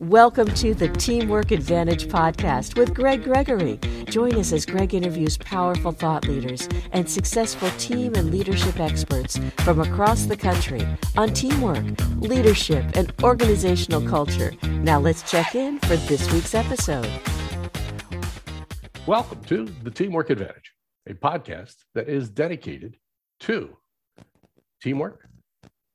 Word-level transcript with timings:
Welcome 0.00 0.46
to 0.54 0.74
the 0.74 0.86
Teamwork 0.90 1.50
Advantage 1.50 2.06
podcast 2.06 2.78
with 2.78 2.94
Greg 2.94 3.24
Gregory. 3.24 3.80
Join 4.04 4.36
us 4.36 4.52
as 4.52 4.64
Greg 4.64 4.94
interviews 4.94 5.36
powerful 5.36 5.90
thought 5.90 6.28
leaders 6.28 6.68
and 6.92 7.10
successful 7.10 7.68
team 7.78 8.14
and 8.14 8.30
leadership 8.30 8.78
experts 8.78 9.40
from 9.64 9.80
across 9.80 10.26
the 10.26 10.36
country 10.36 10.86
on 11.16 11.30
teamwork, 11.30 11.84
leadership, 12.18 12.84
and 12.94 13.12
organizational 13.24 14.00
culture. 14.08 14.52
Now 14.62 15.00
let's 15.00 15.28
check 15.28 15.56
in 15.56 15.80
for 15.80 15.96
this 15.96 16.32
week's 16.32 16.54
episode. 16.54 17.10
Welcome 19.04 19.42
to 19.46 19.64
the 19.82 19.90
Teamwork 19.90 20.30
Advantage, 20.30 20.74
a 21.08 21.14
podcast 21.14 21.74
that 21.96 22.08
is 22.08 22.30
dedicated 22.30 22.98
to 23.40 23.76
teamwork, 24.80 25.28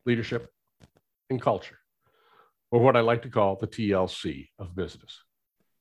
leadership, 0.06 0.52
and 1.30 1.42
culture 1.42 1.78
or 2.74 2.80
what 2.80 2.96
I 2.96 3.02
like 3.02 3.22
to 3.22 3.30
call 3.30 3.56
the 3.56 3.68
TLC 3.68 4.50
of 4.58 4.76
business. 4.76 5.22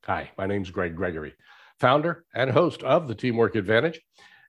Hi, 0.05 0.31
my 0.37 0.47
name 0.47 0.61
is 0.61 0.71
Greg 0.71 0.95
Gregory, 0.95 1.33
founder 1.81 2.27
and 2.35 2.51
host 2.51 2.83
of 2.83 3.09
the 3.09 3.15
Teamwork 3.15 3.55
Advantage. 3.55 3.99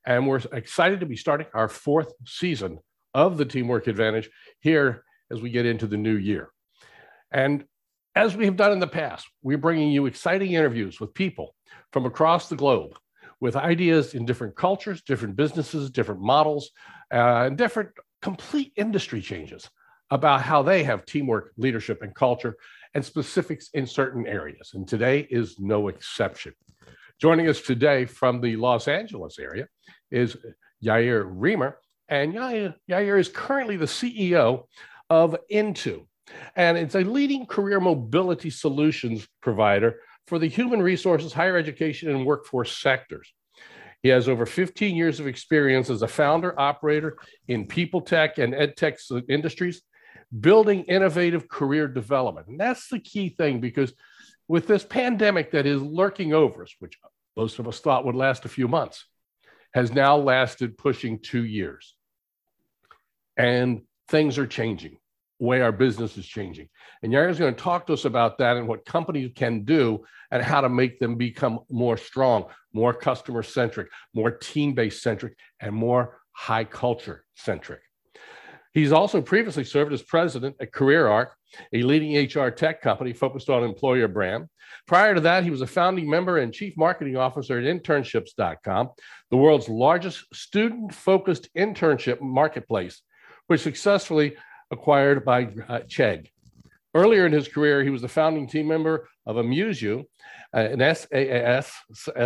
And 0.05 0.27
we're 0.27 0.41
excited 0.51 0.99
to 0.99 1.05
be 1.05 1.15
starting 1.15 1.47
our 1.53 1.69
fourth 1.69 2.11
season 2.25 2.79
of 3.13 3.37
the 3.37 3.45
Teamwork 3.45 3.87
Advantage 3.87 4.29
here 4.59 5.05
as 5.31 5.41
we 5.41 5.51
get 5.51 5.65
into 5.65 5.87
the 5.87 5.95
new 5.95 6.17
year. 6.17 6.49
And 7.31 7.63
as 8.13 8.35
we 8.35 8.43
have 8.43 8.57
done 8.57 8.73
in 8.73 8.79
the 8.79 8.87
past, 8.87 9.25
we're 9.41 9.57
bringing 9.57 9.91
you 9.93 10.05
exciting 10.05 10.51
interviews 10.51 10.99
with 10.99 11.13
people 11.13 11.55
from 11.93 12.05
across 12.05 12.49
the 12.49 12.57
globe 12.57 12.99
with 13.39 13.55
ideas 13.55 14.15
in 14.15 14.25
different 14.25 14.57
cultures, 14.57 15.01
different 15.01 15.37
businesses, 15.37 15.89
different 15.89 16.19
models, 16.19 16.71
uh, 17.09 17.45
and 17.45 17.57
different 17.57 17.91
complete 18.21 18.73
industry 18.75 19.21
changes 19.21 19.69
about 20.11 20.41
how 20.41 20.61
they 20.61 20.83
have 20.83 21.05
teamwork, 21.05 21.53
leadership, 21.57 22.01
and 22.01 22.13
culture, 22.13 22.55
and 22.93 23.03
specifics 23.03 23.69
in 23.73 23.87
certain 23.87 24.27
areas. 24.27 24.71
And 24.73 24.87
today 24.87 25.27
is 25.29 25.59
no 25.59 25.87
exception. 25.87 26.53
Joining 27.19 27.47
us 27.47 27.61
today 27.61 28.05
from 28.05 28.41
the 28.41 28.55
Los 28.55 28.87
Angeles 28.87 29.39
area 29.39 29.67
is 30.11 30.37
Yair 30.83 31.25
Riemer. 31.25 31.75
And 32.09 32.33
Yair, 32.33 32.75
Yair 32.89 33.19
is 33.19 33.29
currently 33.29 33.77
the 33.77 33.85
CEO 33.85 34.65
of 35.09 35.35
Intoo, 35.51 36.05
and 36.55 36.77
it's 36.77 36.95
a 36.95 37.01
leading 37.01 37.45
career 37.45 37.79
mobility 37.79 38.49
solutions 38.49 39.27
provider 39.41 39.99
for 40.27 40.39
the 40.39 40.47
human 40.47 40.81
resources, 40.81 41.33
higher 41.33 41.57
education, 41.57 42.09
and 42.09 42.25
workforce 42.25 42.77
sectors. 42.77 43.33
He 44.01 44.09
has 44.09 44.27
over 44.27 44.45
15 44.45 44.95
years 44.95 45.19
of 45.19 45.27
experience 45.27 45.89
as 45.89 46.01
a 46.01 46.07
founder, 46.07 46.59
operator 46.59 47.17
in 47.47 47.67
people 47.67 48.01
tech 48.01 48.37
and 48.37 48.53
ed 48.53 48.75
tech 48.75 48.97
industries, 49.29 49.81
building 50.39 50.83
innovative 50.83 51.47
career 51.47 51.87
development. 51.87 52.47
And 52.47 52.59
that's 52.59 52.87
the 52.87 52.99
key 52.99 53.29
thing 53.29 53.59
because 53.59 53.93
with 54.47 54.67
this 54.67 54.83
pandemic 54.83 55.51
that 55.51 55.65
is 55.65 55.81
lurking 55.81 56.33
over 56.33 56.63
us, 56.63 56.75
which 56.79 56.97
most 57.35 57.59
of 57.59 57.67
us 57.67 57.79
thought 57.79 58.05
would 58.05 58.15
last 58.15 58.45
a 58.45 58.49
few 58.49 58.67
months, 58.67 59.05
has 59.73 59.91
now 59.91 60.17
lasted 60.17 60.77
pushing 60.77 61.19
two 61.19 61.43
years. 61.43 61.95
And 63.37 63.81
things 64.09 64.37
are 64.37 64.45
changing, 64.45 64.97
the 65.39 65.45
way 65.45 65.61
our 65.61 65.71
business 65.71 66.17
is 66.17 66.25
changing. 66.27 66.69
And 67.01 67.11
Yair 67.11 67.29
is 67.29 67.39
going 67.39 67.55
to 67.55 67.61
talk 67.61 67.87
to 67.87 67.93
us 67.93 68.05
about 68.05 68.37
that 68.37 68.57
and 68.57 68.67
what 68.67 68.85
companies 68.85 69.31
can 69.35 69.63
do 69.63 70.03
and 70.29 70.43
how 70.43 70.61
to 70.61 70.69
make 70.69 70.99
them 70.99 71.15
become 71.15 71.59
more 71.69 71.97
strong, 71.97 72.45
more 72.73 72.93
customer 72.93 73.41
centric, 73.41 73.89
more 74.13 74.31
team 74.31 74.73
based 74.73 75.01
centric, 75.01 75.35
and 75.59 75.73
more 75.73 76.19
high 76.31 76.63
culture 76.63 77.23
centric. 77.35 77.81
He's 78.73 78.91
also 78.91 79.21
previously 79.21 79.63
served 79.63 79.93
as 79.93 80.01
president 80.01 80.55
at 80.59 80.71
CareerArc, 80.71 81.27
a 81.73 81.83
leading 81.83 82.15
HR 82.17 82.49
tech 82.49 82.81
company 82.81 83.13
focused 83.13 83.49
on 83.49 83.63
employer 83.63 84.07
brand. 84.07 84.47
Prior 84.87 85.13
to 85.13 85.21
that, 85.21 85.43
he 85.43 85.51
was 85.51 85.61
a 85.61 85.67
founding 85.67 86.09
member 86.09 86.39
and 86.39 86.51
chief 86.51 86.75
marketing 86.75 87.15
officer 87.15 87.59
at 87.59 87.65
internships.com, 87.65 88.89
the 89.29 89.37
world's 89.37 89.69
largest 89.69 90.25
student 90.33 90.93
focused 90.93 91.49
internship 91.55 92.19
marketplace, 92.19 93.01
which 93.45 93.61
successfully 93.61 94.35
acquired 94.71 95.23
by 95.23 95.43
uh, 95.43 95.81
Chegg. 95.81 96.29
Earlier 96.95 97.27
in 97.27 97.31
his 97.31 97.47
career, 97.47 97.83
he 97.83 97.91
was 97.91 98.01
the 98.01 98.07
founding 98.07 98.47
team 98.47 98.67
member 98.67 99.07
of 99.27 99.35
AmuseU, 99.35 100.03
uh, 100.55 100.57
an 100.57 100.79
SaaS, 100.79 101.71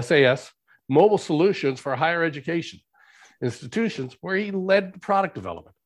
SaaS 0.02 0.52
mobile 0.88 1.18
solutions 1.18 1.82
for 1.82 1.96
higher 1.96 2.24
education 2.24 2.80
institutions, 3.44 4.16
where 4.22 4.38
he 4.38 4.52
led 4.52 5.02
product 5.02 5.36
development 5.36 5.77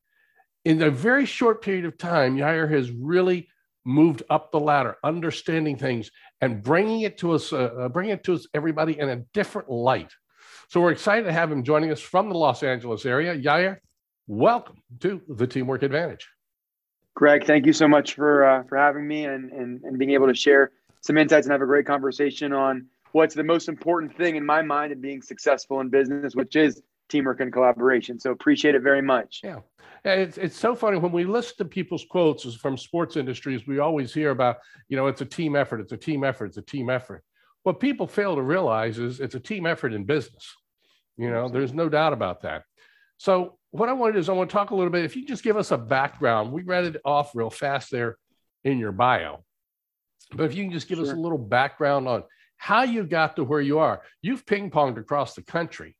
in 0.64 0.82
a 0.82 0.90
very 0.90 1.26
short 1.26 1.62
period 1.62 1.84
of 1.84 1.98
time, 1.98 2.36
Yair 2.36 2.70
has 2.70 2.90
really 2.90 3.48
moved 3.84 4.22
up 4.30 4.52
the 4.52 4.60
ladder, 4.60 4.96
understanding 5.02 5.76
things 5.76 6.10
and 6.40 6.62
bringing 6.62 7.00
it 7.00 7.18
to 7.18 7.32
us, 7.32 7.52
uh, 7.52 7.56
uh, 7.56 7.88
bringing 7.88 8.12
it 8.12 8.24
to 8.24 8.34
us, 8.34 8.46
everybody 8.54 8.98
in 8.98 9.08
a 9.08 9.16
different 9.34 9.68
light. 9.68 10.12
So 10.68 10.80
we're 10.80 10.92
excited 10.92 11.24
to 11.24 11.32
have 11.32 11.50
him 11.50 11.64
joining 11.64 11.90
us 11.90 12.00
from 12.00 12.28
the 12.28 12.36
Los 12.36 12.62
Angeles 12.62 13.04
area. 13.04 13.36
Yair, 13.36 13.78
welcome 14.26 14.76
to 15.00 15.20
the 15.28 15.46
Teamwork 15.46 15.82
Advantage. 15.82 16.28
Greg, 17.14 17.44
thank 17.44 17.66
you 17.66 17.72
so 17.72 17.86
much 17.86 18.14
for 18.14 18.44
uh, 18.44 18.62
for 18.64 18.78
having 18.78 19.06
me 19.06 19.26
and, 19.26 19.52
and 19.52 19.82
and 19.82 19.98
being 19.98 20.12
able 20.12 20.28
to 20.28 20.34
share 20.34 20.70
some 21.02 21.18
insights 21.18 21.46
and 21.46 21.52
have 21.52 21.60
a 21.60 21.66
great 21.66 21.84
conversation 21.84 22.52
on 22.52 22.86
what's 23.10 23.34
the 23.34 23.44
most 23.44 23.68
important 23.68 24.16
thing 24.16 24.36
in 24.36 24.46
my 24.46 24.62
mind 24.62 24.92
in 24.92 25.00
being 25.00 25.20
successful 25.20 25.80
in 25.80 25.90
business, 25.90 26.34
which 26.34 26.56
is 26.56 26.80
teamwork 27.08 27.40
and 27.40 27.52
collaboration. 27.52 28.18
So 28.18 28.30
appreciate 28.30 28.74
it 28.74 28.82
very 28.82 29.02
much. 29.02 29.40
Yeah. 29.42 29.60
It's, 30.04 30.36
it's 30.36 30.58
so 30.58 30.74
funny 30.74 30.98
when 30.98 31.12
we 31.12 31.24
listen 31.24 31.56
to 31.58 31.64
people's 31.64 32.04
quotes 32.08 32.54
from 32.54 32.76
sports 32.76 33.16
industries, 33.16 33.66
we 33.66 33.78
always 33.78 34.12
hear 34.12 34.30
about, 34.30 34.56
you 34.88 34.96
know, 34.96 35.06
it's 35.06 35.20
a 35.20 35.26
team 35.26 35.54
effort, 35.54 35.80
it's 35.80 35.92
a 35.92 35.96
team 35.96 36.24
effort, 36.24 36.46
it's 36.46 36.56
a 36.56 36.62
team 36.62 36.90
effort. 36.90 37.22
What 37.62 37.78
people 37.78 38.08
fail 38.08 38.34
to 38.34 38.42
realize 38.42 38.98
is 38.98 39.20
it's 39.20 39.36
a 39.36 39.40
team 39.40 39.66
effort 39.66 39.92
in 39.92 40.04
business. 40.04 40.52
You 41.16 41.30
know, 41.30 41.48
there's 41.48 41.72
no 41.72 41.88
doubt 41.88 42.12
about 42.12 42.42
that. 42.42 42.64
So 43.18 43.58
what 43.70 43.88
I 43.88 43.92
want 43.92 44.10
to 44.10 44.14
do 44.14 44.18
is 44.20 44.28
I 44.28 44.32
want 44.32 44.50
to 44.50 44.54
talk 44.54 44.70
a 44.70 44.74
little 44.74 44.90
bit. 44.90 45.04
If 45.04 45.14
you 45.14 45.24
just 45.24 45.44
give 45.44 45.56
us 45.56 45.70
a 45.70 45.78
background, 45.78 46.50
we 46.50 46.62
read 46.62 46.84
it 46.84 46.96
off 47.04 47.36
real 47.36 47.50
fast 47.50 47.92
there 47.92 48.16
in 48.64 48.78
your 48.78 48.90
bio. 48.90 49.44
But 50.34 50.44
if 50.44 50.56
you 50.56 50.64
can 50.64 50.72
just 50.72 50.88
give 50.88 50.98
sure. 50.98 51.06
us 51.06 51.12
a 51.12 51.16
little 51.16 51.38
background 51.38 52.08
on 52.08 52.24
how 52.56 52.82
you 52.82 53.04
got 53.04 53.34
to 53.34 53.42
where 53.42 53.60
you 53.60 53.80
are. 53.80 54.02
You've 54.22 54.46
ping 54.46 54.70
ponged 54.70 54.96
across 54.96 55.34
the 55.34 55.42
country 55.42 55.96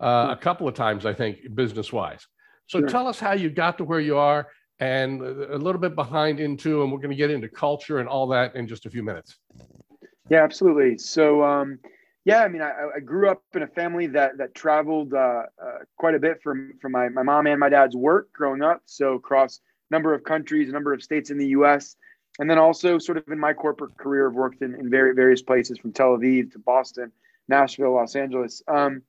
uh, 0.00 0.28
a 0.30 0.36
couple 0.36 0.68
of 0.68 0.74
times, 0.74 1.06
I 1.06 1.12
think, 1.12 1.54
business 1.54 1.92
wise. 1.92 2.26
So 2.66 2.80
sure. 2.80 2.88
tell 2.88 3.06
us 3.06 3.18
how 3.18 3.32
you 3.32 3.50
got 3.50 3.78
to 3.78 3.84
where 3.84 4.00
you 4.00 4.16
are 4.16 4.48
and 4.80 5.20
a 5.20 5.56
little 5.56 5.80
bit 5.80 5.94
behind 5.94 6.38
Intoo, 6.38 6.82
and 6.82 6.92
we're 6.92 6.98
going 6.98 7.10
to 7.10 7.16
get 7.16 7.30
into 7.30 7.48
culture 7.48 7.98
and 7.98 8.08
all 8.08 8.28
that 8.28 8.54
in 8.54 8.68
just 8.68 8.86
a 8.86 8.90
few 8.90 9.02
minutes. 9.02 9.36
Yeah, 10.30 10.44
absolutely. 10.44 10.98
So, 10.98 11.42
um, 11.42 11.78
yeah, 12.24 12.42
I 12.42 12.48
mean, 12.48 12.62
I, 12.62 12.72
I, 12.96 13.00
grew 13.00 13.30
up 13.30 13.42
in 13.54 13.62
a 13.62 13.66
family 13.66 14.06
that 14.08 14.36
that 14.36 14.54
traveled 14.54 15.14
uh, 15.14 15.44
uh, 15.60 15.78
quite 15.96 16.14
a 16.14 16.18
bit 16.18 16.42
from 16.42 16.74
from 16.80 16.92
my, 16.92 17.08
my 17.08 17.22
mom 17.22 17.46
and 17.46 17.58
my 17.58 17.70
dad's 17.70 17.96
work 17.96 18.30
growing 18.32 18.62
up. 18.62 18.82
So 18.84 19.14
across 19.14 19.60
a 19.90 19.94
number 19.94 20.12
of 20.12 20.22
countries, 20.24 20.68
a 20.68 20.72
number 20.72 20.92
of 20.92 21.02
states 21.02 21.30
in 21.30 21.38
the 21.38 21.48
U.S., 21.48 21.96
and 22.38 22.48
then 22.48 22.58
also 22.58 22.98
sort 22.98 23.18
of 23.18 23.24
in 23.28 23.38
my 23.38 23.52
corporate 23.52 23.96
career, 23.96 24.28
I've 24.28 24.34
worked 24.34 24.62
in, 24.62 24.74
in 24.74 24.90
very 24.90 25.14
various 25.14 25.42
places 25.42 25.78
from 25.78 25.92
Tel 25.92 26.16
Aviv 26.16 26.52
to 26.52 26.58
Boston, 26.58 27.10
Nashville, 27.48 27.94
Los 27.94 28.14
Angeles. 28.14 28.62
Um, 28.68 29.02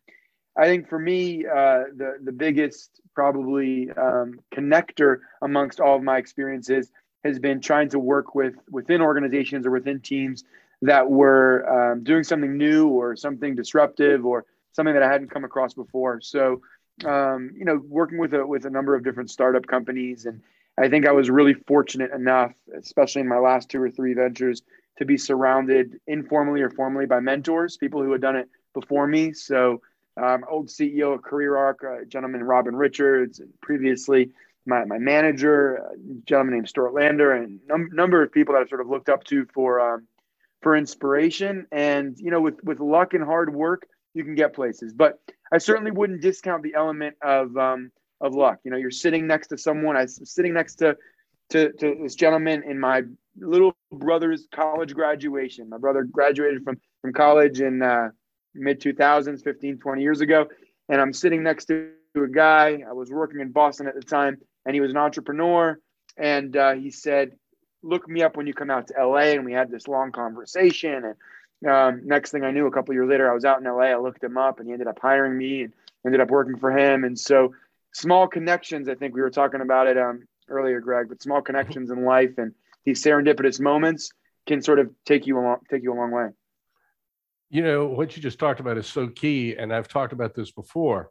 I 0.57 0.65
think 0.65 0.89
for 0.89 0.99
me, 0.99 1.45
uh, 1.45 1.83
the 1.95 2.17
the 2.23 2.31
biggest 2.31 3.01
probably 3.13 3.89
um, 3.91 4.39
connector 4.53 5.19
amongst 5.41 5.79
all 5.79 5.95
of 5.95 6.03
my 6.03 6.17
experiences 6.17 6.91
has 7.23 7.39
been 7.39 7.59
trying 7.59 7.89
to 7.89 7.99
work 7.99 8.35
with 8.35 8.55
within 8.69 9.01
organizations 9.01 9.65
or 9.65 9.71
within 9.71 9.99
teams 9.99 10.43
that 10.81 11.09
were 11.09 11.91
um, 11.91 12.03
doing 12.03 12.23
something 12.23 12.57
new 12.57 12.87
or 12.87 13.15
something 13.15 13.55
disruptive 13.55 14.25
or 14.25 14.45
something 14.71 14.93
that 14.93 15.03
I 15.03 15.11
hadn't 15.11 15.29
come 15.29 15.43
across 15.43 15.73
before. 15.73 16.21
So, 16.21 16.61
um, 17.05 17.51
you 17.57 17.65
know, 17.65 17.81
working 17.87 18.17
with 18.17 18.33
a 18.33 18.45
with 18.45 18.65
a 18.65 18.69
number 18.69 18.95
of 18.95 19.03
different 19.03 19.29
startup 19.29 19.67
companies, 19.67 20.25
and 20.25 20.41
I 20.77 20.89
think 20.89 21.07
I 21.07 21.11
was 21.11 21.29
really 21.29 21.53
fortunate 21.53 22.11
enough, 22.11 22.53
especially 22.77 23.21
in 23.21 23.27
my 23.27 23.39
last 23.39 23.69
two 23.69 23.81
or 23.81 23.89
three 23.89 24.13
ventures, 24.13 24.61
to 24.97 25.05
be 25.05 25.17
surrounded 25.17 25.99
informally 26.07 26.61
or 26.61 26.69
formally 26.69 27.05
by 27.05 27.19
mentors, 27.19 27.77
people 27.77 28.01
who 28.01 28.11
had 28.11 28.21
done 28.21 28.35
it 28.35 28.49
before 28.73 29.07
me. 29.07 29.33
So 29.33 29.81
um, 30.17 30.43
old 30.49 30.67
CEO 30.67 31.13
of 31.13 31.21
CareerArc, 31.21 32.01
a 32.01 32.05
gentleman 32.05 32.43
Robin 32.43 32.75
Richards, 32.75 33.39
and 33.39 33.49
previously 33.61 34.31
my, 34.65 34.85
my 34.85 34.97
manager, 34.97 35.75
a 35.75 35.95
gentleman 36.25 36.55
named 36.55 36.69
Stuart 36.69 36.93
Lander, 36.93 37.33
and 37.33 37.59
num- 37.67 37.89
number 37.91 38.21
of 38.21 38.31
people 38.31 38.53
that 38.53 38.61
I've 38.61 38.69
sort 38.69 38.81
of 38.81 38.87
looked 38.87 39.09
up 39.09 39.23
to 39.25 39.45
for 39.53 39.79
um, 39.79 40.07
for 40.61 40.75
inspiration. 40.75 41.65
And 41.71 42.17
you 42.17 42.31
know, 42.31 42.41
with 42.41 42.63
with 42.63 42.79
luck 42.79 43.13
and 43.13 43.23
hard 43.23 43.53
work, 43.53 43.87
you 44.13 44.23
can 44.23 44.35
get 44.35 44.53
places. 44.53 44.93
But 44.93 45.19
I 45.51 45.57
certainly 45.57 45.91
wouldn't 45.91 46.21
discount 46.21 46.63
the 46.63 46.75
element 46.75 47.15
of 47.21 47.55
um, 47.57 47.91
of 48.21 48.35
luck. 48.35 48.59
You 48.63 48.71
know, 48.71 48.77
you're 48.77 48.91
sitting 48.91 49.27
next 49.27 49.47
to 49.47 49.57
someone. 49.57 49.97
I 49.97 50.01
was 50.03 50.21
sitting 50.31 50.53
next 50.53 50.75
to 50.75 50.97
to, 51.49 51.71
to 51.73 51.97
this 52.01 52.15
gentleman 52.15 52.63
in 52.63 52.79
my 52.79 53.03
little 53.37 53.75
brother's 53.91 54.47
college 54.53 54.93
graduation. 54.93 55.69
My 55.69 55.77
brother 55.77 56.03
graduated 56.03 56.63
from 56.63 56.79
from 57.01 57.13
college 57.13 57.61
in 57.61 57.81
uh, 57.81 58.09
mid 58.53 58.81
2000s, 58.81 59.43
15, 59.43 59.77
20 59.77 60.01
years 60.01 60.21
ago. 60.21 60.47
And 60.87 60.99
I'm 60.99 61.13
sitting 61.13 61.43
next 61.43 61.65
to 61.65 61.91
a 62.15 62.27
guy. 62.27 62.83
I 62.87 62.93
was 62.93 63.11
working 63.11 63.39
in 63.39 63.51
Boston 63.51 63.87
at 63.87 63.95
the 63.95 64.01
time, 64.01 64.37
and 64.65 64.73
he 64.73 64.81
was 64.81 64.91
an 64.91 64.97
entrepreneur. 64.97 65.79
And 66.17 66.55
uh, 66.57 66.73
he 66.73 66.91
said, 66.91 67.31
look 67.83 68.07
me 68.07 68.23
up 68.23 68.35
when 68.35 68.47
you 68.47 68.53
come 68.53 68.69
out 68.69 68.87
to 68.87 69.05
LA. 69.05 69.33
And 69.33 69.45
we 69.45 69.53
had 69.53 69.71
this 69.71 69.87
long 69.87 70.11
conversation. 70.11 71.15
And 71.61 71.69
um, 71.69 72.01
next 72.05 72.31
thing 72.31 72.43
I 72.43 72.51
knew, 72.51 72.67
a 72.67 72.71
couple 72.71 72.93
years 72.93 73.09
later, 73.09 73.29
I 73.29 73.33
was 73.33 73.45
out 73.45 73.59
in 73.59 73.65
LA. 73.65 73.85
I 73.85 73.97
looked 73.97 74.23
him 74.23 74.37
up 74.37 74.59
and 74.59 74.67
he 74.67 74.73
ended 74.73 74.87
up 74.87 74.99
hiring 75.01 75.37
me 75.37 75.63
and 75.63 75.73
ended 76.05 76.21
up 76.21 76.29
working 76.29 76.57
for 76.57 76.75
him. 76.75 77.03
And 77.03 77.17
so 77.17 77.53
small 77.93 78.27
connections, 78.27 78.89
I 78.89 78.95
think 78.95 79.13
we 79.13 79.21
were 79.21 79.29
talking 79.29 79.61
about 79.61 79.87
it 79.87 79.97
um, 79.97 80.23
earlier, 80.47 80.81
Greg, 80.81 81.07
but 81.09 81.21
small 81.21 81.41
connections 81.41 81.89
in 81.89 82.03
life 82.03 82.37
and 82.37 82.53
these 82.85 83.03
serendipitous 83.03 83.59
moments 83.59 84.11
can 84.47 84.61
sort 84.61 84.79
of 84.79 84.89
take 85.05 85.27
you 85.27 85.37
along, 85.37 85.59
take 85.69 85.83
you 85.83 85.93
a 85.93 85.95
long 85.95 86.11
way. 86.11 86.29
You 87.49 87.63
know, 87.63 87.87
what 87.87 88.15
you 88.15 88.21
just 88.21 88.39
talked 88.39 88.59
about 88.59 88.77
is 88.77 88.87
so 88.87 89.07
key. 89.07 89.55
And 89.55 89.73
I've 89.73 89.87
talked 89.87 90.13
about 90.13 90.35
this 90.35 90.51
before. 90.51 91.09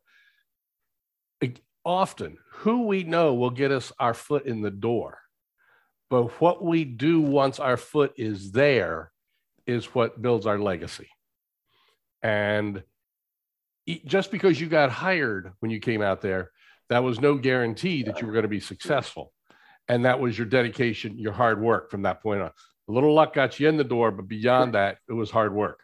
Often, 1.85 2.37
who 2.53 2.87
we 2.87 3.03
know 3.03 3.35
will 3.35 3.51
get 3.51 3.71
us 3.71 3.93
our 3.99 4.13
foot 4.13 4.45
in 4.45 4.61
the 4.61 4.71
door. 4.71 5.21
But 6.11 6.41
what 6.41 6.63
we 6.63 6.85
do 6.85 7.21
once 7.21 7.59
our 7.59 7.79
foot 7.79 8.13
is 8.17 8.53
there 8.53 9.11
is 9.67 9.87
what 9.95 10.21
builds 10.21 10.47
our 10.47 10.59
legacy. 10.59 11.09
And 12.23 12.83
just 14.05 14.31
because 14.31 14.61
you 14.61 14.67
got 14.67 14.91
hired 14.91 15.53
when 15.61 15.71
you 15.71 15.81
came 15.81 16.03
out 16.03 16.21
there, 16.21 16.51
that 16.91 17.05
was 17.05 17.21
no 17.21 17.37
guarantee 17.37 18.03
that 18.03 18.21
you 18.21 18.27
were 18.27 18.33
going 18.33 18.43
to 18.43 18.49
be 18.49 18.61
successful. 18.61 19.33
And 19.89 20.05
that 20.05 20.21
was 20.21 20.37
your 20.37 20.47
dedication, 20.47 21.19
your 21.19 21.33
hard 21.33 21.61
work 21.61 21.91
from 21.91 22.03
that 22.03 22.23
point 22.23 22.43
on. 22.43 22.51
A 22.89 22.93
little 22.93 23.15
luck 23.15 23.35
got 23.35 23.59
you 23.59 23.69
in 23.69 23.79
the 23.79 23.85
door, 23.85 24.11
but 24.11 24.29
beyond 24.29 24.75
that, 24.75 24.99
it 25.09 25.15
was 25.15 25.31
hard 25.31 25.55
work. 25.55 25.81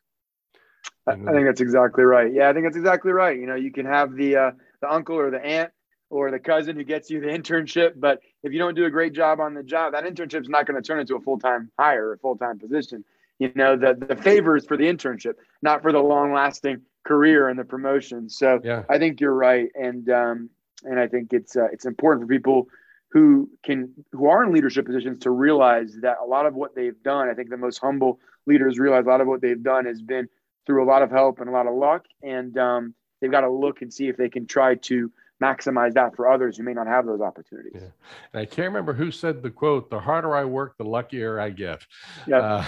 I 1.07 1.15
think 1.15 1.47
that's 1.47 1.61
exactly 1.61 2.05
right. 2.05 2.33
Yeah, 2.33 2.49
I 2.49 2.53
think 2.53 2.65
that's 2.65 2.77
exactly 2.77 3.13
right. 3.13 3.39
You 3.39 3.47
know, 3.47 3.57
you 3.57 3.71
can 3.71 3.87
have 3.87 4.15
the 4.15 4.37
uh, 4.37 4.51
the 4.81 4.91
uncle 4.91 5.17
or 5.17 5.31
the 5.31 5.45
aunt 5.45 5.71
or 6.11 6.31
the 6.31 6.39
cousin 6.39 6.77
who 6.77 6.85
gets 6.85 7.11
you 7.11 7.21
the 7.21 7.27
internship, 7.39 7.93
but 7.97 8.21
if 8.43 8.53
you 8.53 8.59
don't 8.59 8.75
do 8.75 8.85
a 8.85 8.91
great 8.91 9.13
job 9.13 9.41
on 9.41 9.55
the 9.55 9.63
job, 9.63 9.93
that 9.93 10.05
internship 10.05 10.43
is 10.43 10.49
not 10.49 10.67
going 10.67 10.81
to 10.81 10.87
turn 10.87 11.01
into 11.01 11.17
a 11.17 11.21
full 11.21 11.39
time 11.39 11.71
hire, 11.79 12.13
a 12.13 12.19
full 12.19 12.37
time 12.37 12.59
position. 12.59 13.05
You 13.39 13.51
know, 13.55 13.77
the 13.77 13.95
the 13.95 14.17
favors 14.17 14.65
for 14.65 14.77
the 14.77 14.85
internship, 14.85 15.35
not 15.61 15.83
for 15.83 15.93
the 15.93 15.99
long 15.99 16.33
lasting 16.33 16.83
career 17.05 17.49
and 17.49 17.59
the 17.59 17.65
promotion. 17.65 18.31
So 18.31 18.61
yeah. 18.65 18.85
I 18.89 18.99
think 18.99 19.21
you're 19.21 19.35
right, 19.35 19.69
and 19.75 20.09
um, 20.09 20.51
and 20.85 20.99
I 20.99 21.09
think 21.09 21.33
it's 21.33 21.57
uh, 21.57 21.67
it's 21.73 21.85
important 21.85 22.25
for 22.25 22.29
people 22.29 22.69
who 23.11 23.49
can 23.63 23.93
who 24.13 24.29
are 24.29 24.43
in 24.43 24.53
leadership 24.53 24.87
positions 24.87 25.21
to 25.23 25.31
realize 25.31 25.97
that 26.03 26.17
a 26.23 26.27
lot 26.27 26.47
of 26.47 26.55
what 26.55 26.75
they've 26.75 27.01
done. 27.03 27.29
I 27.29 27.35
think 27.35 27.51
the 27.51 27.57
most 27.57 27.79
humble 27.79 28.21
leaders 28.47 28.79
realize 28.79 29.05
a 29.05 29.09
lot 29.09 29.21
of 29.21 29.27
what 29.27 29.41
they've 29.41 29.63
done 29.63 29.87
has 29.87 30.03
been 30.03 30.29
through 30.67 30.85
a 30.85 30.89
lot 30.89 31.03
of 31.03 31.11
help 31.11 31.41
and 31.41 31.49
a 31.49 31.53
lot 31.53 31.67
of 31.67 31.75
luck, 31.75 32.05
and 32.23 32.57
um, 32.59 32.95
they've 33.21 33.31
got 33.31 33.43
to 33.43 33.51
look 33.51 33.83
and 33.83 33.93
see 33.93 34.09
if 34.09 34.17
they 34.17 34.29
can 34.29 34.47
try 34.47 34.75
to 34.75 35.11
maximize 35.43 35.95
that 35.95 36.15
for 36.17 36.31
others 36.31 36.57
who 36.57 36.63
may 36.63 36.73
not 36.73 36.87
have 36.87 37.07
those 37.07 37.21
opportunities. 37.21 37.73
Yeah. 37.75 37.89
And 38.33 38.41
I 38.41 38.45
can't 38.45 38.69
remember 38.69 38.93
who 38.93 39.11
said 39.11 39.43
the 39.43 39.51
quote: 39.51 39.91
"The 39.91 40.01
harder 40.01 40.35
I 40.35 40.45
work, 40.45 40.77
the 40.79 40.85
luckier 40.85 41.41
I 41.41 41.51
get." 41.51 41.85
Yeah. 42.27 42.39
Uh, 42.39 42.67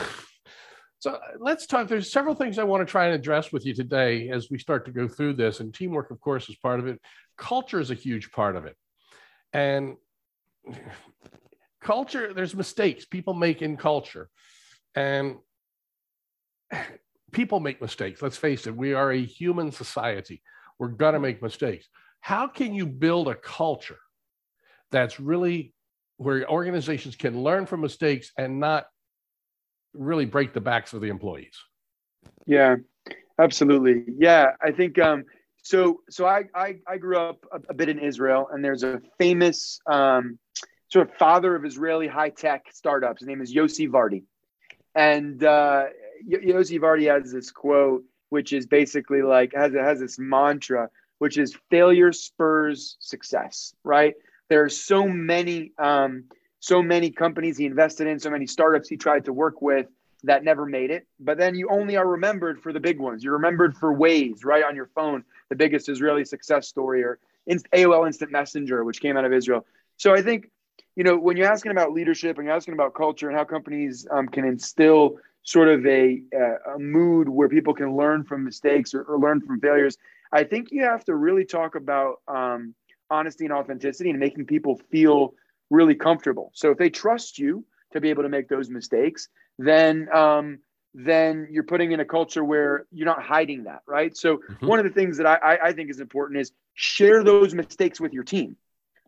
so 0.99 1.13
uh, 1.13 1.19
let's 1.39 1.67
talk. 1.67 1.89
There's 1.89 2.13
several 2.13 2.35
things 2.35 2.59
I 2.59 2.65
want 2.65 2.87
to 2.87 2.91
try 2.91 3.07
and 3.07 3.15
address 3.15 3.53
with 3.53 3.65
you 3.65 3.75
today 3.75 4.31
as 4.31 4.51
we 4.51 4.59
start 4.59 4.85
to 4.87 4.93
go 4.93 5.09
through 5.09 5.35
this. 5.35 5.61
And 5.61 5.73
teamwork, 5.73 6.11
of 6.11 6.21
course, 6.21 6.49
is 6.49 6.57
part 6.57 6.81
of 6.81 6.87
it. 6.87 7.01
Culture 7.37 7.81
is 7.81 7.91
a 7.91 7.95
huge 7.95 8.31
part 8.31 8.57
of 8.57 8.67
it. 8.67 8.77
And 9.53 9.97
culture, 11.81 12.33
there's 12.35 12.55
mistakes 12.55 13.05
people 13.05 13.35
make 13.35 13.63
in 13.63 13.77
culture. 13.77 14.29
And 14.95 15.37
people 17.37 17.61
make 17.61 17.81
mistakes. 17.81 18.23
Let's 18.23 18.37
face 18.37 18.67
it, 18.67 18.75
we 18.75 18.95
are 18.95 19.13
a 19.13 19.25
human 19.25 19.71
society. 19.71 20.43
We're 20.79 20.89
going 20.89 21.15
to 21.15 21.21
make 21.21 21.43
mistakes. 21.43 21.87
How 22.21 22.49
can 22.49 22.75
you 22.75 22.87
build 22.87 23.29
a 23.29 23.35
culture 23.35 23.99
that's 24.91 25.21
really 25.21 25.75
where 26.17 26.49
organizations 26.51 27.17
can 27.17 27.43
learn 27.43 27.67
from 27.67 27.81
mistakes 27.81 28.33
and 28.39 28.59
not 28.59 28.87
really 29.95 30.25
break 30.25 30.53
the 30.53 30.61
backs 30.61 30.93
of 30.93 31.01
the 31.01 31.09
employees. 31.09 31.59
Yeah, 32.47 32.77
absolutely. 33.39 34.05
Yeah, 34.19 34.53
I 34.63 34.73
think 34.73 34.99
um, 34.99 35.25
so. 35.63 36.01
So 36.11 36.27
I, 36.27 36.45
I, 36.55 36.77
I 36.87 36.99
grew 36.99 37.19
up 37.19 37.45
a, 37.53 37.61
a, 37.71 37.75
bit 37.75 37.89
in 37.89 37.99
Israel, 37.99 38.49
and 38.53 38.65
there's 38.65 38.83
a 38.83 39.01
famous 39.19 39.81
um, 39.87 40.39
sort 40.89 41.09
of 41.09 41.17
father 41.17 41.55
of 41.55 41.65
Israeli 41.65 42.07
high 42.07 42.31
tech 42.31 42.67
startups. 42.73 43.21
His 43.21 43.29
name 43.29 43.41
is 43.41 43.55
Yossi 43.55 43.89
Vardi, 43.89 44.25
and 44.95 45.43
uh, 45.43 45.87
Yossi 46.29 46.81
Vardi 46.81 47.13
has 47.13 47.33
this 47.33 47.51
quote, 47.51 48.05
which 48.31 48.53
is 48.53 48.67
basically 48.67 49.23
like 49.23 49.53
has 49.55 49.73
has 49.75 50.01
this 50.01 50.19
mantra, 50.19 50.91
which 51.19 51.39
is 51.39 51.57
failure 51.71 52.13
spurs 52.13 52.97
success. 53.01 53.75
Right? 53.85 54.15
There 54.49 54.65
are 54.65 54.69
so 54.69 55.09
many. 55.09 55.73
Um, 55.79 56.25
so 56.59 56.83
many 56.83 57.11
companies 57.11 57.57
he 57.57 57.67
invested 57.67 58.09
in, 58.09 58.19
so 58.19 58.31
many 58.31 58.47
startups 58.47 58.89
he 58.89 58.97
tried 58.97 59.27
to 59.27 59.33
work 59.33 59.63
with 59.63 59.87
that 60.25 60.45
never 60.45 60.67
made 60.67 60.91
it. 60.91 61.07
But 61.21 61.39
then 61.39 61.55
you 61.55 61.69
only 61.71 61.97
are 61.97 62.07
remembered 62.07 62.61
for 62.61 62.73
the 62.73 62.81
big 62.81 62.99
ones. 62.99 63.23
You're 63.23 63.35
remembered 63.35 63.77
for 63.77 63.95
Waze, 63.95 64.45
right 64.45 64.65
on 64.65 64.75
your 64.75 64.87
phone, 64.95 65.25
the 65.49 65.57
biggest 65.57 65.89
Israeli 65.89 66.25
success 66.25 66.69
story, 66.69 67.03
or 67.03 67.19
AOL 67.49 68.07
Instant 68.07 68.33
Messenger, 68.33 68.85
which 68.85 69.01
came 69.01 69.17
out 69.17 69.25
of 69.25 69.33
Israel. 69.33 69.65
So 69.97 70.15
I 70.15 70.23
think, 70.23 70.51
you 70.97 71.05
know, 71.05 71.17
when 71.17 71.37
you're 71.37 71.51
asking 71.51 71.73
about 71.73 71.93
leadership 71.93 72.37
and 72.39 72.47
you're 72.47 72.57
asking 72.57 72.75
about 72.75 72.95
culture 72.95 73.29
and 73.29 73.37
how 73.37 73.45
companies 73.45 74.07
um, 74.11 74.29
can 74.29 74.45
instill 74.45 75.19
sort 75.47 75.69
of 75.69 75.87
a, 75.87 76.21
a 76.75 76.79
mood 76.79 77.29
where 77.29 77.49
people 77.49 77.73
can 77.73 77.97
learn 77.97 78.25
from 78.25 78.45
mistakes 78.45 78.93
or, 78.93 79.03
or, 79.03 79.19
learn 79.19 79.41
from 79.41 79.59
failures, 79.61 79.97
I 80.31 80.45
think 80.45 80.69
you 80.71 80.83
have 80.83 81.05
to 81.07 81.15
really 81.15 81.47
talk 81.47 81.75
about 81.75 82.17
um, 82.29 82.75
honesty 83.09 83.45
and 83.47 83.55
authenticity 83.55 84.11
and 84.11 84.21
making 84.21 84.47
people 84.47 84.79
feel– 84.91 85.33
really 85.71 85.95
comfortable. 85.95 86.51
So 86.55 86.71
if 86.71 86.79
they 86.79 86.91
trust 86.91 87.39
you 87.39 87.65
to 87.93 88.01
be 88.01 88.11
able 88.11 88.23
to 88.23 88.29
make 88.29 88.49
those 88.49 88.71
mistakes, 88.71 89.29
then 89.59 90.09
um, 90.15 90.59
then 90.95 91.49
you're 91.51 91.65
putting 91.65 91.93
in 91.93 92.01
a 92.01 92.05
culture 92.05 92.43
where 92.43 92.87
you're 92.91 93.07
not 93.07 93.23
hiding 93.23 93.65
that, 93.65 93.83
right? 93.87 94.17
So 94.17 94.39
mm-hmm. 94.39 94.67
one 94.67 94.79
of 94.79 94.85
the 94.85 94.91
things 94.91 95.19
that 95.19 95.27
I, 95.27 95.59
I 95.63 95.73
think 95.73 95.91
is 95.91 96.01
important 96.01 96.41
is 96.41 96.53
share 96.75 97.23
those 97.23 97.55
mistakes 97.55 98.01
with 98.01 98.13
your 98.13 98.25
team. 98.25 98.57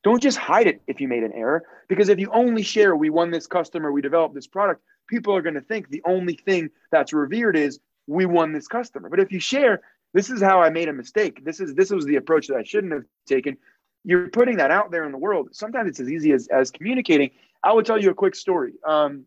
Don't 0.05 0.23
just 0.23 0.39
hide 0.39 0.67
it 0.67 0.83
if 0.87 1.01
you 1.01 1.09
made 1.09 1.23
an 1.23 1.33
error, 1.33 1.65
because 1.89 2.09
if 2.09 2.19
you 2.19 2.31
only 2.33 2.63
share, 2.63 2.95
we 2.95 3.11
won 3.11 3.31
this 3.31 3.47
customer, 3.47 3.91
we 3.91 4.01
developed 4.01 4.35
this 4.35 4.47
product, 4.47 4.83
people 5.09 5.35
are 5.35 5.43
going 5.43 5.55
to 5.55 5.61
think 5.61 5.89
the 5.89 6.03
only 6.07 6.35
thing 6.35 6.71
that's 6.93 7.13
revered 7.13 7.57
is 7.57 7.81
we 8.07 8.27
won 8.27 8.53
this 8.53 8.69
customer. 8.69 9.09
But 9.09 9.21
if 9.21 9.33
you 9.33 9.41
share, 9.41 9.83
this 10.15 10.31
is 10.31 10.41
how 10.41 10.63
I 10.63 10.71
made 10.71 10.89
a 10.89 10.93
mistake. 10.93 11.45
This 11.45 11.61
is 11.61 11.75
this 11.75 11.91
was 11.91 12.05
the 12.05 12.17
approach 12.17 12.47
that 12.49 12.57
I 12.57 12.63
shouldn't 12.63 12.93
have 12.93 13.05
taken 13.27 13.57
you're 14.05 14.29
putting 14.29 14.57
that 14.57 14.71
out 14.71 14.91
there 14.91 15.05
in 15.05 15.13
the 15.13 15.19
world. 15.19 15.51
Sometimes 15.53 15.91
it's 15.91 16.01
as 16.01 16.11
easy 16.11 16.33
as, 16.33 16.49
as 16.49 16.71
communicating. 16.71 17.31
I 17.63 17.73
will 17.73 17.83
tell 17.83 18.01
you 18.01 18.11
a 18.11 18.15
quick 18.15 18.35
story. 18.35 18.73
Um, 18.87 19.27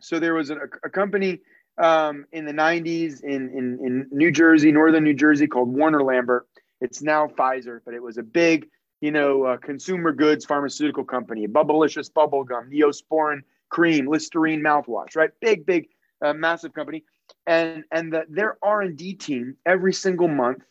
so 0.00 0.18
there 0.18 0.34
was 0.34 0.50
a, 0.50 0.56
a 0.82 0.90
company 0.90 1.40
um, 1.80 2.24
in 2.32 2.44
the 2.44 2.52
90s 2.52 3.22
in, 3.22 3.50
in, 3.50 3.78
in 3.84 4.06
New 4.10 4.30
Jersey, 4.32 4.72
northern 4.72 5.04
New 5.04 5.14
Jersey, 5.14 5.46
called 5.46 5.68
Warner 5.68 6.02
Lambert. 6.02 6.48
It's 6.80 7.02
now 7.02 7.28
Pfizer, 7.28 7.80
but 7.84 7.94
it 7.94 8.02
was 8.02 8.18
a 8.18 8.22
big, 8.22 8.68
you 9.00 9.10
know, 9.10 9.44
uh, 9.44 9.56
consumer 9.58 10.12
goods 10.12 10.44
pharmaceutical 10.44 11.04
company. 11.04 11.46
Bubblicious 11.46 12.12
bubble 12.12 12.44
gum, 12.44 12.70
Neosporin 12.70 13.42
cream, 13.70 14.06
Listerine 14.06 14.60
mouthwash, 14.60 15.16
right? 15.16 15.30
Big, 15.40 15.64
big, 15.64 15.88
uh, 16.24 16.34
massive 16.34 16.74
company. 16.74 17.04
And 17.46 17.84
and 17.90 18.12
the, 18.12 18.24
their 18.28 18.58
R 18.62 18.82
and 18.82 18.96
D 18.96 19.14
team 19.14 19.56
every 19.64 19.92
single 19.92 20.28
month 20.28 20.62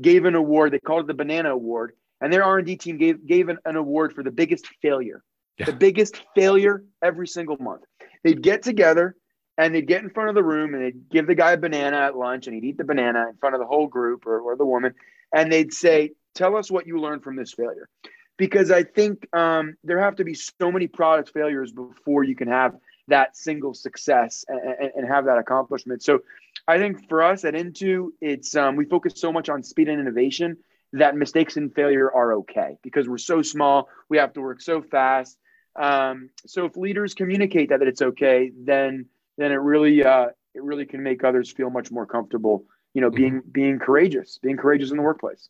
gave 0.00 0.24
an 0.24 0.34
award. 0.34 0.72
They 0.72 0.78
called 0.78 1.02
it 1.02 1.06
the 1.06 1.14
Banana 1.14 1.52
Award 1.52 1.92
and 2.22 2.32
their 2.32 2.44
r&d 2.44 2.76
team 2.76 2.96
gave, 2.96 3.26
gave 3.26 3.50
an, 3.50 3.58
an 3.66 3.76
award 3.76 4.14
for 4.14 4.22
the 4.22 4.30
biggest 4.30 4.66
failure 4.80 5.22
yeah. 5.58 5.66
the 5.66 5.72
biggest 5.72 6.22
failure 6.34 6.84
every 7.02 7.26
single 7.26 7.58
month 7.58 7.82
they'd 8.24 8.42
get 8.42 8.62
together 8.62 9.16
and 9.58 9.74
they'd 9.74 9.86
get 9.86 10.02
in 10.02 10.08
front 10.08 10.30
of 10.30 10.34
the 10.34 10.42
room 10.42 10.72
and 10.72 10.82
they'd 10.82 11.10
give 11.10 11.26
the 11.26 11.34
guy 11.34 11.52
a 11.52 11.56
banana 11.58 11.98
at 11.98 12.16
lunch 12.16 12.46
and 12.46 12.54
he'd 12.54 12.64
eat 12.64 12.78
the 12.78 12.84
banana 12.84 13.26
in 13.28 13.36
front 13.36 13.54
of 13.54 13.60
the 13.60 13.66
whole 13.66 13.86
group 13.86 14.26
or, 14.26 14.40
or 14.40 14.56
the 14.56 14.64
woman 14.64 14.94
and 15.34 15.52
they'd 15.52 15.74
say 15.74 16.12
tell 16.34 16.56
us 16.56 16.70
what 16.70 16.86
you 16.86 16.98
learned 16.98 17.22
from 17.22 17.36
this 17.36 17.52
failure 17.52 17.88
because 18.36 18.70
i 18.70 18.82
think 18.82 19.26
um, 19.34 19.76
there 19.84 20.00
have 20.00 20.16
to 20.16 20.24
be 20.24 20.34
so 20.34 20.70
many 20.70 20.86
product 20.86 21.30
failures 21.32 21.72
before 21.72 22.24
you 22.24 22.36
can 22.36 22.48
have 22.48 22.74
that 23.08 23.36
single 23.36 23.74
success 23.74 24.44
and, 24.48 24.90
and, 24.96 25.08
have 25.08 25.24
that 25.24 25.38
accomplishment 25.38 26.02
so 26.02 26.20
i 26.68 26.78
think 26.78 27.08
for 27.08 27.22
us 27.22 27.44
at 27.44 27.54
Intoo 27.54 28.08
it's 28.20 28.54
um, 28.56 28.76
we 28.76 28.84
focus 28.84 29.14
so 29.16 29.32
much 29.32 29.48
on 29.48 29.62
speed 29.62 29.88
and 29.88 30.00
innovation 30.00 30.56
that 30.92 31.16
mistakes 31.16 31.56
and 31.56 31.74
failure 31.74 32.10
are 32.12 32.34
okay 32.34 32.76
because 32.82 33.08
we're 33.08 33.18
so 33.18 33.42
small. 33.42 33.88
We 34.08 34.18
have 34.18 34.32
to 34.34 34.40
work 34.40 34.60
so 34.60 34.82
fast. 34.82 35.38
Um, 35.74 36.30
so 36.46 36.66
if 36.66 36.76
leaders 36.76 37.14
communicate 37.14 37.70
that, 37.70 37.78
that 37.78 37.88
it's 37.88 38.02
okay, 38.02 38.52
then 38.54 39.06
then 39.38 39.52
it 39.52 39.56
really 39.56 40.04
uh, 40.04 40.26
it 40.54 40.62
really 40.62 40.84
can 40.84 41.02
make 41.02 41.24
others 41.24 41.50
feel 41.50 41.70
much 41.70 41.90
more 41.90 42.06
comfortable. 42.06 42.66
You 42.92 43.00
know, 43.00 43.10
being 43.10 43.40
mm-hmm. 43.40 43.50
being 43.50 43.78
courageous, 43.78 44.38
being 44.38 44.58
courageous 44.58 44.90
in 44.90 44.98
the 44.98 45.02
workplace. 45.02 45.48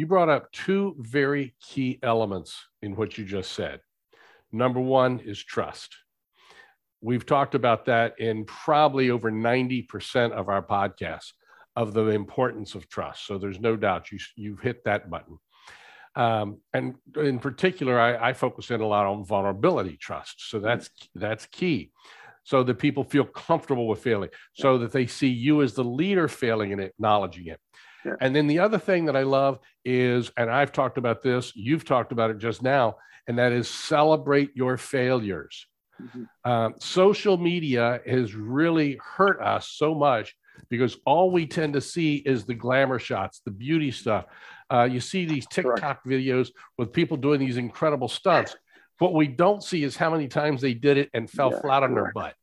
You 0.00 0.06
brought 0.06 0.30
up 0.30 0.50
two 0.52 0.96
very 0.98 1.54
key 1.60 1.98
elements 2.02 2.58
in 2.80 2.96
what 2.96 3.18
you 3.18 3.24
just 3.26 3.52
said. 3.52 3.80
Number 4.50 4.80
one 4.80 5.18
is 5.18 5.44
trust. 5.44 5.94
We've 7.02 7.26
talked 7.26 7.54
about 7.54 7.84
that 7.84 8.18
in 8.18 8.46
probably 8.46 9.10
over 9.10 9.30
90% 9.30 10.32
of 10.32 10.48
our 10.48 10.62
podcasts 10.62 11.32
of 11.76 11.92
the 11.92 12.06
importance 12.06 12.74
of 12.74 12.88
trust. 12.88 13.26
So 13.26 13.36
there's 13.36 13.60
no 13.60 13.76
doubt 13.76 14.10
you, 14.10 14.18
you've 14.36 14.60
hit 14.60 14.84
that 14.84 15.10
button. 15.10 15.36
Um, 16.16 16.62
and 16.72 16.94
in 17.16 17.38
particular, 17.38 18.00
I, 18.00 18.30
I, 18.30 18.32
focus 18.32 18.70
in 18.70 18.80
a 18.80 18.86
lot 18.86 19.04
on 19.04 19.26
vulnerability 19.26 19.98
trust. 19.98 20.48
So 20.48 20.60
that's 20.60 20.88
that's 21.14 21.44
key. 21.44 21.92
So 22.42 22.62
that 22.62 22.78
people 22.78 23.04
feel 23.04 23.24
comfortable 23.24 23.86
with 23.86 24.02
failing, 24.02 24.30
so 24.54 24.78
that 24.78 24.92
they 24.92 25.06
see 25.06 25.28
you 25.28 25.60
as 25.60 25.74
the 25.74 25.84
leader 25.84 26.26
failing 26.26 26.72
and 26.72 26.80
acknowledging 26.80 27.48
it. 27.48 27.60
Yeah. 28.04 28.14
And 28.20 28.34
then 28.34 28.46
the 28.46 28.60
other 28.60 28.78
thing 28.78 29.06
that 29.06 29.16
I 29.16 29.22
love 29.22 29.58
is, 29.84 30.30
and 30.36 30.50
I've 30.50 30.72
talked 30.72 30.98
about 30.98 31.22
this, 31.22 31.52
you've 31.54 31.84
talked 31.84 32.12
about 32.12 32.30
it 32.30 32.38
just 32.38 32.62
now, 32.62 32.96
and 33.26 33.38
that 33.38 33.52
is 33.52 33.68
celebrate 33.68 34.50
your 34.54 34.76
failures. 34.76 35.66
Mm-hmm. 36.00 36.22
Uh, 36.44 36.70
social 36.78 37.36
media 37.36 38.00
has 38.06 38.34
really 38.34 38.98
hurt 39.02 39.40
us 39.40 39.68
so 39.68 39.94
much 39.94 40.34
because 40.68 40.96
all 41.04 41.30
we 41.30 41.46
tend 41.46 41.74
to 41.74 41.80
see 41.80 42.16
is 42.16 42.44
the 42.44 42.54
glamour 42.54 42.98
shots, 42.98 43.40
the 43.44 43.50
beauty 43.50 43.90
stuff. 43.90 44.26
Uh, 44.72 44.84
you 44.84 45.00
see 45.00 45.24
these 45.24 45.46
TikTok 45.46 46.02
Correct. 46.02 46.06
videos 46.06 46.50
with 46.78 46.92
people 46.92 47.16
doing 47.16 47.40
these 47.40 47.56
incredible 47.56 48.08
stunts. 48.08 48.56
What 48.98 49.14
we 49.14 49.26
don't 49.26 49.62
see 49.62 49.82
is 49.82 49.96
how 49.96 50.10
many 50.10 50.28
times 50.28 50.60
they 50.60 50.74
did 50.74 50.98
it 50.98 51.10
and 51.14 51.28
fell 51.28 51.50
yeah, 51.50 51.60
flat 51.60 51.82
on 51.82 51.94
their 51.94 52.12
butt. 52.14 52.34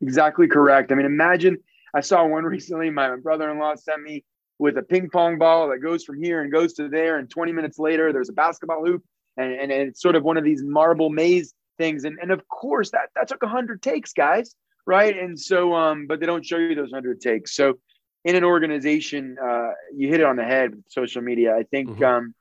Exactly 0.00 0.48
correct. 0.48 0.90
I 0.92 0.96
mean, 0.96 1.06
imagine 1.06 1.58
I 1.94 2.00
saw 2.00 2.26
one 2.26 2.44
recently. 2.44 2.90
My 2.90 3.16
brother 3.16 3.50
in 3.50 3.58
law 3.58 3.74
sent 3.76 4.02
me 4.02 4.24
with 4.58 4.78
a 4.78 4.82
ping 4.82 5.10
pong 5.10 5.38
ball 5.38 5.68
that 5.68 5.78
goes 5.78 6.04
from 6.04 6.22
here 6.22 6.42
and 6.42 6.52
goes 6.52 6.74
to 6.74 6.88
there. 6.88 7.18
And 7.18 7.28
20 7.28 7.52
minutes 7.52 7.78
later, 7.78 8.12
there's 8.12 8.28
a 8.28 8.34
basketball 8.34 8.84
hoop. 8.84 9.02
And, 9.36 9.52
and 9.52 9.72
it's 9.72 10.00
sort 10.00 10.14
of 10.14 10.22
one 10.22 10.36
of 10.36 10.44
these 10.44 10.62
marble 10.62 11.10
maze 11.10 11.54
things. 11.76 12.04
And, 12.04 12.18
and 12.22 12.30
of 12.30 12.46
course, 12.48 12.90
that, 12.92 13.08
that 13.16 13.28
took 13.28 13.42
100 13.42 13.82
takes, 13.82 14.12
guys 14.12 14.54
right? 14.86 15.16
And 15.16 15.38
so, 15.38 15.74
um, 15.74 16.06
but 16.06 16.20
they 16.20 16.26
don't 16.26 16.44
show 16.44 16.58
you 16.58 16.74
those 16.74 16.92
hundred 16.92 17.20
takes. 17.20 17.54
So, 17.54 17.78
in 18.24 18.36
an 18.36 18.44
organization, 18.44 19.36
uh, 19.42 19.70
you 19.94 20.08
hit 20.08 20.20
it 20.20 20.26
on 20.26 20.36
the 20.36 20.44
head 20.44 20.74
with 20.74 20.84
social 20.88 21.20
media. 21.20 21.54
I 21.54 21.64
think, 21.64 21.90
mm-hmm. 21.90 22.04
um, 22.04 22.34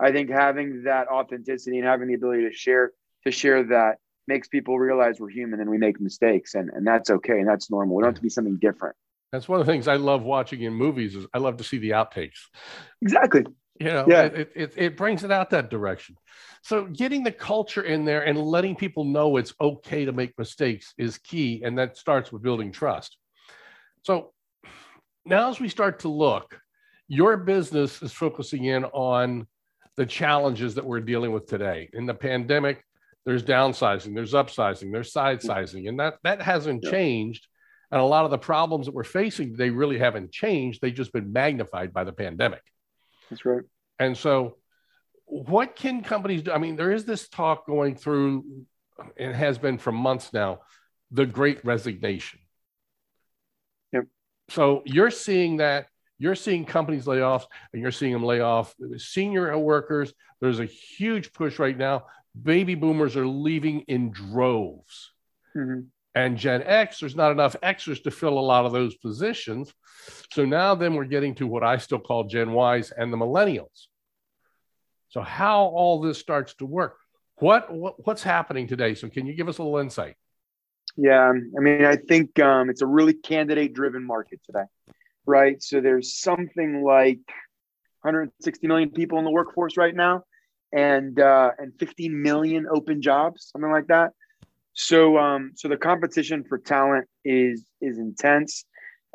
I 0.00 0.10
think 0.10 0.30
having 0.30 0.84
that 0.84 1.08
authenticity 1.08 1.78
and 1.78 1.86
having 1.86 2.08
the 2.08 2.14
ability 2.14 2.48
to 2.48 2.52
share 2.52 2.92
to 3.24 3.30
share 3.30 3.64
that 3.64 3.96
makes 4.28 4.48
people 4.48 4.78
realize 4.78 5.20
we're 5.20 5.28
human 5.28 5.60
and 5.60 5.70
we 5.70 5.78
make 5.78 6.00
mistakes, 6.00 6.54
and 6.54 6.70
and 6.70 6.86
that's 6.86 7.10
okay 7.10 7.38
and 7.38 7.48
that's 7.48 7.70
normal. 7.70 7.96
We 7.96 8.02
don't 8.02 8.10
have 8.12 8.16
to 8.16 8.22
be 8.22 8.28
something 8.28 8.56
different. 8.56 8.96
That's 9.32 9.48
one 9.48 9.60
of 9.60 9.66
the 9.66 9.72
things 9.72 9.88
I 9.88 9.96
love 9.96 10.22
watching 10.22 10.62
in 10.62 10.72
movies. 10.72 11.16
Is 11.16 11.26
I 11.34 11.38
love 11.38 11.56
to 11.58 11.64
see 11.64 11.78
the 11.78 11.90
outtakes. 11.90 12.38
Exactly. 13.02 13.44
You 13.78 13.88
know, 13.88 14.06
yeah. 14.08 14.22
it, 14.22 14.52
it, 14.54 14.74
it 14.76 14.96
brings 14.96 15.22
it 15.22 15.30
out 15.30 15.50
that 15.50 15.68
direction. 15.68 16.16
So 16.62 16.86
getting 16.86 17.22
the 17.22 17.32
culture 17.32 17.82
in 17.82 18.04
there 18.04 18.22
and 18.22 18.40
letting 18.40 18.74
people 18.74 19.04
know 19.04 19.36
it's 19.36 19.54
okay 19.60 20.06
to 20.06 20.12
make 20.12 20.38
mistakes 20.38 20.94
is 20.96 21.18
key. 21.18 21.62
And 21.62 21.78
that 21.78 21.98
starts 21.98 22.32
with 22.32 22.42
building 22.42 22.72
trust. 22.72 23.18
So 24.02 24.32
now 25.26 25.50
as 25.50 25.60
we 25.60 25.68
start 25.68 26.00
to 26.00 26.08
look, 26.08 26.58
your 27.08 27.36
business 27.36 28.02
is 28.02 28.12
focusing 28.12 28.64
in 28.64 28.84
on 28.86 29.46
the 29.96 30.06
challenges 30.06 30.74
that 30.76 30.84
we're 30.84 31.00
dealing 31.00 31.32
with 31.32 31.46
today. 31.46 31.90
In 31.92 32.06
the 32.06 32.14
pandemic, 32.14 32.82
there's 33.24 33.42
downsizing, 33.42 34.14
there's 34.14 34.32
upsizing, 34.32 34.92
there's 34.92 35.08
mm. 35.08 35.12
side 35.12 35.42
sizing, 35.42 35.88
and 35.88 35.98
that 36.00 36.18
that 36.22 36.40
hasn't 36.40 36.84
yeah. 36.84 36.90
changed. 36.90 37.46
And 37.90 38.00
a 38.00 38.04
lot 38.04 38.24
of 38.24 38.30
the 38.30 38.38
problems 38.38 38.86
that 38.86 38.94
we're 38.94 39.04
facing 39.04 39.54
they 39.54 39.70
really 39.70 39.98
haven't 39.98 40.32
changed. 40.32 40.80
They've 40.80 40.94
just 40.94 41.12
been 41.12 41.32
magnified 41.32 41.92
by 41.92 42.04
the 42.04 42.12
pandemic. 42.12 42.62
That's 43.30 43.44
right. 43.44 43.62
And 43.98 44.16
so, 44.16 44.56
what 45.24 45.76
can 45.76 46.02
companies 46.02 46.42
do? 46.42 46.52
I 46.52 46.58
mean, 46.58 46.76
there 46.76 46.92
is 46.92 47.04
this 47.04 47.28
talk 47.28 47.66
going 47.66 47.96
through, 47.96 48.44
and 49.16 49.34
has 49.34 49.58
been 49.58 49.78
for 49.78 49.92
months 49.92 50.32
now, 50.32 50.60
the 51.10 51.26
great 51.26 51.64
resignation. 51.64 52.40
Yep. 53.92 54.04
So, 54.48 54.82
you're 54.84 55.10
seeing 55.10 55.58
that. 55.58 55.86
You're 56.18 56.34
seeing 56.34 56.64
companies 56.64 57.04
layoffs 57.04 57.44
and 57.74 57.82
you're 57.82 57.92
seeing 57.92 58.14
them 58.14 58.24
lay 58.24 58.40
off 58.40 58.74
senior 58.96 59.56
workers. 59.58 60.14
There's 60.40 60.60
a 60.60 60.64
huge 60.64 61.30
push 61.34 61.58
right 61.58 61.76
now. 61.76 62.06
Baby 62.42 62.74
boomers 62.74 63.18
are 63.18 63.26
leaving 63.26 63.80
in 63.80 64.12
droves. 64.12 65.12
Mm-hmm 65.54 65.80
and 66.16 66.38
Gen 66.38 66.62
X, 66.62 66.98
there's 66.98 67.14
not 67.14 67.30
enough 67.30 67.56
Xers 67.62 68.02
to 68.04 68.10
fill 68.10 68.38
a 68.38 68.40
lot 68.40 68.64
of 68.64 68.72
those 68.72 68.96
positions. 68.96 69.72
So 70.32 70.46
now 70.46 70.74
then 70.74 70.94
we're 70.94 71.04
getting 71.04 71.34
to 71.36 71.46
what 71.46 71.62
I 71.62 71.76
still 71.76 71.98
call 71.98 72.24
Gen 72.24 72.56
Ys 72.56 72.90
and 72.90 73.12
the 73.12 73.18
millennials. 73.18 73.88
So 75.10 75.20
how 75.20 75.64
all 75.64 76.00
this 76.00 76.18
starts 76.18 76.54
to 76.54 76.66
work. 76.66 76.96
What, 77.36 77.72
what 77.72 78.06
what's 78.06 78.22
happening 78.22 78.66
today? 78.66 78.94
So 78.94 79.10
can 79.10 79.26
you 79.26 79.34
give 79.34 79.46
us 79.46 79.58
a 79.58 79.62
little 79.62 79.78
insight? 79.78 80.16
Yeah, 80.96 81.30
I 81.30 81.60
mean, 81.60 81.84
I 81.84 81.96
think 81.96 82.38
um, 82.38 82.70
it's 82.70 82.80
a 82.80 82.86
really 82.86 83.12
candidate-driven 83.12 84.02
market 84.02 84.40
today, 84.46 84.64
right? 85.26 85.62
So 85.62 85.82
there's 85.82 86.18
something 86.18 86.82
like 86.82 87.20
160 88.00 88.66
million 88.66 88.90
people 88.90 89.18
in 89.18 89.26
the 89.26 89.30
workforce 89.30 89.76
right 89.76 89.94
now, 89.94 90.22
and 90.72 91.20
uh, 91.20 91.50
and 91.58 91.74
15 91.78 92.22
million 92.22 92.66
open 92.74 93.02
jobs, 93.02 93.50
something 93.52 93.70
like 93.70 93.88
that. 93.88 94.12
So, 94.76 95.16
um, 95.16 95.52
so 95.54 95.68
the 95.68 95.78
competition 95.78 96.44
for 96.44 96.58
talent 96.58 97.06
is 97.24 97.64
is 97.80 97.98
intense. 97.98 98.66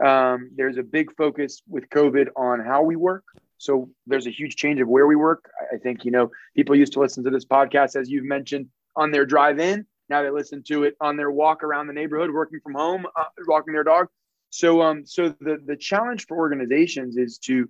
Um, 0.03 0.49
there's 0.55 0.77
a 0.77 0.83
big 0.83 1.15
focus 1.15 1.61
with 1.69 1.87
COVID 1.89 2.29
on 2.35 2.65
how 2.65 2.81
we 2.81 2.95
work. 2.95 3.23
So 3.59 3.91
there's 4.07 4.25
a 4.25 4.31
huge 4.31 4.55
change 4.55 4.81
of 4.81 4.87
where 4.87 5.05
we 5.05 5.15
work. 5.15 5.51
I 5.71 5.77
think 5.77 6.03
you 6.03 6.09
know 6.09 6.31
people 6.55 6.75
used 6.75 6.93
to 6.93 6.99
listen 6.99 7.23
to 7.25 7.29
this 7.29 7.45
podcast 7.45 7.95
as 7.95 8.09
you've 8.09 8.25
mentioned 8.25 8.69
on 8.95 9.11
their 9.11 9.23
drive 9.23 9.59
in. 9.59 9.85
Now 10.09 10.23
they 10.23 10.31
listen 10.31 10.63
to 10.63 10.83
it 10.83 10.95
on 10.99 11.15
their 11.15 11.29
walk 11.29 11.63
around 11.63 11.85
the 11.85 11.93
neighborhood, 11.93 12.31
working 12.31 12.59
from 12.63 12.73
home, 12.73 13.05
uh, 13.15 13.25
walking 13.47 13.73
their 13.73 13.83
dog. 13.83 14.07
So, 14.49 14.81
um, 14.81 15.05
so 15.05 15.29
the 15.41 15.59
the 15.63 15.77
challenge 15.77 16.25
for 16.25 16.37
organizations 16.37 17.17
is 17.17 17.37
to 17.45 17.69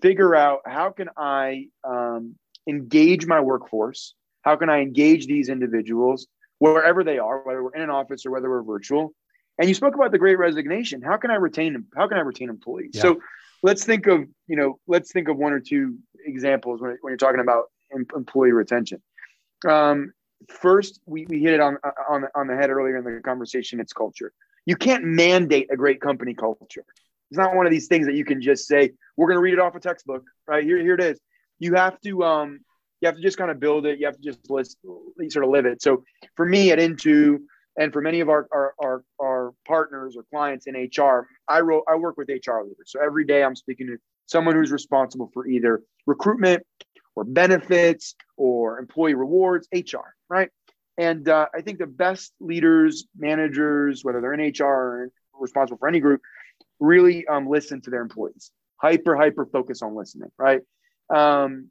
figure 0.00 0.34
out 0.34 0.60
how 0.64 0.88
can 0.88 1.10
I 1.18 1.66
um, 1.84 2.36
engage 2.66 3.26
my 3.26 3.40
workforce? 3.40 4.14
How 4.40 4.56
can 4.56 4.70
I 4.70 4.80
engage 4.80 5.26
these 5.26 5.50
individuals 5.50 6.26
wherever 6.58 7.04
they 7.04 7.18
are, 7.18 7.42
whether 7.42 7.62
we're 7.62 7.74
in 7.74 7.82
an 7.82 7.90
office 7.90 8.26
or 8.26 8.30
whether 8.30 8.48
we're 8.48 8.62
virtual. 8.62 9.12
And 9.58 9.68
you 9.68 9.74
spoke 9.74 9.94
about 9.94 10.12
the 10.12 10.18
great 10.18 10.38
resignation. 10.38 11.02
How 11.02 11.16
can 11.16 11.30
I 11.30 11.36
retain 11.36 11.72
them? 11.72 11.86
How 11.96 12.08
can 12.08 12.18
I 12.18 12.20
retain 12.20 12.50
employees? 12.50 12.92
Yeah. 12.94 13.02
So 13.02 13.20
let's 13.62 13.84
think 13.84 14.06
of, 14.06 14.26
you 14.46 14.56
know, 14.56 14.78
let's 14.86 15.12
think 15.12 15.28
of 15.28 15.36
one 15.36 15.52
or 15.52 15.60
two 15.60 15.98
examples 16.24 16.80
when, 16.80 16.98
when 17.00 17.10
you're 17.10 17.16
talking 17.16 17.40
about 17.40 17.64
employee 18.14 18.52
retention. 18.52 19.02
Um, 19.66 20.12
first, 20.48 21.00
we, 21.06 21.26
we 21.26 21.40
hit 21.40 21.54
it 21.54 21.60
on, 21.60 21.78
on, 22.08 22.24
on 22.34 22.46
the 22.46 22.56
head 22.56 22.70
earlier 22.70 22.98
in 22.98 23.04
the 23.04 23.20
conversation. 23.22 23.80
It's 23.80 23.92
culture. 23.92 24.32
You 24.66 24.76
can't 24.76 25.04
mandate 25.04 25.68
a 25.70 25.76
great 25.76 26.00
company 26.00 26.34
culture. 26.34 26.84
It's 27.30 27.38
not 27.38 27.54
one 27.54 27.66
of 27.66 27.72
these 27.72 27.86
things 27.86 28.06
that 28.06 28.14
you 28.14 28.24
can 28.24 28.42
just 28.42 28.66
say, 28.66 28.92
we're 29.16 29.28
going 29.28 29.36
to 29.36 29.42
read 29.42 29.54
it 29.54 29.58
off 29.58 29.74
a 29.74 29.80
textbook, 29.80 30.24
right? 30.46 30.62
Here, 30.62 30.78
here 30.78 30.94
it 30.94 31.00
is. 31.00 31.18
You 31.58 31.74
have 31.74 32.00
to, 32.02 32.24
um, 32.24 32.60
you 33.06 33.12
have 33.12 33.16
to 33.16 33.22
just 33.22 33.38
kind 33.38 33.52
of 33.52 33.60
build 33.60 33.86
it. 33.86 34.00
You 34.00 34.06
have 34.06 34.16
to 34.16 34.22
just 34.22 34.50
list, 34.50 34.78
sort 35.28 35.44
of 35.44 35.50
live 35.50 35.64
it. 35.64 35.80
So 35.80 36.02
for 36.34 36.44
me 36.44 36.72
at 36.72 36.80
Intoo 36.80 37.38
and 37.78 37.92
for 37.92 38.02
many 38.02 38.18
of 38.18 38.28
our, 38.28 38.48
our, 38.52 38.74
our, 38.82 39.04
our 39.20 39.54
partners 39.64 40.16
or 40.16 40.24
clients 40.24 40.66
in 40.66 40.74
HR, 40.74 41.28
I, 41.48 41.60
wrote, 41.60 41.84
I 41.88 41.94
work 41.94 42.16
with 42.16 42.28
HR 42.28 42.62
leaders. 42.62 42.86
So 42.86 43.00
every 43.00 43.24
day 43.24 43.44
I'm 43.44 43.54
speaking 43.54 43.86
to 43.86 43.98
someone 44.26 44.56
who's 44.56 44.72
responsible 44.72 45.30
for 45.32 45.46
either 45.46 45.82
recruitment 46.06 46.64
or 47.14 47.22
benefits 47.22 48.16
or 48.36 48.80
employee 48.80 49.14
rewards, 49.14 49.68
HR, 49.72 50.14
right? 50.28 50.50
And 50.98 51.28
uh, 51.28 51.46
I 51.54 51.60
think 51.60 51.78
the 51.78 51.86
best 51.86 52.32
leaders, 52.40 53.06
managers, 53.16 54.02
whether 54.02 54.20
they're 54.20 54.34
in 54.34 54.52
HR 54.58 54.64
or 54.64 55.10
responsible 55.38 55.78
for 55.78 55.86
any 55.86 56.00
group, 56.00 56.22
really 56.80 57.24
um, 57.28 57.48
listen 57.48 57.80
to 57.82 57.90
their 57.90 58.02
employees. 58.02 58.50
Hyper, 58.78 59.14
hyper 59.14 59.46
focus 59.46 59.80
on 59.82 59.94
listening, 59.94 60.30
right? 60.38 60.62
Um, 61.14 61.70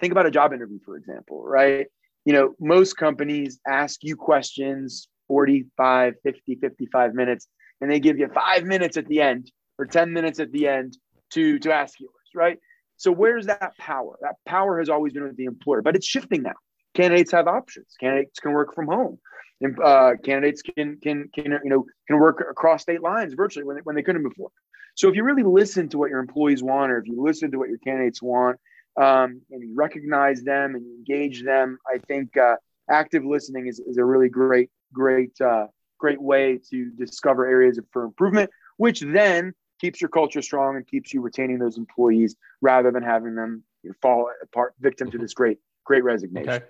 think 0.00 0.12
about 0.12 0.26
a 0.26 0.30
job 0.30 0.52
interview, 0.52 0.78
for 0.84 0.96
example, 0.96 1.44
right? 1.44 1.86
You 2.24 2.32
know, 2.32 2.54
most 2.58 2.96
companies 2.96 3.60
ask 3.66 4.02
you 4.02 4.16
questions 4.16 5.08
45, 5.28 6.14
50, 6.22 6.54
55 6.56 7.14
minutes, 7.14 7.48
and 7.80 7.90
they 7.90 8.00
give 8.00 8.18
you 8.18 8.28
five 8.28 8.64
minutes 8.64 8.96
at 8.96 9.06
the 9.06 9.20
end 9.20 9.50
or 9.78 9.86
10 9.86 10.12
minutes 10.12 10.40
at 10.40 10.52
the 10.52 10.68
end 10.68 10.96
to, 11.30 11.58
to 11.60 11.72
ask 11.72 11.98
yours, 12.00 12.12
right? 12.34 12.58
So 12.96 13.12
where's 13.12 13.46
that 13.46 13.76
power? 13.78 14.18
That 14.22 14.36
power 14.46 14.78
has 14.78 14.88
always 14.88 15.12
been 15.12 15.24
with 15.24 15.36
the 15.36 15.44
employer, 15.44 15.82
but 15.82 15.96
it's 15.96 16.06
shifting 16.06 16.42
now. 16.42 16.54
Candidates 16.94 17.32
have 17.32 17.46
options. 17.46 17.94
Candidates 18.00 18.40
can 18.40 18.52
work 18.52 18.74
from 18.74 18.86
home. 18.86 19.18
And, 19.60 19.78
uh, 19.82 20.12
candidates 20.22 20.62
can 20.62 20.98
can 21.02 21.30
can 21.34 21.52
you 21.64 21.70
know 21.70 21.86
can 22.06 22.18
work 22.18 22.44
across 22.50 22.82
state 22.82 23.00
lines 23.00 23.32
virtually 23.34 23.64
when 23.64 23.76
they, 23.76 23.82
when 23.82 23.96
they 23.96 24.02
couldn't 24.02 24.22
before. 24.22 24.50
So 24.96 25.08
if 25.08 25.14
you 25.14 25.24
really 25.24 25.42
listen 25.42 25.88
to 25.90 25.98
what 25.98 26.10
your 26.10 26.20
employees 26.20 26.62
want, 26.62 26.92
or 26.92 26.98
if 26.98 27.06
you 27.06 27.22
listen 27.22 27.50
to 27.52 27.58
what 27.58 27.68
your 27.68 27.78
candidates 27.78 28.22
want, 28.22 28.58
um, 28.96 29.40
and 29.50 29.62
you 29.62 29.74
recognize 29.74 30.42
them 30.42 30.74
and 30.74 30.84
you 30.84 30.96
engage 30.96 31.44
them. 31.44 31.78
I 31.92 31.98
think 31.98 32.36
uh, 32.36 32.56
active 32.90 33.24
listening 33.24 33.66
is, 33.66 33.80
is 33.80 33.98
a 33.98 34.04
really 34.04 34.28
great, 34.28 34.70
great, 34.92 35.38
uh, 35.40 35.66
great 35.98 36.20
way 36.20 36.58
to 36.70 36.90
discover 36.90 37.46
areas 37.46 37.78
for 37.92 38.04
improvement, 38.04 38.50
which 38.76 39.00
then 39.00 39.52
keeps 39.80 40.00
your 40.00 40.10
culture 40.10 40.42
strong 40.42 40.76
and 40.76 40.86
keeps 40.86 41.12
you 41.12 41.20
retaining 41.20 41.58
those 41.58 41.76
employees 41.76 42.36
rather 42.62 42.90
than 42.90 43.02
having 43.02 43.34
them 43.34 43.62
fall 44.00 44.30
apart 44.42 44.74
victim 44.80 45.10
to 45.10 45.18
this 45.18 45.34
great, 45.34 45.58
great 45.84 46.02
resignation. 46.02 46.48
Okay. 46.48 46.64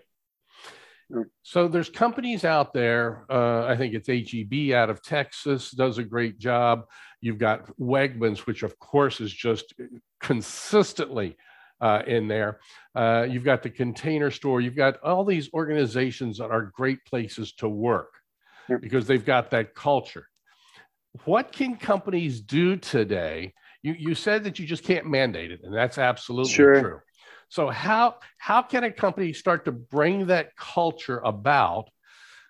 So 1.42 1.68
there's 1.68 1.88
companies 1.88 2.45
out 2.45 2.73
there. 2.75 3.25
Uh, 3.30 3.64
I 3.64 3.76
think 3.76 3.95
it's 3.95 4.09
HEB 4.09 4.75
out 4.75 4.90
of 4.90 5.02
Texas 5.02 5.71
does 5.71 5.99
a 5.99 6.02
great 6.02 6.38
job. 6.38 6.87
You've 7.21 7.38
got 7.38 7.66
Wegmans, 7.78 8.40
which 8.40 8.64
of 8.64 8.76
course 8.80 9.21
is 9.21 9.33
just 9.33 9.73
consistently 10.21 11.37
uh, 11.80 12.02
in 12.06 12.28
there. 12.28 12.61
Uh, 12.95 13.26
you've 13.28 13.45
got 13.45 13.62
the 13.62 13.71
container 13.71 14.30
store. 14.30 14.61
You've 14.61 14.76
got 14.76 15.00
all 15.02 15.25
these 15.25 15.52
organizations 15.52 16.38
that 16.38 16.50
are 16.50 16.73
great 16.75 17.04
places 17.04 17.52
to 17.54 17.68
work 17.68 18.12
because 18.80 19.06
they've 19.06 19.25
got 19.25 19.50
that 19.50 19.75
culture. 19.75 20.26
What 21.25 21.52
can 21.52 21.76
companies 21.76 22.40
do 22.40 22.76
today? 22.76 23.54
You, 23.83 23.95
you 23.99 24.14
said 24.14 24.45
that 24.45 24.59
you 24.59 24.66
just 24.66 24.85
can't 24.85 25.06
mandate 25.06 25.50
it, 25.50 25.61
and 25.62 25.75
that's 25.75 25.99
absolutely 25.99 26.52
sure. 26.52 26.80
true. 26.80 27.00
So 27.49 27.68
how 27.71 28.16
how 28.38 28.62
can 28.62 28.85
a 28.85 28.90
company 28.90 29.33
start 29.33 29.64
to 29.66 29.73
bring 29.73 30.26
that 30.26 30.56
culture 30.56 31.18
about 31.18 31.88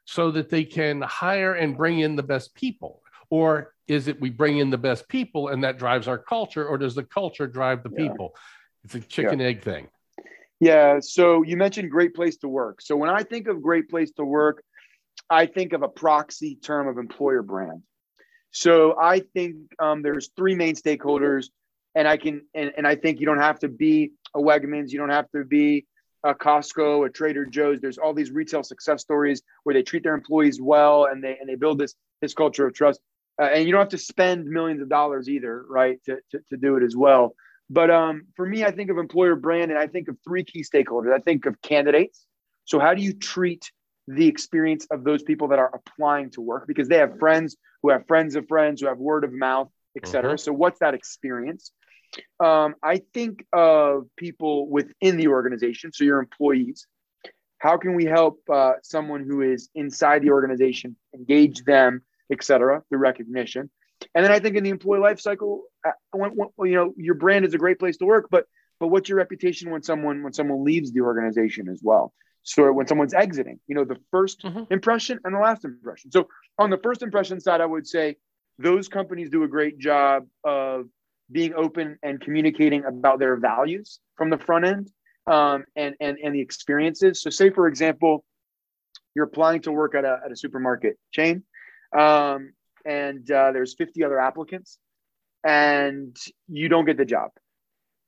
so 0.05 0.31
that 0.31 0.49
they 0.49 0.65
can 0.65 1.03
hire 1.03 1.55
and 1.55 1.77
bring 1.77 2.01
in 2.01 2.17
the 2.17 2.23
best 2.23 2.55
people? 2.55 3.03
Or 3.29 3.75
is 3.89 4.09
it 4.09 4.21
we 4.21 4.31
bring 4.31 4.59
in 4.59 4.71
the 4.71 4.79
best 4.79 5.09
people 5.09 5.49
and 5.49 5.63
that 5.65 5.79
drives 5.79 6.09
our 6.09 6.19
culture, 6.19 6.67
or 6.67 6.79
does 6.79 6.95
the 6.95 7.05
culture 7.05 7.47
drive 7.47 7.83
the 7.83 7.91
yeah. 7.97 8.09
people? 8.09 8.35
It's 8.87 8.95
a 8.95 9.01
chicken 9.01 9.41
yeah. 9.41 9.47
egg 9.47 9.63
thing. 9.63 9.89
Yeah. 10.61 11.01
So 11.01 11.43
you 11.43 11.57
mentioned 11.57 11.91
great 11.91 12.15
place 12.15 12.37
to 12.39 12.49
work. 12.49 12.81
So 12.81 12.97
when 12.97 13.11
I 13.11 13.25
think 13.25 13.49
of 13.49 13.61
great 13.61 13.89
place 13.89 14.13
to 14.13 14.25
work, 14.25 14.63
I 15.29 15.47
think 15.47 15.73
of 15.73 15.83
a 15.83 15.89
proxy 15.89 16.55
term 16.55 16.87
of 16.87 16.97
employer 16.97 17.43
brand. 17.43 17.83
So 18.53 18.97
I 18.99 19.23
think 19.35 19.57
um, 19.81 20.03
there's 20.03 20.31
three 20.37 20.55
main 20.55 20.77
stakeholders, 20.77 21.47
and 21.97 22.07
I 22.07 22.17
can 22.17 22.43
and, 22.55 22.73
and 22.77 22.87
I 22.87 22.95
think 22.95 23.19
you 23.19 23.27
don't 23.27 23.41
have 23.41 23.59
to 23.61 23.69
be 23.69 24.13
a 24.35 24.39
Wegmans, 24.39 24.93
you 24.93 24.99
don't 24.99 25.11
have 25.11 25.29
to 25.33 25.45
be 25.45 25.85
a 26.23 26.33
Costco, 26.33 27.07
a 27.07 27.11
Trader 27.11 27.45
Joe's. 27.45 27.81
There's 27.81 27.99
all 27.99 28.15
these 28.15 28.31
retail 28.31 28.63
success 28.63 29.03
stories 29.03 29.43
where 29.65 29.75
they 29.75 29.83
treat 29.83 30.05
their 30.05 30.15
employees 30.15 30.61
well 30.61 31.07
and 31.07 31.23
they 31.25 31.37
and 31.41 31.49
they 31.49 31.57
build 31.57 31.79
this 31.79 31.97
this 32.23 32.35
culture 32.35 32.67
of 32.67 32.73
trust. 32.73 33.01
Uh, 33.43 33.47
and 33.47 33.67
you 33.67 33.73
don't 33.73 33.81
have 33.81 33.89
to 33.91 33.99
spend 33.99 34.47
millions 34.47 34.81
of 34.81 34.89
dollars 34.89 35.29
either, 35.29 35.65
right, 35.69 35.99
to, 36.05 36.17
to, 36.31 36.39
to 36.49 36.57
do 36.57 36.77
it 36.77 36.83
as 36.83 36.97
well. 36.97 37.35
But 37.69 37.91
um, 37.91 38.27
for 38.37 38.47
me, 38.47 38.65
I 38.65 38.71
think 38.71 38.91
of 38.91 38.99
employer 38.99 39.35
brand 39.35 39.71
and 39.71 39.79
I 39.79 39.87
think 39.87 40.09
of 40.09 40.17
three 40.25 40.45
key 40.45 40.63
stakeholders. 40.63 41.13
I 41.13 41.19
think 41.19 41.47
of 41.47 41.61
candidates. 41.63 42.25
So, 42.65 42.79
how 42.79 42.95
do 42.95 43.03
you 43.03 43.13
treat 43.13 43.71
the 44.07 44.29
experience 44.29 44.87
of 44.91 45.03
those 45.03 45.23
people 45.23 45.49
that 45.49 45.59
are 45.59 45.73
applying 45.75 46.31
to 46.31 46.41
work? 46.41 46.67
Because 46.67 46.89
they 46.89 46.99
have 46.99 47.19
friends 47.19 47.57
who 47.83 47.91
have 47.91 48.07
friends 48.07 48.37
of 48.37 48.47
friends 48.47 48.81
who 48.81 48.89
have 48.89 48.99
word 48.99 49.25
of 49.25 49.33
mouth, 49.33 49.69
et 49.97 50.07
cetera. 50.07 50.35
Mm-hmm. 50.35 50.39
So, 50.39 50.53
what's 50.53 50.79
that 50.79 50.95
experience? 50.95 51.73
Um, 52.39 52.77
I 52.83 53.03
think 53.13 53.45
of 53.53 54.07
people 54.17 54.69
within 54.69 55.17
the 55.17 55.29
organization, 55.29 55.93
so 55.93 56.05
your 56.05 56.21
employees. 56.21 56.87
How 57.59 57.79
can 57.79 57.95
we 57.95 58.05
help 58.05 58.41
uh, 58.53 58.75
someone 58.83 59.25
who 59.27 59.41
is 59.41 59.71
inside 59.75 60.23
the 60.23 60.31
organization 60.31 60.95
engage 61.15 61.65
them, 61.65 62.03
et 62.31 62.45
cetera, 62.45 62.83
through 62.89 62.99
recognition? 62.99 63.71
And 64.15 64.25
then 64.25 64.33
I 64.33 64.39
think 64.39 64.57
in 64.57 64.65
the 64.65 64.71
employee 64.71 65.01
life 65.01 65.21
cycle, 65.21 65.65
uh, 65.87 65.93
when, 66.13 66.31
when, 66.31 66.71
you 66.71 66.77
know, 66.77 66.93
your 66.97 67.15
brand 67.15 67.45
is 67.45 67.55
a 67.55 67.59
great 67.59 67.79
place 67.79 67.97
to 67.99 68.05
work, 68.05 68.29
but 68.31 68.47
but 68.79 68.89
what's 68.89 69.09
your 69.09 69.17
reputation 69.17 69.71
when 69.71 69.83
someone 69.83 70.23
when 70.23 70.33
someone 70.33 70.65
leaves 70.65 70.93
the 70.93 71.01
organization 71.01 71.69
as 71.69 71.81
well? 71.83 72.13
So 72.43 72.71
when 72.73 72.87
someone's 72.87 73.15
exiting, 73.15 73.59
you 73.67 73.75
know, 73.75 73.85
the 73.85 73.99
1st 74.15 74.41
mm-hmm. 74.45 74.73
impression 74.73 75.19
and 75.25 75.35
the 75.35 75.39
last 75.39 75.65
impression. 75.65 76.13
So 76.13 76.29
on 76.59 76.71
the 76.71 76.79
first 76.79 77.03
impression 77.03 77.41
side, 77.41 77.61
I 77.61 77.67
would 77.67 77.89
say 77.89 78.17
those 78.59 78.87
companies 78.89 79.31
do 79.31 79.43
a 79.43 79.49
great 79.49 79.79
job 79.79 80.27
of 80.45 80.87
being 81.31 81.55
open 81.55 81.99
and 82.05 82.21
communicating 82.21 82.85
about 82.85 83.19
their 83.19 83.37
values 83.37 83.99
from 84.15 84.31
the 84.31 84.39
front 84.39 84.65
end 84.65 84.91
um, 85.27 85.65
and, 85.75 85.97
and, 86.01 86.19
and 86.23 86.35
the 86.37 86.41
experiences. 86.41 87.21
So 87.21 87.31
say, 87.31 87.51
for 87.51 87.67
example, 87.67 88.25
you're 89.15 89.25
applying 89.25 89.63
to 89.63 89.73
work 89.73 89.97
at 89.97 90.05
a, 90.05 90.21
at 90.25 90.31
a 90.31 90.37
supermarket 90.37 90.99
chain 91.11 91.43
um, 91.97 92.53
and 92.87 93.31
uh, 93.31 93.53
there's 93.53 93.75
50 93.75 94.05
other 94.05 94.19
applicants 94.19 94.79
and 95.45 96.17
you 96.49 96.69
don't 96.69 96.85
get 96.85 96.97
the 96.97 97.05
job. 97.05 97.31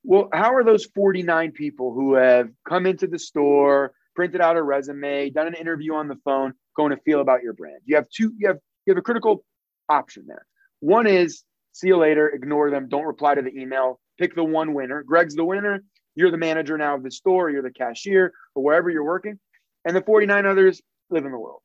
Well, 0.04 0.28
how 0.32 0.54
are 0.54 0.64
those 0.64 0.86
49 0.86 1.52
people 1.52 1.92
who 1.92 2.14
have 2.14 2.48
come 2.66 2.86
into 2.86 3.06
the 3.06 3.18
store, 3.18 3.92
printed 4.14 4.40
out 4.40 4.56
a 4.56 4.62
resume, 4.62 5.30
done 5.30 5.48
an 5.48 5.54
interview 5.54 5.94
on 5.94 6.08
the 6.08 6.16
phone, 6.24 6.54
going 6.76 6.90
to 6.90 7.02
feel 7.02 7.20
about 7.20 7.42
your 7.42 7.52
brand? 7.52 7.80
You 7.84 7.96
have 7.96 8.06
two, 8.08 8.32
you 8.38 8.48
have 8.48 8.58
you 8.86 8.92
have 8.92 8.98
a 8.98 9.02
critical 9.02 9.44
option 9.88 10.24
there. 10.26 10.46
One 10.80 11.06
is 11.06 11.42
see 11.72 11.88
you 11.88 11.96
later, 11.96 12.28
ignore 12.28 12.70
them, 12.70 12.88
don't 12.88 13.04
reply 13.04 13.34
to 13.34 13.42
the 13.42 13.54
email, 13.56 14.00
pick 14.18 14.34
the 14.34 14.44
one 14.44 14.74
winner. 14.74 15.02
Greg's 15.02 15.34
the 15.34 15.44
winner. 15.44 15.82
You're 16.14 16.30
the 16.30 16.38
manager 16.38 16.76
now 16.78 16.96
of 16.96 17.02
the 17.02 17.10
store, 17.10 17.50
you're 17.50 17.62
the 17.62 17.70
cashier, 17.70 18.32
or 18.54 18.64
wherever 18.64 18.90
you're 18.90 19.04
working. 19.04 19.38
And 19.84 19.94
the 19.94 20.02
49 20.02 20.46
others 20.46 20.80
live 21.10 21.24
in 21.24 21.32
the 21.32 21.38
world 21.38 21.62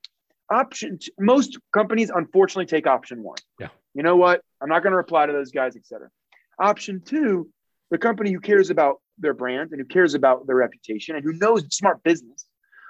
option 0.54 1.00
most 1.20 1.58
companies 1.74 2.10
unfortunately 2.14 2.66
take 2.66 2.88
option 2.88 3.24
one. 3.24 3.38
Yeah. 3.60 3.70
You 3.94 4.04
know 4.04 4.16
what? 4.16 4.42
I'm 4.62 4.70
not 4.70 4.84
going 4.84 4.92
to 4.92 4.98
reply 4.98 5.26
to 5.26 5.34
those 5.34 5.52
guys 5.52 5.76
etc 5.76 6.10
option 6.60 7.02
two 7.04 7.50
the 7.92 7.98
company 7.98 8.32
who 8.32 8.40
cares 8.40 8.70
about 8.70 9.02
their 9.18 9.34
brand 9.34 9.72
and 9.72 9.80
who 9.80 9.86
cares 9.86 10.14
about 10.16 10.48
their 10.48 10.56
reputation 10.56 11.16
and 11.16 11.24
who 11.24 11.34
knows 11.34 11.64
smart 11.76 12.02
business 12.04 12.46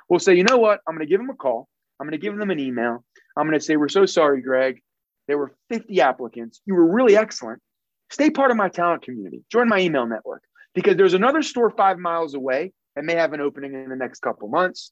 will 0.09 0.19
say 0.19 0.35
you 0.35 0.43
know 0.43 0.57
what? 0.57 0.79
I'm 0.87 0.95
going 0.95 1.05
to 1.05 1.09
give 1.09 1.19
them 1.19 1.29
a 1.29 1.35
call. 1.35 1.67
I'm 1.99 2.07
going 2.07 2.19
to 2.19 2.23
give 2.23 2.37
them 2.37 2.51
an 2.51 2.59
email. 2.59 3.03
I'm 3.35 3.47
going 3.47 3.59
to 3.59 3.65
say 3.65 3.75
we're 3.75 3.89
so 3.89 4.05
sorry 4.05 4.41
greg. 4.41 4.81
There 5.27 5.37
were 5.37 5.55
50 5.69 6.01
applicants. 6.01 6.61
You 6.65 6.75
were 6.75 6.85
really 6.85 7.15
excellent. 7.15 7.61
Stay 8.09 8.29
part 8.29 8.51
of 8.51 8.57
my 8.57 8.69
talent 8.69 9.03
community. 9.03 9.43
Join 9.51 9.67
my 9.67 9.79
email 9.79 10.05
network 10.05 10.43
because 10.75 10.97
there's 10.97 11.13
another 11.13 11.41
store 11.41 11.69
five 11.69 11.97
miles 11.97 12.33
away 12.33 12.73
and 12.95 13.05
may 13.05 13.15
have 13.15 13.33
an 13.33 13.41
opening 13.41 13.73
in 13.73 13.89
the 13.89 13.95
next 13.95 14.21
couple 14.21 14.47
months 14.47 14.91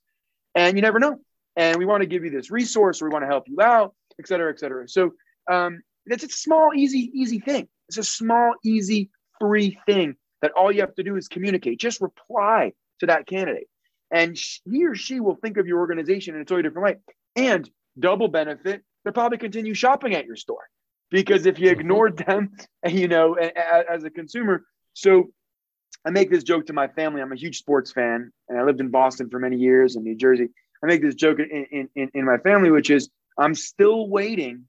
and 0.56 0.76
you 0.76 0.82
never 0.82 1.00
know 1.00 1.20
and 1.62 1.78
we 1.78 1.86
want 1.86 2.02
to 2.02 2.08
give 2.08 2.24
you 2.24 2.32
this 2.32 2.50
resource, 2.50 3.02
or 3.02 3.06
we 3.06 3.14
want 3.14 3.22
to 3.22 3.28
help 3.28 3.48
you 3.48 3.62
out, 3.62 3.94
et 4.20 4.28
cetera, 4.28 4.52
et 4.52 4.60
cetera. 4.60 4.88
So 4.90 5.12
um, 5.50 5.84
it's 6.08 6.24
a 6.24 6.30
small, 6.30 6.72
easy, 6.76 7.12
easy 7.14 7.40
thing. 7.40 7.68
It's 7.88 8.00
a 8.00 8.04
small, 8.04 8.56
easy, 8.66 9.12
free 9.40 9.78
thing 9.86 10.16
that 10.42 10.52
all 10.54 10.72
you 10.72 10.82
have 10.82 10.96
to 10.96 11.04
do 11.04 11.18
is 11.18 11.28
communicate. 11.28 11.80
Just 11.80 12.02
reply 12.02 12.74
to 13.00 13.06
that 13.06 13.28
candidate, 13.28 13.68
and 14.10 14.36
he 14.72 14.86
or 14.86 14.96
she 14.96 15.20
will 15.20 15.36
think 15.36 15.58
of 15.58 15.68
your 15.68 15.80
organization 15.80 16.34
in 16.34 16.42
a 16.42 16.46
totally 16.46 16.64
different 16.64 16.86
way. 16.86 16.96
And 17.36 17.70
double 18.00 18.28
benefit, 18.28 18.84
they'll 19.04 19.14
probably 19.14 19.38
continue 19.38 19.76
shopping 19.76 20.16
at 20.16 20.26
your 20.26 20.38
store 20.38 20.68
because 21.12 21.46
if 21.46 21.60
you 21.60 21.70
mm-hmm. 21.70 21.80
ignored 21.80 22.18
them, 22.18 22.54
you 22.88 23.08
know, 23.08 23.36
as 23.36 24.04
a 24.04 24.10
consumer. 24.10 24.66
So 24.94 25.32
I 26.04 26.10
make 26.10 26.32
this 26.32 26.44
joke 26.44 26.66
to 26.68 26.74
my 26.74 26.88
family. 26.88 27.22
I'm 27.22 27.32
a 27.32 27.36
huge 27.36 27.60
sports 27.60 27.92
fan, 27.92 28.32
and 28.50 28.58
I 28.58 28.64
lived 28.64 28.80
in 28.80 28.90
Boston 28.90 29.30
for 29.30 29.38
many 29.38 29.58
years 29.58 29.96
in 29.96 30.04
New 30.04 30.16
Jersey. 30.16 30.50
I 30.84 30.88
make 30.88 31.02
this 31.02 31.16
joke 31.16 31.40
in, 31.40 31.90
in, 31.96 32.10
in 32.14 32.26
my 32.26 32.38
family, 32.38 32.72
which 32.72 32.90
is 32.90 33.10
I'm 33.38 33.56
still 33.56 34.10
waiting 34.10 34.66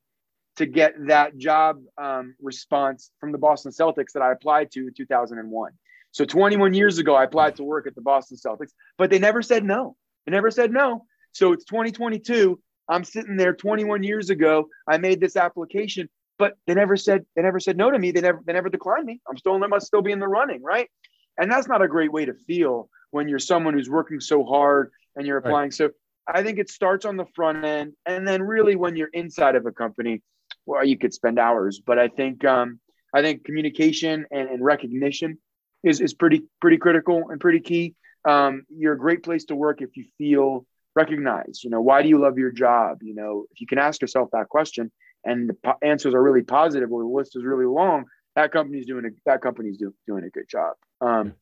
to 0.56 0.66
get 0.66 0.94
that 1.06 1.36
job 1.38 1.80
um, 1.96 2.34
response 2.40 3.10
from 3.18 3.32
the 3.32 3.38
Boston 3.38 3.72
Celtics 3.72 4.12
that 4.12 4.22
I 4.22 4.32
applied 4.32 4.70
to 4.72 4.80
in 4.80 4.94
2001. 4.94 5.72
So 6.10 6.24
21 6.26 6.74
years 6.74 6.98
ago, 6.98 7.14
I 7.14 7.24
applied 7.24 7.56
to 7.56 7.64
work 7.64 7.86
at 7.86 7.94
the 7.94 8.02
Boston 8.02 8.36
Celtics, 8.36 8.72
but 8.98 9.08
they 9.08 9.18
never 9.18 9.40
said 9.40 9.64
no. 9.64 9.96
They 10.26 10.32
never 10.32 10.50
said 10.50 10.70
no. 10.70 11.06
So 11.32 11.52
it's 11.52 11.64
2022. 11.64 12.60
I'm 12.88 13.04
sitting 13.04 13.36
there 13.36 13.54
21 13.54 14.02
years 14.02 14.28
ago. 14.28 14.68
I 14.86 14.98
made 14.98 15.20
this 15.20 15.36
application, 15.36 16.10
but 16.38 16.54
they 16.66 16.74
never 16.74 16.96
said 16.96 17.24
they 17.34 17.42
never 17.42 17.60
said 17.60 17.78
no 17.78 17.90
to 17.90 17.98
me. 17.98 18.10
They 18.10 18.20
never 18.20 18.42
they 18.44 18.52
never 18.52 18.68
declined 18.68 19.06
me. 19.06 19.20
I'm 19.28 19.38
still 19.38 19.54
I 19.62 19.66
must 19.66 19.86
still 19.86 20.02
be 20.02 20.12
in 20.12 20.18
the 20.18 20.28
running, 20.28 20.62
right? 20.62 20.90
And 21.38 21.50
that's 21.50 21.68
not 21.68 21.80
a 21.80 21.88
great 21.88 22.12
way 22.12 22.26
to 22.26 22.34
feel 22.34 22.90
when 23.10 23.28
you're 23.28 23.38
someone 23.38 23.72
who's 23.72 23.88
working 23.88 24.20
so 24.20 24.44
hard 24.44 24.90
and 25.16 25.26
you're 25.26 25.38
applying. 25.38 25.66
Right. 25.66 25.74
So 25.74 25.90
I 26.26 26.42
think 26.42 26.58
it 26.58 26.70
starts 26.70 27.04
on 27.04 27.16
the 27.16 27.26
front 27.34 27.64
end, 27.64 27.94
and 28.06 28.26
then 28.26 28.42
really 28.42 28.76
when 28.76 28.96
you're 28.96 29.10
inside 29.12 29.56
of 29.56 29.66
a 29.66 29.72
company, 29.72 30.22
well, 30.66 30.84
you 30.84 30.98
could 30.98 31.12
spend 31.12 31.38
hours. 31.38 31.80
But 31.84 31.98
I 31.98 32.08
think 32.08 32.44
um, 32.44 32.80
I 33.14 33.22
think 33.22 33.44
communication 33.44 34.26
and, 34.30 34.48
and 34.48 34.64
recognition 34.64 35.38
is 35.82 36.00
is 36.00 36.14
pretty 36.14 36.44
pretty 36.60 36.78
critical 36.78 37.30
and 37.30 37.40
pretty 37.40 37.60
key. 37.60 37.94
Um, 38.24 38.64
you're 38.68 38.92
a 38.94 38.98
great 38.98 39.22
place 39.22 39.46
to 39.46 39.56
work 39.56 39.82
if 39.82 39.96
you 39.96 40.04
feel 40.16 40.64
recognized. 40.94 41.64
You 41.64 41.70
know, 41.70 41.80
why 41.80 42.02
do 42.02 42.08
you 42.08 42.20
love 42.20 42.38
your 42.38 42.52
job? 42.52 42.98
You 43.02 43.14
know, 43.14 43.46
if 43.50 43.60
you 43.60 43.66
can 43.66 43.78
ask 43.78 44.00
yourself 44.00 44.28
that 44.32 44.48
question, 44.48 44.92
and 45.24 45.48
the 45.48 45.54
po- 45.54 45.78
answers 45.82 46.14
are 46.14 46.22
really 46.22 46.42
positive, 46.42 46.92
or 46.92 47.02
the 47.02 47.08
list 47.08 47.36
is 47.36 47.44
really 47.44 47.66
long, 47.66 48.04
that 48.36 48.52
company's 48.52 48.86
doing 48.86 49.04
a 49.06 49.10
that 49.26 49.42
company's 49.42 49.78
do, 49.78 49.94
doing 50.06 50.24
a 50.24 50.30
good 50.30 50.48
job. 50.48 50.74
Um, 51.00 51.34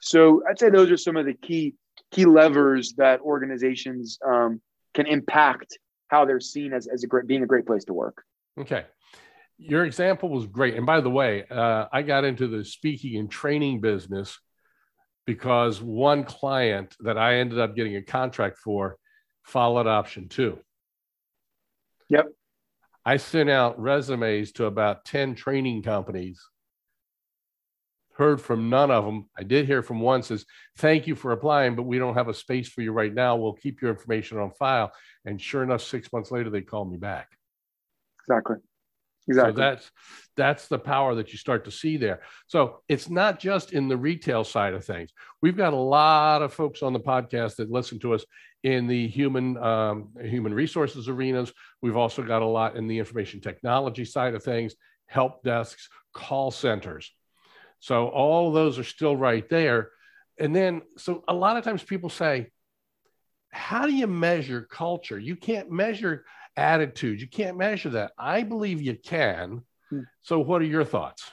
so 0.00 0.42
I'd 0.48 0.58
say 0.58 0.70
those 0.70 0.90
are 0.90 0.96
some 0.96 1.16
of 1.16 1.26
the 1.26 1.34
key 1.34 1.74
key 2.12 2.26
levers 2.26 2.94
that 2.98 3.20
organizations 3.20 4.18
um, 4.24 4.60
can 4.94 5.06
impact 5.06 5.78
how 6.08 6.24
they're 6.24 6.40
seen 6.40 6.72
as, 6.72 6.86
as 6.86 7.02
a 7.02 7.06
great 7.06 7.26
being 7.26 7.42
a 7.42 7.46
great 7.46 7.66
place 7.66 7.84
to 7.84 7.94
work. 7.94 8.22
Okay. 8.60 8.84
Your 9.58 9.84
example 9.84 10.28
was 10.28 10.46
great. 10.46 10.74
And 10.74 10.84
by 10.86 11.00
the 11.00 11.10
way, 11.10 11.44
uh, 11.50 11.86
I 11.92 12.02
got 12.02 12.24
into 12.24 12.46
the 12.46 12.64
speaking 12.64 13.16
and 13.16 13.30
training 13.30 13.80
business 13.80 14.38
because 15.26 15.80
one 15.80 16.24
client 16.24 16.94
that 17.00 17.16
I 17.16 17.36
ended 17.36 17.58
up 17.58 17.74
getting 17.74 17.96
a 17.96 18.02
contract 18.02 18.58
for 18.58 18.96
followed 19.44 19.86
option 19.86 20.28
two. 20.28 20.58
Yep. 22.08 22.26
I 23.04 23.16
sent 23.16 23.50
out 23.50 23.80
resumes 23.80 24.52
to 24.52 24.66
about 24.66 25.04
10 25.04 25.34
training 25.34 25.82
companies 25.82 26.40
heard 28.14 28.40
from 28.40 28.68
none 28.68 28.90
of 28.90 29.04
them. 29.04 29.28
I 29.36 29.42
did 29.42 29.66
hear 29.66 29.82
from 29.82 30.00
one 30.00 30.22
says, 30.22 30.44
thank 30.76 31.06
you 31.06 31.14
for 31.14 31.32
applying, 31.32 31.74
but 31.74 31.84
we 31.84 31.98
don't 31.98 32.14
have 32.14 32.28
a 32.28 32.34
space 32.34 32.68
for 32.68 32.82
you 32.82 32.92
right 32.92 33.12
now. 33.12 33.36
We'll 33.36 33.54
keep 33.54 33.80
your 33.80 33.90
information 33.90 34.38
on 34.38 34.50
file. 34.52 34.92
And 35.24 35.40
sure 35.40 35.62
enough, 35.62 35.82
six 35.82 36.12
months 36.12 36.30
later, 36.30 36.50
they 36.50 36.60
called 36.60 36.90
me 36.90 36.98
back. 36.98 37.28
Exactly. 38.20 38.56
Exactly. 39.28 39.52
So 39.52 39.56
that's 39.56 39.90
that's 40.36 40.68
the 40.68 40.78
power 40.78 41.14
that 41.14 41.30
you 41.30 41.38
start 41.38 41.64
to 41.66 41.70
see 41.70 41.96
there. 41.96 42.22
So 42.48 42.80
it's 42.88 43.08
not 43.08 43.38
just 43.38 43.72
in 43.72 43.86
the 43.86 43.96
retail 43.96 44.42
side 44.42 44.74
of 44.74 44.84
things. 44.84 45.12
We've 45.40 45.56
got 45.56 45.74
a 45.74 45.76
lot 45.76 46.42
of 46.42 46.52
folks 46.52 46.82
on 46.82 46.92
the 46.92 47.00
podcast 47.00 47.56
that 47.56 47.70
listen 47.70 48.00
to 48.00 48.14
us 48.14 48.24
in 48.64 48.88
the 48.88 49.06
human 49.06 49.56
um, 49.58 50.08
human 50.20 50.52
resources 50.52 51.08
arenas. 51.08 51.52
We've 51.82 51.96
also 51.96 52.22
got 52.22 52.42
a 52.42 52.46
lot 52.46 52.76
in 52.76 52.88
the 52.88 52.98
information 52.98 53.40
technology 53.40 54.04
side 54.04 54.34
of 54.34 54.42
things, 54.42 54.74
help 55.06 55.44
desks, 55.44 55.88
call 56.12 56.50
centers. 56.50 57.12
So 57.82 58.06
all 58.06 58.46
of 58.46 58.54
those 58.54 58.78
are 58.78 58.84
still 58.84 59.16
right 59.16 59.46
there. 59.50 59.90
And 60.38 60.54
then, 60.54 60.82
so 60.98 61.24
a 61.26 61.34
lot 61.34 61.56
of 61.56 61.64
times 61.64 61.82
people 61.82 62.10
say, 62.10 62.52
how 63.50 63.86
do 63.86 63.92
you 63.92 64.06
measure 64.06 64.62
culture? 64.70 65.18
You 65.18 65.34
can't 65.34 65.68
measure 65.68 66.24
attitude. 66.56 67.20
You 67.20 67.26
can't 67.26 67.58
measure 67.58 67.90
that. 67.90 68.12
I 68.16 68.44
believe 68.44 68.80
you 68.80 68.94
can. 68.94 69.62
Hmm. 69.90 70.02
So, 70.22 70.38
what 70.38 70.62
are 70.62 70.66
your 70.66 70.84
thoughts? 70.84 71.28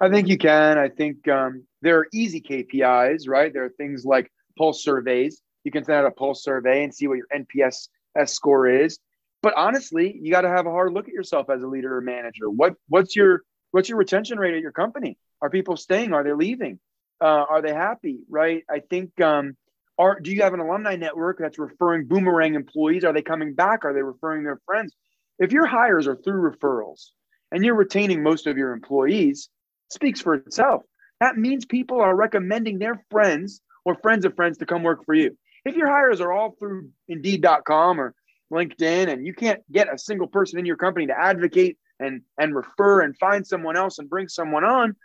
I 0.00 0.08
think 0.10 0.28
you 0.28 0.38
can. 0.38 0.78
I 0.78 0.90
think 0.90 1.26
um, 1.26 1.66
there 1.82 1.98
are 1.98 2.06
easy 2.14 2.40
KPIs, 2.40 3.28
right? 3.28 3.52
There 3.52 3.64
are 3.64 3.74
things 3.76 4.04
like 4.04 4.30
pulse 4.56 4.84
surveys. 4.84 5.42
You 5.64 5.72
can 5.72 5.84
send 5.84 5.98
out 5.98 6.06
a 6.06 6.12
pulse 6.12 6.44
survey 6.44 6.84
and 6.84 6.94
see 6.94 7.08
what 7.08 7.18
your 7.18 7.26
NPS 7.34 7.88
score 8.26 8.68
is. 8.68 9.00
But 9.42 9.54
honestly, 9.56 10.16
you 10.22 10.30
got 10.30 10.42
to 10.42 10.50
have 10.50 10.66
a 10.66 10.70
hard 10.70 10.92
look 10.92 11.08
at 11.08 11.14
yourself 11.14 11.50
as 11.50 11.64
a 11.64 11.66
leader 11.66 11.96
or 11.96 12.00
manager. 12.00 12.48
What 12.48 12.74
what's 12.88 13.16
your 13.16 13.42
what's 13.72 13.88
your 13.88 13.98
retention 13.98 14.38
rate 14.38 14.54
at 14.54 14.60
your 14.60 14.70
company? 14.70 15.18
Are 15.44 15.50
people 15.50 15.76
staying? 15.76 16.14
Are 16.14 16.24
they 16.24 16.32
leaving? 16.32 16.78
Uh, 17.20 17.44
are 17.50 17.60
they 17.60 17.74
happy? 17.74 18.20
Right? 18.30 18.64
I 18.68 18.80
think 18.80 19.20
um, 19.20 19.58
are 19.98 20.18
do 20.18 20.32
you 20.32 20.40
have 20.40 20.54
an 20.54 20.60
alumni 20.60 20.96
network 20.96 21.36
that's 21.38 21.58
referring 21.58 22.06
boomerang 22.06 22.54
employees? 22.54 23.04
Are 23.04 23.12
they 23.12 23.20
coming 23.20 23.52
back? 23.52 23.84
Are 23.84 23.92
they 23.92 24.00
referring 24.00 24.44
their 24.44 24.58
friends? 24.64 24.94
If 25.38 25.52
your 25.52 25.66
hires 25.66 26.08
are 26.08 26.16
through 26.16 26.50
referrals 26.50 27.10
and 27.52 27.62
you're 27.62 27.74
retaining 27.74 28.22
most 28.22 28.46
of 28.46 28.56
your 28.56 28.72
employees, 28.72 29.50
speaks 29.90 30.22
for 30.22 30.32
itself. 30.32 30.82
That 31.20 31.36
means 31.36 31.66
people 31.66 32.00
are 32.00 32.16
recommending 32.16 32.78
their 32.78 33.04
friends 33.10 33.60
or 33.84 33.96
friends 33.96 34.24
of 34.24 34.34
friends 34.36 34.56
to 34.58 34.66
come 34.66 34.82
work 34.82 35.04
for 35.04 35.14
you. 35.14 35.36
If 35.66 35.76
your 35.76 35.88
hires 35.88 36.22
are 36.22 36.32
all 36.32 36.56
through 36.58 36.88
Indeed.com 37.08 38.00
or 38.00 38.14
LinkedIn 38.50 39.12
and 39.12 39.26
you 39.26 39.34
can't 39.34 39.60
get 39.70 39.92
a 39.92 39.98
single 39.98 40.26
person 40.26 40.58
in 40.58 40.64
your 40.64 40.76
company 40.78 41.08
to 41.08 41.20
advocate 41.20 41.76
and 42.00 42.22
and 42.38 42.54
refer 42.54 43.02
and 43.02 43.14
find 43.18 43.46
someone 43.46 43.76
else 43.76 43.98
and 43.98 44.08
bring 44.08 44.28
someone 44.28 44.64
on, 44.64 44.96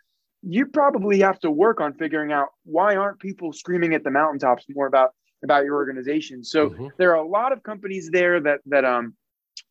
you 0.41 0.65
probably 0.65 1.19
have 1.19 1.39
to 1.39 1.51
work 1.51 1.81
on 1.81 1.93
figuring 1.93 2.31
out 2.31 2.49
why 2.63 2.95
aren't 2.95 3.19
people 3.19 3.51
screaming 3.51 3.93
at 3.93 4.03
the 4.03 4.11
mountaintops 4.11 4.65
more 4.73 4.87
about 4.87 5.11
about 5.43 5.63
your 5.63 5.75
organization. 5.75 6.43
So 6.43 6.69
mm-hmm. 6.69 6.87
there 6.97 7.11
are 7.11 7.23
a 7.23 7.27
lot 7.27 7.53
of 7.53 7.63
companies 7.63 8.09
there 8.11 8.39
that 8.41 8.59
that 8.67 8.85
um 8.85 9.15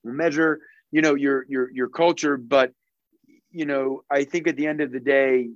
measure 0.04 0.60
you 0.90 1.02
know 1.02 1.14
your 1.14 1.44
your 1.48 1.70
your 1.70 1.88
culture, 1.88 2.36
but 2.36 2.72
you 3.50 3.64
know 3.64 4.02
I 4.10 4.24
think 4.24 4.48
at 4.48 4.56
the 4.56 4.66
end 4.66 4.80
of 4.80 4.92
the 4.92 5.00
day, 5.00 5.50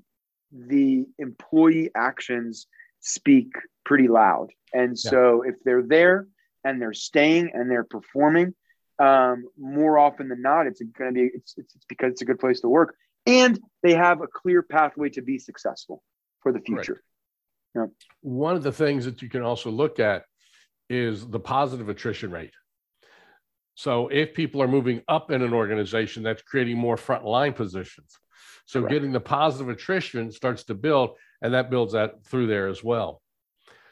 the 0.50 1.06
employee 1.18 1.90
actions 1.94 2.66
speak 3.00 3.52
pretty 3.84 4.08
loud, 4.08 4.48
and 4.72 4.98
so 4.98 5.44
yeah. 5.44 5.50
if 5.50 5.56
they're 5.64 5.82
there 5.82 6.28
and 6.64 6.80
they're 6.80 6.94
staying 6.94 7.50
and 7.52 7.70
they're 7.70 7.84
performing. 7.84 8.54
Um, 8.98 9.46
more 9.58 9.98
often 9.98 10.28
than 10.28 10.42
not, 10.42 10.68
it's 10.68 10.80
going 10.80 11.12
to 11.12 11.20
be 11.20 11.30
it's, 11.34 11.54
it's 11.56 11.74
because 11.88 12.12
it's 12.12 12.22
a 12.22 12.24
good 12.24 12.38
place 12.38 12.60
to 12.60 12.68
work 12.68 12.94
and 13.26 13.58
they 13.82 13.94
have 13.94 14.20
a 14.20 14.26
clear 14.26 14.62
pathway 14.62 15.08
to 15.10 15.22
be 15.22 15.38
successful 15.38 16.02
for 16.40 16.52
the 16.52 16.60
future. 16.60 17.02
Right. 17.74 17.84
Yeah. 17.84 17.86
One 18.20 18.56
of 18.56 18.62
the 18.62 18.72
things 18.72 19.04
that 19.04 19.22
you 19.22 19.28
can 19.28 19.42
also 19.42 19.70
look 19.70 19.98
at 19.98 20.24
is 20.90 21.26
the 21.26 21.40
positive 21.40 21.88
attrition 21.88 22.30
rate. 22.30 22.52
So 23.74 24.08
if 24.08 24.34
people 24.34 24.60
are 24.62 24.68
moving 24.68 25.02
up 25.08 25.30
in 25.30 25.42
an 25.42 25.54
organization, 25.54 26.22
that's 26.22 26.42
creating 26.42 26.76
more 26.76 26.96
frontline 26.96 27.54
positions. 27.54 28.18
So 28.66 28.80
Correct. 28.80 28.92
getting 28.92 29.12
the 29.12 29.20
positive 29.20 29.70
attrition 29.70 30.30
starts 30.30 30.64
to 30.64 30.74
build, 30.74 31.16
and 31.40 31.54
that 31.54 31.70
builds 31.70 31.94
that 31.94 32.24
through 32.26 32.48
there 32.48 32.68
as 32.68 32.84
well. 32.84 33.22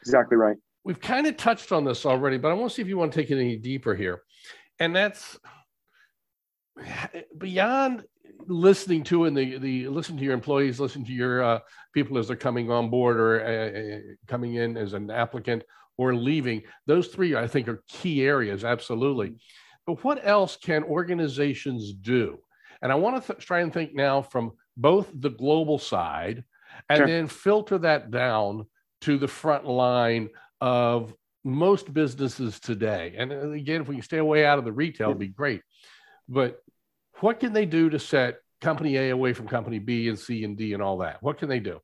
Exactly 0.01 0.37
right. 0.37 0.57
We've 0.83 0.99
kind 0.99 1.27
of 1.27 1.37
touched 1.37 1.71
on 1.71 1.83
this 1.83 2.05
already, 2.05 2.37
but 2.37 2.49
I 2.49 2.53
want 2.53 2.71
to 2.71 2.75
see 2.75 2.81
if 2.81 2.87
you 2.87 2.97
want 2.97 3.11
to 3.11 3.21
take 3.21 3.31
it 3.31 3.39
any 3.39 3.57
deeper 3.57 3.95
here. 3.95 4.21
And 4.79 4.95
that's 4.95 5.39
beyond 7.37 8.05
listening 8.51 9.03
to 9.05 9.25
and 9.25 9.35
the 9.35 9.57
the 9.57 9.87
listen 9.87 10.17
to 10.17 10.23
your 10.23 10.33
employees, 10.33 10.79
listen 10.79 11.05
to 11.05 11.11
your 11.11 11.43
uh, 11.43 11.59
people 11.93 12.17
as 12.17 12.27
they're 12.27 12.35
coming 12.35 12.69
on 12.69 12.89
board 12.89 13.19
or 13.19 13.43
uh, 13.43 13.79
uh, 13.79 13.99
coming 14.27 14.55
in 14.55 14.77
as 14.77 14.93
an 14.93 15.09
applicant 15.09 15.63
or 15.97 16.13
leaving. 16.15 16.63
Those 16.87 17.07
three, 17.07 17.35
I 17.35 17.47
think, 17.47 17.67
are 17.67 17.83
key 17.87 18.23
areas. 18.23 18.63
Absolutely. 18.63 19.35
But 19.85 20.03
what 20.03 20.25
else 20.25 20.57
can 20.57 20.83
organizations 20.83 21.93
do? 21.93 22.39
And 22.81 22.91
I 22.91 22.95
want 22.95 23.21
to 23.21 23.33
th- 23.33 23.45
try 23.45 23.61
and 23.61 23.73
think 23.73 23.93
now 23.93 24.21
from 24.21 24.51
both 24.77 25.09
the 25.13 25.29
global 25.29 25.79
side 25.79 26.43
and 26.89 26.97
sure. 26.97 27.07
then 27.07 27.27
filter 27.27 27.77
that 27.79 28.11
down 28.11 28.65
to 29.01 29.17
the 29.17 29.27
front 29.27 29.65
line 29.65 30.29
of 30.59 31.13
most 31.43 31.91
businesses 31.93 32.59
today. 32.59 33.15
And 33.17 33.31
uh, 33.31 33.49
again, 33.51 33.81
if 33.81 33.87
we 33.87 33.95
can 33.95 34.03
stay 34.03 34.17
away 34.17 34.45
out 34.45 34.59
of 34.59 34.65
the 34.65 34.71
retail, 34.71 35.09
it'd 35.09 35.19
be 35.19 35.27
great. 35.27 35.61
But 36.29 36.61
what 37.21 37.39
can 37.39 37.53
they 37.53 37.65
do 37.65 37.89
to 37.89 37.99
set 37.99 38.39
company 38.61 38.97
A 38.97 39.09
away 39.09 39.33
from 39.33 39.47
company 39.47 39.79
B 39.79 40.07
and 40.09 40.17
C 40.17 40.43
and 40.43 40.57
D 40.57 40.73
and 40.73 40.81
all 40.81 40.97
that? 40.97 41.21
What 41.21 41.37
can 41.37 41.49
they 41.49 41.59
do? 41.59 41.79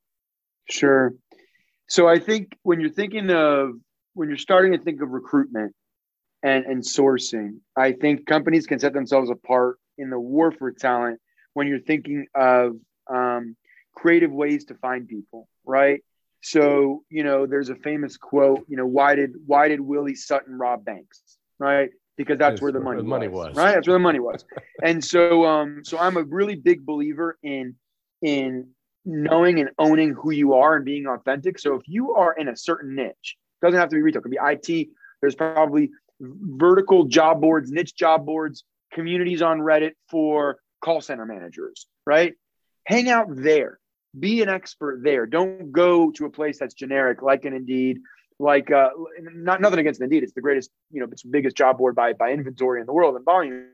Sure. 0.70 1.14
So 1.88 2.08
I 2.08 2.20
think 2.20 2.58
when 2.64 2.80
you're 2.80 2.90
thinking 2.90 3.30
of 3.30 3.72
when 4.14 4.30
you're 4.30 4.38
starting 4.38 4.74
to 4.74 4.80
think 4.80 5.02
of 5.02 5.10
recruitment 5.10 5.74
and, 6.44 6.66
and 6.66 6.82
sourcing, 6.82 7.60
I 7.76 7.94
think 7.94 8.26
companies 8.26 8.66
can 8.66 8.80
set 8.80 8.94
themselves 8.94 9.30
apart 9.30 9.78
in 9.98 10.10
the 10.10 10.20
war 10.20 10.52
for 10.52 10.72
talent 10.72 11.20
when 11.54 11.68
you're 11.68 11.80
thinking 11.80 12.28
of 12.36 12.74
um, 13.10 13.56
creative 13.96 14.32
ways 14.32 14.66
to 14.66 14.76
find 14.76 15.08
people, 15.08 15.48
right? 15.66 16.02
So, 16.42 17.04
you 17.10 17.24
know, 17.24 17.46
there's 17.46 17.70
a 17.70 17.76
famous 17.76 18.18
quote, 18.18 18.66
you 18.68 18.78
know, 18.78 18.86
why 18.86 19.16
did 19.16 19.32
why 19.46 19.68
did 19.68 19.80
Willie 19.80 20.16
Sutton 20.16 20.58
rob 20.58 20.84
banks? 20.84 21.22
Right 21.60 21.90
because 22.18 22.38
that's, 22.38 22.62
where 22.62 22.72
the 22.72 22.80
money, 22.80 22.98
the 22.98 23.04
money 23.04 23.28
was, 23.28 23.50
was, 23.50 23.58
right? 23.58 23.76
That's 23.76 23.88
where 23.88 23.96
the 23.96 24.00
money 24.00 24.20
was. 24.20 24.44
And 24.84 25.04
so 25.04 25.46
um 25.46 25.82
so 25.84 25.98
i'm 25.98 26.18
a 26.18 26.24
really 26.24 26.56
big 26.56 26.86
believer 26.86 27.38
in 27.44 27.76
in 28.22 28.68
knowing 29.06 29.60
and 29.60 29.70
owning 29.80 30.14
who 30.14 30.32
you 30.32 30.54
are 30.54 30.76
and 30.76 30.84
being 30.84 31.08
authentic. 31.08 31.58
So 31.60 31.76
if 31.76 31.84
you 31.88 32.14
are 32.14 32.34
in 32.34 32.50
a 32.50 32.58
certain 32.58 32.96
niche 32.96 33.38
doesn't 33.62 33.80
have 33.80 33.90
to 33.90 33.96
be 33.96 34.02
retail. 34.02 34.20
It 34.20 34.24
could 34.24 34.32
be 34.32 34.38
it 34.82 34.88
there's 35.22 35.36
probably 35.36 35.92
vertical 36.20 37.06
job 37.06 37.42
boards 37.42 37.72
niche 37.72 37.96
job 37.96 38.26
boards 38.26 38.64
communities 38.94 39.42
on 39.42 39.60
reddit 39.60 39.94
for 40.10 40.58
call 40.84 41.02
center 41.02 41.26
managers 41.26 41.88
right? 42.08 42.34
Hang 42.86 43.10
out 43.10 43.28
there. 43.30 43.80
Be 44.18 44.42
an 44.42 44.50
expert 44.50 45.02
there. 45.04 45.28
Don't 45.28 45.72
go 45.72 46.10
to 46.12 46.26
a 46.26 46.30
place 46.30 46.58
that's 46.58 46.74
generic 46.74 47.22
like 47.22 47.46
an 47.46 47.54
indeed 47.54 48.00
like 48.40 48.72
uh, 48.72 48.90
not 49.34 49.62
nothing 49.62 49.80
against 49.80 50.02
Indeed. 50.02 50.24
It's 50.24 50.34
the 50.34 50.42
greatest, 50.42 50.70
you 50.92 51.00
know, 51.00 51.08
it's 51.12 51.24
the 51.24 51.30
biggest 51.30 51.56
job 51.56 51.78
board 51.78 51.96
by 51.96 52.14
by 52.14 52.32
inventory 52.32 52.82
in 52.82 52.86
the 52.86 52.94
world 52.94 53.16
and 53.16 53.26
volume. 53.26 53.68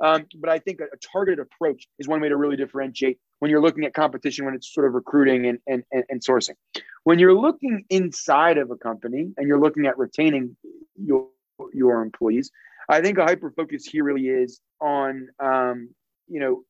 Um, 0.00 0.26
but 0.36 0.48
I 0.48 0.58
think 0.58 0.80
a, 0.80 0.84
a, 0.84 0.96
targeted 1.12 1.40
approach 1.40 1.88
is 1.98 2.06
one 2.06 2.20
way 2.20 2.28
to 2.28 2.36
really 2.36 2.56
differentiate 2.56 3.18
when 3.40 3.50
you're 3.50 3.60
looking 3.60 3.84
at 3.84 3.94
competition, 3.94 4.44
when 4.44 4.54
it's 4.54 4.72
sort 4.72 4.86
of 4.86 4.94
recruiting 4.94 5.46
and, 5.46 5.58
and, 5.66 5.82
and, 5.90 6.20
sourcing. 6.20 6.54
When 7.02 7.18
you're 7.18 7.34
looking 7.34 7.84
inside 7.90 8.58
of 8.58 8.70
a 8.70 8.76
company 8.76 9.32
and 9.36 9.48
you're 9.48 9.58
looking 9.58 9.86
at 9.86 9.98
retaining 9.98 10.56
your, 10.94 11.26
your 11.72 12.02
employees, 12.02 12.52
I 12.88 13.00
think 13.00 13.18
a 13.18 13.24
hyper 13.24 13.50
focus 13.50 13.84
here 13.84 14.04
really 14.04 14.28
is 14.28 14.60
on, 14.80 15.30
um, 15.40 15.90
you 16.28 16.38
know, 16.38 16.62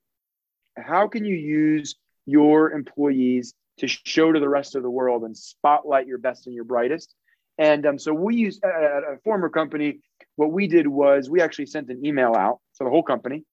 how 0.78 1.06
can 1.06 1.24
you 1.24 1.34
use 1.34 1.96
your 2.24 2.72
employees 2.72 3.54
to 3.78 3.88
show 3.88 4.32
to 4.32 4.40
the 4.40 4.48
rest 4.48 4.74
of 4.74 4.82
the 4.82 4.90
world 4.90 5.22
and 5.22 5.36
spotlight 5.36 6.06
your 6.06 6.18
best 6.18 6.46
and 6.46 6.54
your 6.54 6.64
brightest. 6.64 7.14
And 7.58 7.84
um, 7.86 7.98
so 7.98 8.12
we 8.12 8.36
used 8.36 8.62
at 8.64 8.70
a 8.70 9.18
former 9.24 9.48
company, 9.48 10.00
what 10.36 10.52
we 10.52 10.68
did 10.68 10.86
was 10.86 11.28
we 11.28 11.40
actually 11.40 11.66
sent 11.66 11.88
an 11.88 12.04
email 12.04 12.34
out 12.36 12.60
to 12.76 12.84
the 12.84 12.90
whole 12.90 13.02
company. 13.02 13.44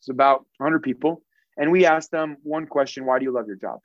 It's 0.00 0.10
about 0.10 0.44
100 0.58 0.82
people. 0.82 1.22
And 1.58 1.72
we 1.72 1.84
asked 1.84 2.10
them 2.10 2.36
one 2.42 2.66
question 2.66 3.04
Why 3.04 3.18
do 3.18 3.24
you 3.24 3.32
love 3.32 3.46
your 3.46 3.56
job? 3.56 3.80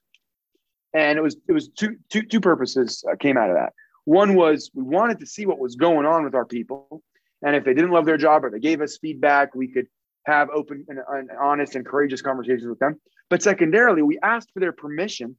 And 0.93 1.17
it 1.17 1.21
was 1.21 1.35
it 1.47 1.53
was 1.53 1.69
two 1.69 1.97
two 2.09 2.21
two 2.21 2.39
purposes 2.39 3.03
uh, 3.11 3.15
came 3.15 3.35
out 3.35 3.49
of 3.49 3.55
that. 3.55 3.73
One 4.05 4.35
was 4.35 4.69
we 4.75 4.83
wanted 4.83 5.19
to 5.21 5.25
see 5.25 5.45
what 5.45 5.59
was 5.59 5.75
going 5.75 6.05
on 6.05 6.23
with 6.23 6.35
our 6.35 6.45
people, 6.45 7.01
and 7.41 7.55
if 7.55 7.63
they 7.63 7.73
didn't 7.73 7.89
love 7.89 8.05
their 8.05 8.17
job 8.17 8.45
or 8.45 8.51
they 8.51 8.59
gave 8.59 8.79
us 8.79 8.99
feedback, 9.01 9.55
we 9.55 9.67
could 9.69 9.87
have 10.27 10.49
open 10.51 10.85
and, 10.87 10.99
and 11.09 11.29
honest 11.41 11.75
and 11.75 11.85
courageous 11.85 12.21
conversations 12.21 12.67
with 12.67 12.79
them. 12.79 12.99
But 13.29 13.41
secondarily, 13.41 14.03
we 14.03 14.19
asked 14.21 14.51
for 14.53 14.59
their 14.59 14.71
permission 14.71 15.35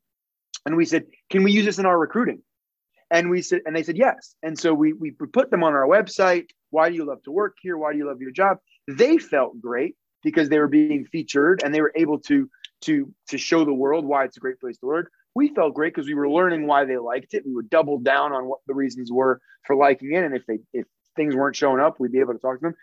and 0.66 0.76
we 0.76 0.84
said, 0.84 1.04
can 1.30 1.42
we 1.42 1.52
use 1.52 1.64
this 1.64 1.78
in 1.78 1.86
our 1.86 1.98
recruiting? 1.98 2.42
And 3.10 3.30
we 3.30 3.42
said, 3.42 3.60
and 3.66 3.76
they 3.76 3.82
said 3.82 3.96
yes. 3.96 4.34
And 4.42 4.58
so 4.58 4.72
we 4.74 4.92
we 4.92 5.10
put 5.10 5.50
them 5.50 5.62
on 5.62 5.74
our 5.74 5.86
website. 5.86 6.46
Why 6.70 6.88
do 6.88 6.96
you 6.96 7.04
love 7.04 7.22
to 7.24 7.30
work 7.30 7.56
here? 7.60 7.76
Why 7.76 7.92
do 7.92 7.98
you 7.98 8.08
love 8.08 8.20
your 8.20 8.32
job? 8.32 8.58
They 8.88 9.18
felt 9.18 9.60
great 9.60 9.96
because 10.22 10.48
they 10.48 10.58
were 10.58 10.68
being 10.68 11.04
featured 11.04 11.62
and 11.62 11.72
they 11.72 11.80
were 11.80 11.92
able 11.94 12.18
to 12.20 12.48
to 12.82 13.12
to 13.28 13.38
show 13.38 13.64
the 13.64 13.72
world 13.72 14.04
why 14.04 14.24
it's 14.24 14.36
a 14.36 14.40
great 14.40 14.58
place 14.58 14.78
to 14.78 14.86
work. 14.86 15.10
We 15.34 15.48
felt 15.48 15.74
great 15.74 15.94
because 15.94 16.08
we 16.08 16.14
were 16.14 16.30
learning 16.30 16.66
why 16.66 16.84
they 16.84 16.96
liked 16.96 17.34
it. 17.34 17.44
We 17.46 17.54
would 17.54 17.70
double 17.70 17.98
down 17.98 18.32
on 18.32 18.46
what 18.46 18.60
the 18.66 18.74
reasons 18.74 19.12
were 19.12 19.40
for 19.66 19.76
liking 19.76 20.14
it, 20.14 20.24
and 20.24 20.34
if 20.34 20.46
they 20.46 20.58
if 20.72 20.86
things 21.14 21.36
weren't 21.36 21.56
showing 21.56 21.80
up, 21.80 22.00
we'd 22.00 22.12
be 22.12 22.20
able 22.20 22.32
to 22.32 22.38
talk 22.38 22.58
to 22.58 22.62
them. 22.62 22.74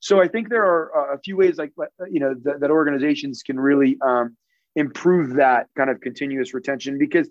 So 0.00 0.20
I 0.20 0.28
think 0.28 0.48
there 0.48 0.64
are 0.64 1.14
a 1.14 1.20
few 1.20 1.36
ways 1.36 1.58
like 1.58 1.72
you 2.10 2.20
know 2.20 2.34
that, 2.44 2.60
that 2.60 2.70
organizations 2.70 3.42
can 3.42 3.58
really 3.58 3.98
um, 4.00 4.36
improve 4.76 5.34
that 5.36 5.66
kind 5.76 5.90
of 5.90 6.00
continuous 6.00 6.54
retention 6.54 6.98
because 6.98 7.28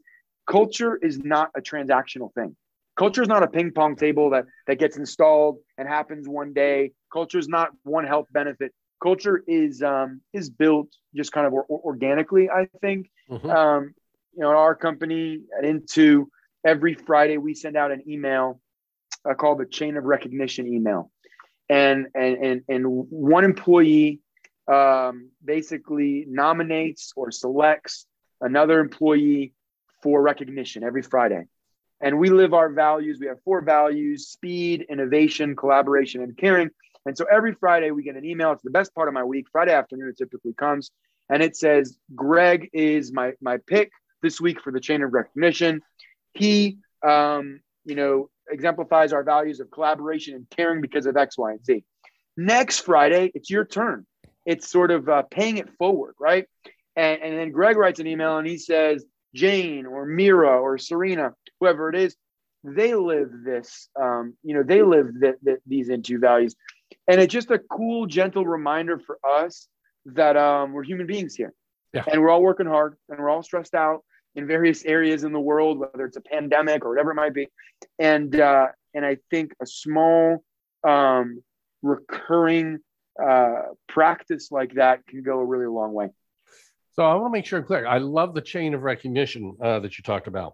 culture 0.49 0.97
is 0.97 1.19
not 1.19 1.51
a 1.55 1.61
transactional 1.61 2.33
thing. 2.33 2.55
Culture 2.97 3.21
is 3.21 3.27
not 3.27 3.43
a 3.43 3.47
ping 3.47 3.71
pong 3.71 3.95
table 3.95 4.31
that 4.31 4.45
that 4.67 4.79
gets 4.79 4.97
installed 4.97 5.59
and 5.77 5.87
happens 5.87 6.27
one 6.27 6.53
day. 6.53 6.91
Culture 7.11 7.39
is 7.39 7.47
not 7.47 7.69
one 7.83 8.05
health 8.05 8.27
benefit. 8.31 8.73
Culture 9.01 9.43
is 9.47 9.83
um, 9.83 10.21
is 10.33 10.49
built 10.49 10.89
just 11.15 11.31
kind 11.31 11.45
of 11.45 11.53
or, 11.53 11.65
organically. 11.69 12.49
I 12.49 12.67
think. 12.81 13.09
Mm-hmm. 13.29 13.49
Um, 13.49 13.93
you 14.33 14.41
know, 14.41 14.49
our 14.49 14.75
company 14.75 15.41
at 15.57 15.63
Intoo 15.63 16.25
every 16.65 16.95
Friday 16.95 17.37
we 17.37 17.53
send 17.53 17.77
out 17.77 17.91
an 17.91 18.03
email 18.09 18.59
uh, 19.29 19.33
called 19.33 19.59
the 19.59 19.65
chain 19.65 19.97
of 19.97 20.05
recognition 20.05 20.67
email, 20.67 21.11
and 21.69 22.07
and 22.15 22.37
and 22.37 22.61
and 22.69 22.85
one 22.87 23.43
employee 23.43 24.21
um, 24.67 25.29
basically 25.43 26.25
nominates 26.27 27.13
or 27.15 27.31
selects 27.31 28.05
another 28.41 28.79
employee 28.79 29.53
for 30.01 30.21
recognition 30.21 30.83
every 30.83 31.01
Friday. 31.01 31.45
And 32.01 32.19
we 32.19 32.29
live 32.29 32.53
our 32.53 32.69
values. 32.69 33.19
We 33.19 33.27
have 33.27 33.41
four 33.43 33.61
values 33.61 34.27
speed, 34.27 34.85
innovation, 34.89 35.55
collaboration, 35.55 36.21
and 36.21 36.37
caring. 36.37 36.69
And 37.05 37.17
so 37.17 37.25
every 37.31 37.53
Friday 37.53 37.91
we 37.91 38.03
get 38.03 38.15
an 38.15 38.25
email. 38.25 38.51
It's 38.51 38.63
the 38.63 38.71
best 38.71 38.93
part 38.93 39.07
of 39.07 39.13
my 39.13 39.23
week. 39.23 39.47
Friday 39.51 39.73
afternoon 39.73 40.09
it 40.09 40.17
typically 40.17 40.53
comes. 40.53 40.91
And 41.29 41.41
it 41.41 41.55
says, 41.55 41.97
Greg 42.13 42.69
is 42.73 43.11
my, 43.11 43.33
my 43.41 43.57
pick 43.57 43.91
this 44.21 44.41
week 44.41 44.61
for 44.61 44.71
the 44.71 44.79
chain 44.79 45.01
of 45.01 45.13
recognition. 45.13 45.81
He, 46.33 46.77
um, 47.07 47.61
you 47.85 47.95
know, 47.95 48.29
exemplifies 48.49 49.13
our 49.13 49.23
values 49.23 49.59
of 49.59 49.71
collaboration 49.71 50.35
and 50.35 50.47
caring 50.49 50.81
because 50.81 51.05
of 51.05 51.17
X, 51.17 51.37
Y, 51.37 51.51
and 51.51 51.65
Z. 51.65 51.83
Next 52.37 52.79
Friday, 52.79 53.31
it's 53.33 53.49
your 53.49 53.65
turn. 53.65 54.05
It's 54.45 54.69
sort 54.69 54.91
of 54.91 55.09
uh, 55.09 55.23
paying 55.23 55.57
it 55.57 55.69
forward, 55.77 56.15
right? 56.19 56.45
And, 56.95 57.21
and 57.21 57.37
then 57.37 57.51
Greg 57.51 57.77
writes 57.77 57.99
an 57.99 58.07
email 58.07 58.37
and 58.37 58.47
he 58.47 58.57
says, 58.57 59.05
Jane 59.33 59.85
or 59.85 60.05
Mira 60.05 60.61
or 60.61 60.77
Serena, 60.77 61.33
whoever 61.59 61.89
it 61.89 61.95
is, 61.95 62.15
they 62.63 62.95
live 62.95 63.29
this, 63.43 63.89
um, 63.99 64.35
you 64.43 64.55
know, 64.55 64.63
they 64.63 64.81
live 64.81 65.07
the, 65.19 65.35
the, 65.43 65.57
these 65.67 65.89
Intoo 65.89 66.19
values. 66.19 66.55
And 67.07 67.21
it's 67.21 67.33
just 67.33 67.51
a 67.51 67.59
cool, 67.59 68.05
gentle 68.07 68.45
reminder 68.45 68.97
for 68.99 69.19
us 69.27 69.67
that 70.05 70.37
um, 70.37 70.73
we're 70.73 70.83
human 70.83 71.05
beings 71.05 71.35
here. 71.35 71.53
Yeah. 71.93 72.03
And 72.11 72.21
we're 72.21 72.29
all 72.29 72.41
working 72.41 72.65
hard 72.65 72.95
and 73.09 73.19
we're 73.19 73.29
all 73.29 73.43
stressed 73.43 73.75
out 73.75 74.03
in 74.35 74.47
various 74.47 74.83
areas 74.83 75.23
in 75.23 75.31
the 75.31 75.39
world, 75.39 75.79
whether 75.79 76.05
it's 76.05 76.17
a 76.17 76.21
pandemic 76.21 76.83
or 76.83 76.89
whatever 76.89 77.11
it 77.11 77.15
might 77.15 77.33
be. 77.33 77.47
And 77.99 78.39
uh, 78.39 78.67
and 78.93 79.05
I 79.05 79.17
think 79.29 79.53
a 79.61 79.65
small 79.65 80.43
um, 80.85 81.43
recurring 81.81 82.79
uh, 83.21 83.61
practice 83.87 84.51
like 84.51 84.75
that 84.75 85.05
can 85.07 85.23
go 85.23 85.39
a 85.39 85.45
really 85.45 85.67
long 85.67 85.93
way. 85.93 86.09
So 86.93 87.03
I 87.03 87.13
want 87.15 87.33
to 87.33 87.37
make 87.37 87.45
sure 87.45 87.59
I'm 87.59 87.65
clear. 87.65 87.85
I 87.85 87.97
love 87.97 88.33
the 88.33 88.41
chain 88.41 88.73
of 88.73 88.83
recognition 88.83 89.57
uh, 89.61 89.79
that 89.79 89.97
you 89.97 90.03
talked 90.03 90.27
about. 90.27 90.53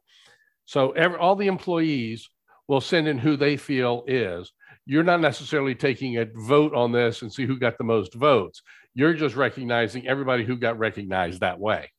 So 0.66 0.92
every, 0.92 1.18
all 1.18 1.36
the 1.36 1.48
employees 1.48 2.30
will 2.68 2.82
send 2.82 3.08
in 3.08 3.18
who 3.18 3.38
they 3.38 3.58
feel 3.58 4.04
is. 4.08 4.52
You're 4.86 5.04
not 5.04 5.22
necessarily 5.22 5.76
taking 5.76 6.18
a 6.18 6.26
vote 6.34 6.74
on 6.74 6.92
this 6.92 7.22
and 7.22 7.32
see 7.32 7.46
who 7.46 7.60
got 7.60 7.78
the 7.78 7.84
most 7.84 8.16
votes. 8.16 8.62
You're 8.96 9.14
just 9.14 9.36
recognizing 9.36 10.08
everybody 10.08 10.44
who 10.44 10.58
got 10.58 10.80
recognized 10.80 11.42
that 11.42 11.60
way. 11.60 11.92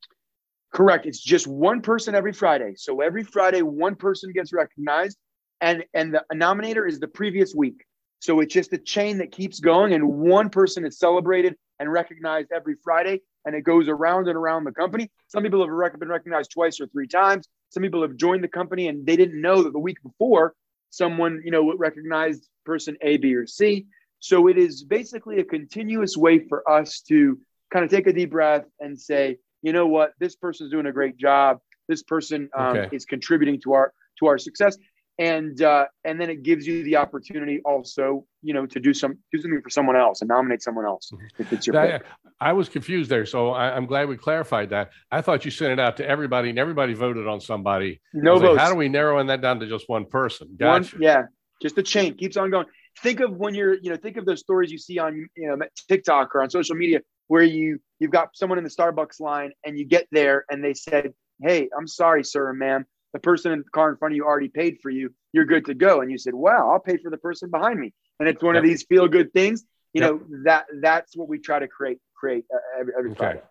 Correct. 0.73 1.05
It's 1.05 1.21
just 1.21 1.47
one 1.47 1.81
person 1.81 2.15
every 2.15 2.33
Friday. 2.33 2.73
So 2.75 3.01
every 3.01 3.23
Friday, 3.23 3.61
one 3.61 3.95
person 3.95 4.31
gets 4.33 4.51
recognized, 4.51 5.17
and 5.61 5.85
and 5.93 6.13
the 6.13 6.23
nominator 6.33 6.87
is 6.87 6.99
the 6.99 7.07
previous 7.07 7.53
week. 7.55 7.85
So 8.23 8.39
it's 8.39 8.53
just 8.53 8.71
a 8.71 8.77
chain 8.77 9.17
that 9.17 9.33
keeps 9.33 9.59
going, 9.59 9.91
and 9.91 10.07
one 10.07 10.49
person 10.49 10.85
is 10.85 10.97
celebrated 10.97 11.57
and 11.77 11.91
recognized 11.91 12.53
every 12.55 12.75
Friday, 12.81 13.19
and 13.43 13.53
it 13.53 13.65
goes 13.65 13.89
around 13.89 14.29
and 14.29 14.37
around 14.37 14.63
the 14.63 14.71
company. 14.71 15.11
Some 15.27 15.43
people 15.43 15.59
have 15.59 15.99
been 15.99 16.07
recognized 16.07 16.51
twice 16.51 16.79
or 16.79 16.87
three 16.87 17.05
times. 17.05 17.49
Some 17.71 17.83
people 17.83 18.01
have 18.01 18.15
joined 18.15 18.41
the 18.41 18.47
company 18.47 18.87
and 18.87 19.05
they 19.05 19.17
didn't 19.17 19.41
know 19.41 19.63
that 19.63 19.73
the 19.73 19.79
week 19.79 20.01
before 20.01 20.55
someone, 20.89 21.41
you 21.43 21.51
know, 21.51 21.75
recognized 21.75 22.47
person 22.65 22.95
A, 23.01 23.17
B, 23.17 23.35
or 23.35 23.45
C. 23.45 23.87
So 24.21 24.47
it 24.47 24.57
is 24.57 24.85
basically 24.85 25.39
a 25.39 25.43
continuous 25.43 26.15
way 26.15 26.39
for 26.47 26.69
us 26.69 27.01
to 27.09 27.37
kind 27.73 27.83
of 27.83 27.91
take 27.91 28.07
a 28.07 28.13
deep 28.13 28.31
breath 28.31 28.63
and 28.79 28.97
say, 28.97 29.37
you 29.61 29.73
know 29.73 29.87
what, 29.87 30.13
this 30.21 30.37
person's 30.37 30.71
doing 30.71 30.85
a 30.85 30.93
great 30.93 31.17
job. 31.17 31.59
This 31.89 32.03
person 32.03 32.49
um, 32.57 32.77
okay. 32.77 32.95
is 32.95 33.03
contributing 33.03 33.59
to 33.63 33.73
our 33.73 33.93
to 34.19 34.27
our 34.27 34.37
success, 34.37 34.77
and 35.19 35.61
uh, 35.61 35.85
and 36.03 36.19
then 36.19 36.29
it 36.29 36.43
gives 36.43 36.65
you 36.65 36.83
the 36.83 36.97
opportunity 36.97 37.61
also, 37.65 38.25
you 38.41 38.53
know, 38.53 38.65
to 38.65 38.79
do 38.79 38.93
some 38.93 39.19
do 39.31 39.39
something 39.39 39.61
for 39.61 39.69
someone 39.69 39.95
else 39.95 40.21
and 40.21 40.27
nominate 40.27 40.61
someone 40.61 40.85
else 40.85 41.11
mm-hmm. 41.13 41.25
if 41.39 41.53
it's 41.53 41.67
your. 41.67 41.73
That, 41.73 42.03
I 42.39 42.53
was 42.53 42.67
confused 42.67 43.09
there, 43.09 43.25
so 43.25 43.51
I, 43.51 43.77
am 43.77 43.85
glad 43.85 44.09
we 44.09 44.17
clarified 44.17 44.71
that. 44.71 44.89
I 45.11 45.21
thought 45.21 45.45
you 45.45 45.51
sent 45.51 45.71
it 45.71 45.79
out 45.79 45.97
to 45.97 46.07
everybody, 46.07 46.49
and 46.49 46.57
everybody 46.57 46.93
voted 46.93 47.27
on 47.27 47.39
somebody. 47.39 48.01
No 48.13 48.39
votes. 48.39 48.57
Like, 48.57 48.59
how 48.59 48.69
do 48.71 48.75
we 48.75 48.89
narrowing 48.89 49.27
that 49.27 49.41
down 49.41 49.59
to 49.59 49.67
just 49.67 49.87
one 49.87 50.05
person? 50.05 50.55
Gotcha. 50.59 50.95
One, 50.95 51.01
yeah, 51.01 51.23
just 51.61 51.77
a 51.77 51.83
chain 51.83 52.15
keeps 52.15 52.35
on 52.35 52.49
going. 52.49 52.65
Think 53.01 53.19
of 53.19 53.35
when 53.35 53.55
you're, 53.55 53.75
you 53.75 53.89
know, 53.89 53.97
think 53.97 54.17
of 54.17 54.25
those 54.25 54.39
stories 54.39 54.71
you 54.71 54.77
see 54.77 54.99
on, 54.99 55.27
you 55.35 55.47
know, 55.47 55.57
TikTok 55.87 56.35
or 56.35 56.43
on 56.43 56.49
social 56.49 56.75
media 56.75 57.01
where 57.27 57.43
you 57.43 57.79
you've 57.99 58.11
got 58.11 58.29
someone 58.35 58.57
in 58.57 58.63
the 58.63 58.69
Starbucks 58.69 59.19
line 59.19 59.51
and 59.63 59.77
you 59.77 59.85
get 59.85 60.07
there 60.11 60.45
and 60.49 60.63
they 60.63 60.73
said, 60.73 61.13
"Hey, 61.41 61.69
I'm 61.77 61.87
sorry, 61.87 62.23
sir 62.23 62.51
ma'am, 62.53 62.85
the 63.13 63.19
person 63.19 63.51
in 63.51 63.59
the 63.59 63.69
car 63.71 63.91
in 63.91 63.97
front 63.97 64.13
of 64.13 64.15
you 64.15 64.25
already 64.25 64.49
paid 64.49 64.79
for 64.81 64.89
you. 64.89 65.13
You're 65.31 65.45
good 65.45 65.65
to 65.65 65.73
go." 65.73 66.01
And 66.01 66.11
you 66.11 66.17
said, 66.17 66.33
"Wow, 66.33 66.71
I'll 66.71 66.79
pay 66.79 66.97
for 66.97 67.09
the 67.09 67.17
person 67.17 67.49
behind 67.49 67.79
me." 67.79 67.93
And 68.19 68.27
it's 68.27 68.43
one 68.43 68.55
yep. 68.55 68.63
of 68.63 68.69
these 68.69 68.83
feel 68.83 69.07
good 69.07 69.31
things. 69.33 69.63
You 69.93 70.01
yep. 70.01 70.11
know 70.11 70.21
that 70.45 70.65
that's 70.81 71.15
what 71.15 71.27
we 71.29 71.39
try 71.39 71.59
to 71.59 71.67
create 71.67 71.99
create 72.15 72.45
uh, 72.53 72.79
every, 72.79 72.93
every 72.97 73.11
okay. 73.11 73.17
Friday. 73.17 73.41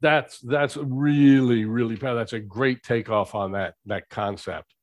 That's 0.00 0.40
that's 0.40 0.76
really 0.76 1.64
really 1.64 1.96
that's 1.96 2.32
a 2.32 2.40
great 2.40 2.82
takeoff 2.82 3.34
on 3.34 3.52
that 3.52 3.74
that 3.86 4.08
concept 4.08 4.74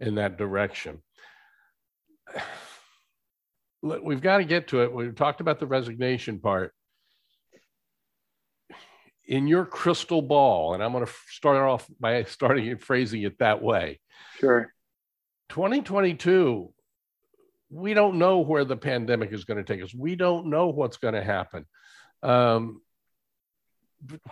in 0.00 0.16
that 0.16 0.36
direction. 0.36 1.02
Look, 3.82 4.02
we've 4.02 4.22
got 4.22 4.38
to 4.38 4.44
get 4.44 4.68
to 4.68 4.82
it. 4.82 4.92
We've 4.92 5.14
talked 5.14 5.42
about 5.42 5.60
the 5.60 5.66
resignation 5.66 6.38
part 6.38 6.72
in 9.26 9.46
your 9.46 9.64
crystal 9.64 10.22
ball, 10.22 10.74
and 10.74 10.82
I'm 10.82 10.92
going 10.92 11.06
to 11.06 11.12
start 11.28 11.56
off 11.56 11.88
by 11.98 12.22
starting 12.24 12.68
and 12.68 12.80
phrasing 12.80 13.22
it 13.22 13.38
that 13.38 13.62
way. 13.62 14.00
Sure. 14.38 14.72
2022, 15.50 16.72
we 17.70 17.94
don't 17.94 18.18
know 18.18 18.38
where 18.40 18.64
the 18.64 18.76
pandemic 18.76 19.32
is 19.32 19.44
going 19.44 19.62
to 19.62 19.64
take 19.64 19.82
us. 19.82 19.94
We 19.94 20.16
don't 20.16 20.46
know 20.46 20.68
what's 20.68 20.96
going 20.96 21.14
to 21.14 21.24
happen. 21.24 21.66
Um, 22.22 22.80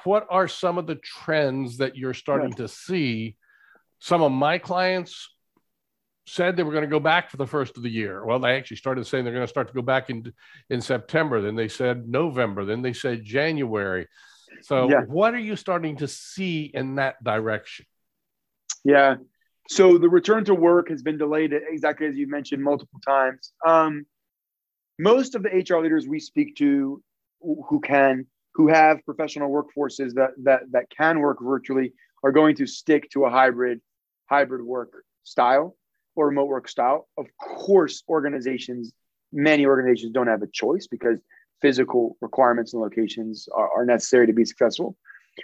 what 0.04 0.26
are 0.30 0.48
some 0.48 0.78
of 0.78 0.86
the 0.86 0.96
trends 0.96 1.78
that 1.78 1.96
you're 1.96 2.14
starting 2.14 2.52
to 2.54 2.68
see? 2.68 3.36
Some 3.98 4.22
of 4.22 4.32
my 4.32 4.58
clients 4.58 5.30
said 6.26 6.56
they 6.56 6.62
were 6.62 6.72
going 6.72 6.84
to 6.84 6.88
go 6.88 7.00
back 7.00 7.30
for 7.30 7.36
the 7.36 7.46
first 7.46 7.76
of 7.76 7.82
the 7.82 7.90
year. 7.90 8.24
Well, 8.24 8.38
they 8.38 8.56
actually 8.56 8.76
started 8.76 9.06
saying 9.06 9.24
they're 9.24 9.32
going 9.32 9.44
to 9.44 9.50
start 9.50 9.68
to 9.68 9.74
go 9.74 9.82
back 9.82 10.10
in 10.10 10.32
in 10.70 10.80
September. 10.80 11.40
Then 11.40 11.56
they 11.56 11.68
said 11.68 12.08
November. 12.08 12.64
Then 12.64 12.82
they 12.82 12.92
said 12.92 13.24
January. 13.24 14.06
So, 14.62 14.88
yeah. 14.88 15.02
what 15.02 15.34
are 15.34 15.40
you 15.40 15.56
starting 15.56 15.96
to 15.98 16.08
see 16.08 16.70
in 16.72 16.96
that 16.96 17.22
direction? 17.22 17.86
Yeah. 18.84 19.16
So, 19.68 19.98
the 19.98 20.08
return 20.08 20.44
to 20.46 20.54
work 20.54 20.88
has 20.90 21.02
been 21.02 21.18
delayed 21.18 21.52
exactly 21.52 22.06
as 22.06 22.16
you 22.16 22.28
mentioned 22.28 22.62
multiple 22.62 23.00
times. 23.04 23.52
Um, 23.66 24.06
most 24.98 25.34
of 25.34 25.42
the 25.42 25.48
HR 25.48 25.82
leaders 25.82 26.06
we 26.06 26.20
speak 26.20 26.56
to 26.56 27.02
who 27.40 27.80
can, 27.80 28.26
who 28.54 28.68
have 28.68 29.04
professional 29.04 29.50
workforces 29.50 30.14
that, 30.14 30.30
that, 30.44 30.60
that 30.70 30.84
can 30.96 31.18
work 31.18 31.38
virtually 31.40 31.92
are 32.22 32.32
going 32.32 32.54
to 32.56 32.66
stick 32.66 33.10
to 33.10 33.24
a 33.24 33.30
hybrid, 33.30 33.80
hybrid 34.26 34.62
work 34.62 34.92
style 35.24 35.76
or 36.14 36.28
remote 36.28 36.46
work 36.46 36.68
style. 36.68 37.08
Of 37.16 37.26
course, 37.38 38.02
organizations, 38.08 38.92
many 39.32 39.66
organizations 39.66 40.12
don't 40.12 40.28
have 40.28 40.42
a 40.42 40.46
choice 40.46 40.86
because 40.86 41.18
physical 41.62 42.16
requirements 42.20 42.72
and 42.72 42.82
locations 42.82 43.48
are, 43.54 43.70
are 43.70 43.86
necessary 43.86 44.26
to 44.26 44.32
be 44.32 44.44
successful. 44.44 44.96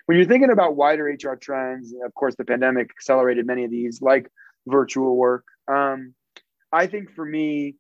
When 0.06 0.18
you're 0.18 0.26
thinking 0.26 0.50
about 0.50 0.76
wider 0.76 1.04
HR 1.04 1.36
trends, 1.36 1.94
of 2.04 2.12
course, 2.14 2.34
the 2.36 2.44
pandemic 2.44 2.90
accelerated 2.90 3.46
many 3.46 3.64
of 3.64 3.70
these, 3.70 4.02
like 4.02 4.30
virtual 4.66 5.16
work. 5.16 5.44
Um, 5.66 6.14
I 6.72 6.86
think 6.86 7.14
for 7.14 7.24
me, 7.24 7.76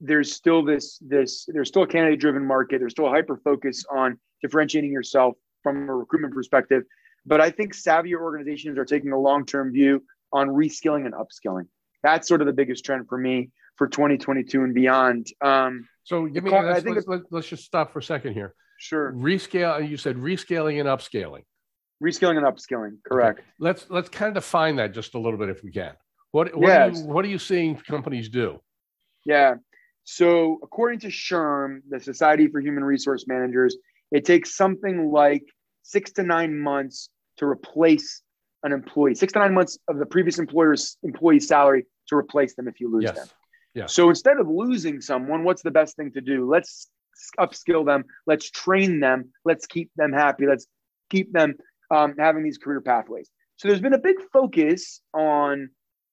there's 0.00 0.32
still 0.32 0.64
this 0.64 0.98
this 1.00 1.46
there's 1.46 1.68
still 1.68 1.82
a 1.82 1.86
candidate 1.86 2.18
driven 2.18 2.44
market. 2.44 2.80
There's 2.80 2.92
still 2.92 3.06
a 3.06 3.10
hyper 3.10 3.40
focus 3.44 3.84
on 3.94 4.18
differentiating 4.42 4.92
yourself 4.92 5.36
from 5.62 5.88
a 5.88 5.94
recruitment 5.94 6.34
perspective. 6.34 6.82
But 7.24 7.40
I 7.40 7.50
think 7.50 7.74
savvier 7.74 8.20
organizations 8.20 8.76
are 8.78 8.84
taking 8.84 9.12
a 9.12 9.18
long 9.18 9.46
term 9.46 9.72
view 9.72 10.02
on 10.32 10.48
reskilling 10.48 11.06
and 11.06 11.14
upskilling. 11.14 11.66
That's 12.02 12.28
sort 12.28 12.40
of 12.42 12.46
the 12.46 12.52
biggest 12.52 12.84
trend 12.84 13.08
for 13.08 13.16
me 13.16 13.50
for 13.76 13.86
2022 13.86 14.62
and 14.62 14.74
beyond. 14.74 15.28
Um, 15.40 15.88
so 16.04 16.26
give 16.26 16.44
me. 16.44 16.52
I 16.52 16.80
think 16.80 16.96
let's, 16.96 17.08
let's, 17.08 17.24
let's, 17.30 17.48
just 17.48 17.64
stop 17.64 17.92
for 17.92 17.98
a 17.98 18.02
second 18.02 18.34
here. 18.34 18.54
Sure. 18.78 19.12
Rescale. 19.12 19.88
You 19.88 19.96
said 19.96 20.16
rescaling 20.16 20.78
and 20.80 20.88
upscaling. 20.88 21.42
Rescaling 22.02 22.36
and 22.36 22.46
upscaling. 22.46 22.96
Correct. 23.06 23.40
Okay. 23.40 23.48
Let's 23.58 23.86
let's 23.88 24.08
kind 24.08 24.28
of 24.28 24.42
define 24.42 24.76
that 24.76 24.92
just 24.92 25.14
a 25.14 25.18
little 25.18 25.38
bit 25.38 25.48
if 25.48 25.62
we 25.64 25.72
can. 25.72 25.94
What 26.32 26.56
what, 26.56 26.70
are, 26.70 26.90
you, 26.90 27.00
what 27.04 27.24
are 27.24 27.28
you 27.28 27.38
seeing 27.38 27.76
companies 27.76 28.28
do? 28.28 28.60
Yeah. 29.24 29.54
So, 30.04 30.58
according 30.62 31.00
to 31.00 31.06
SHRM, 31.08 31.80
the 31.88 31.98
Society 31.98 32.48
for 32.48 32.60
Human 32.60 32.84
Resource 32.84 33.24
Managers, 33.26 33.76
it 34.12 34.26
takes 34.26 34.54
something 34.54 35.10
like 35.10 35.44
six 35.82 36.12
to 36.12 36.22
nine 36.22 36.58
months 36.58 37.08
to 37.38 37.46
replace 37.46 38.22
an 38.62 38.72
employee, 38.72 39.14
six 39.14 39.32
to 39.32 39.38
nine 39.38 39.54
months 39.54 39.78
of 39.88 39.98
the 39.98 40.06
previous 40.06 40.38
employer's 40.38 40.98
employee 41.02 41.40
salary 41.40 41.86
to 42.08 42.16
replace 42.16 42.54
them 42.54 42.68
if 42.68 42.80
you 42.80 42.92
lose 42.92 43.04
yes. 43.04 43.16
them. 43.16 43.28
Yeah. 43.74 43.86
So 43.86 44.08
instead 44.08 44.38
of 44.38 44.48
losing 44.48 45.00
someone, 45.00 45.44
what's 45.44 45.62
the 45.62 45.70
best 45.70 45.96
thing 45.96 46.12
to 46.12 46.20
do? 46.20 46.48
Let's 46.48 46.88
upskill 47.38 47.84
them. 47.84 48.04
Let's 48.26 48.50
train 48.50 49.00
them. 49.00 49.30
Let's 49.44 49.66
keep 49.66 49.90
them 49.96 50.12
happy. 50.12 50.46
Let's 50.46 50.66
keep 51.10 51.32
them 51.32 51.54
um, 51.90 52.14
having 52.18 52.44
these 52.44 52.58
career 52.58 52.80
pathways. 52.80 53.30
So 53.56 53.68
there's 53.68 53.80
been 53.80 53.94
a 53.94 53.98
big 53.98 54.16
focus 54.32 55.00
on 55.12 55.70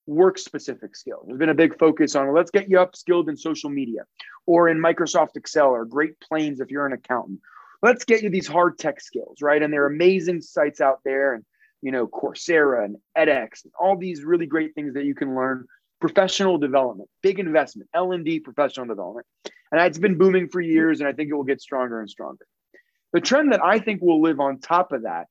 work 0.08 0.38
specific 0.38 0.95
skills. 0.95 1.26
There's 1.28 1.39
been 1.39 1.50
a 1.50 1.56
big 1.56 1.78
focus 1.78 2.15
on 2.15 2.34
let's 2.34 2.52
get 2.52 2.69
you 2.69 2.78
upskilled 2.78 3.30
in 3.30 3.38
social 3.38 3.69
media 3.69 4.02
or 4.45 4.69
in 4.69 4.78
Microsoft 4.78 5.36
Excel 5.36 5.69
or 5.69 5.86
Great 5.86 6.19
Plains 6.19 6.60
if 6.60 6.71
you're 6.71 6.86
an 6.86 6.93
accountant. 6.93 7.39
Let's 7.82 8.06
get 8.06 8.21
you 8.21 8.30
these 8.30 8.47
hard 8.47 8.78
tech 8.78 9.02
skills, 9.02 9.41
right? 9.41 9.62
And 9.62 9.74
there 9.74 9.84
are 9.84 9.88
amazing 9.88 10.41
sites 10.41 10.82
out 10.82 11.00
there 11.04 11.34
and 11.34 11.45
you 11.82 11.91
know 11.91 12.08
Coursera 12.08 12.86
and 12.86 12.97
edX 13.17 13.63
and 13.63 13.74
all 13.80 13.97
these 13.97 14.24
really 14.24 14.45
great 14.45 14.76
things 14.76 14.93
that 14.93 15.06
you 15.06 15.15
can 15.15 15.36
learn. 15.36 15.65
Professional 16.02 16.58
development, 16.58 17.10
big 17.22 17.40
investment, 17.40 17.90
L 17.94 18.12
and 18.12 18.26
D 18.26 18.40
professional 18.40 18.88
development, 18.88 19.26
and 19.72 19.80
it's 19.82 20.00
been 20.00 20.18
booming 20.18 20.50
for 20.50 20.60
years, 20.60 21.00
and 21.00 21.08
I 21.08 21.14
think 21.14 21.30
it 21.30 21.36
will 21.36 21.44
get 21.44 21.62
stronger 21.62 22.02
and 22.02 22.10
stronger. 22.10 22.46
The 23.14 23.22
trend 23.22 23.54
that 23.54 23.64
I 23.64 23.80
think 23.80 24.02
will 24.02 24.22
live 24.22 24.40
on 24.40 24.60
top 24.60 24.92
of 24.92 25.04
that 25.04 25.28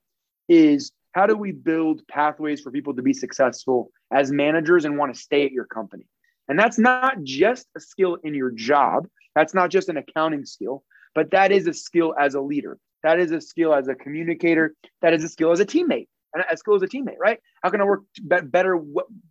is 0.49 0.93
how 1.13 1.27
do 1.27 1.37
we 1.37 1.53
build 1.53 2.07
pathways 2.09 2.61
for 2.61 2.71
people 2.71 2.95
to 2.95 3.03
be 3.03 3.13
successful 3.13 3.91
as 4.13 4.31
managers 4.31 4.85
and 4.85 4.97
want 4.97 5.13
to 5.15 5.21
stay 5.21 5.45
at 5.45 5.53
your 5.53 5.65
company? 5.65 6.07
And 6.49 6.59
that's 6.59 6.79
not 6.79 7.23
just 7.23 7.67
a 7.77 7.81
skill 7.81 8.19
in 8.23 8.35
your 8.35 8.51
job. 8.51 9.07
That's 9.35 9.55
not 9.55 9.71
just 9.71 9.89
an 9.89 9.97
accounting 9.97 10.45
skill, 10.45 10.85
but 11.15 11.31
that 11.33 11.53
is 11.53 11.67
a 11.67 11.75
skill 11.75 12.15
as 12.19 12.35
a 12.35 12.41
leader. 12.41 12.79
That 13.03 13.19
is 13.19 13.33
a 13.33 13.41
skill 13.41 13.75
as 13.75 13.89
a 13.89 13.95
communicator. 13.95 14.75
That 15.03 15.15
is 15.15 15.25
a 15.25 15.29
skill 15.29 15.53
as 15.53 15.61
a 15.61 15.67
teammate. 15.67 16.09
And 16.33 16.45
a 16.49 16.57
skill 16.57 16.77
as 16.77 16.83
a 16.83 16.87
teammate, 16.87 17.19
right? 17.19 17.41
How 17.63 17.71
can 17.71 17.81
I 17.81 17.85
work 17.85 18.03
better 18.23 18.81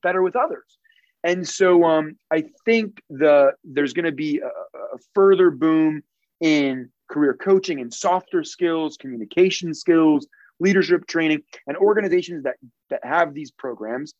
better 0.01 0.21
with 0.21 0.35
others? 0.35 0.77
And 1.23 1.47
so 1.47 1.83
um, 1.83 2.15
I 2.31 2.45
think 2.65 3.01
the 3.09 3.53
there's 3.63 3.93
going 3.93 4.05
to 4.05 4.11
be 4.11 4.39
a, 4.39 4.47
a 4.47 4.97
further 5.13 5.51
boom 5.51 6.01
in 6.39 6.89
career 7.09 7.33
coaching 7.33 7.81
and 7.81 7.93
softer 7.93 8.43
skills, 8.43 8.97
communication 8.97 9.73
skills, 9.73 10.27
leadership 10.59 11.07
training, 11.07 11.41
and 11.67 11.75
organizations 11.77 12.43
that, 12.43 12.55
that 12.89 13.03
have 13.03 13.33
these 13.33 13.51
programs, 13.51 14.13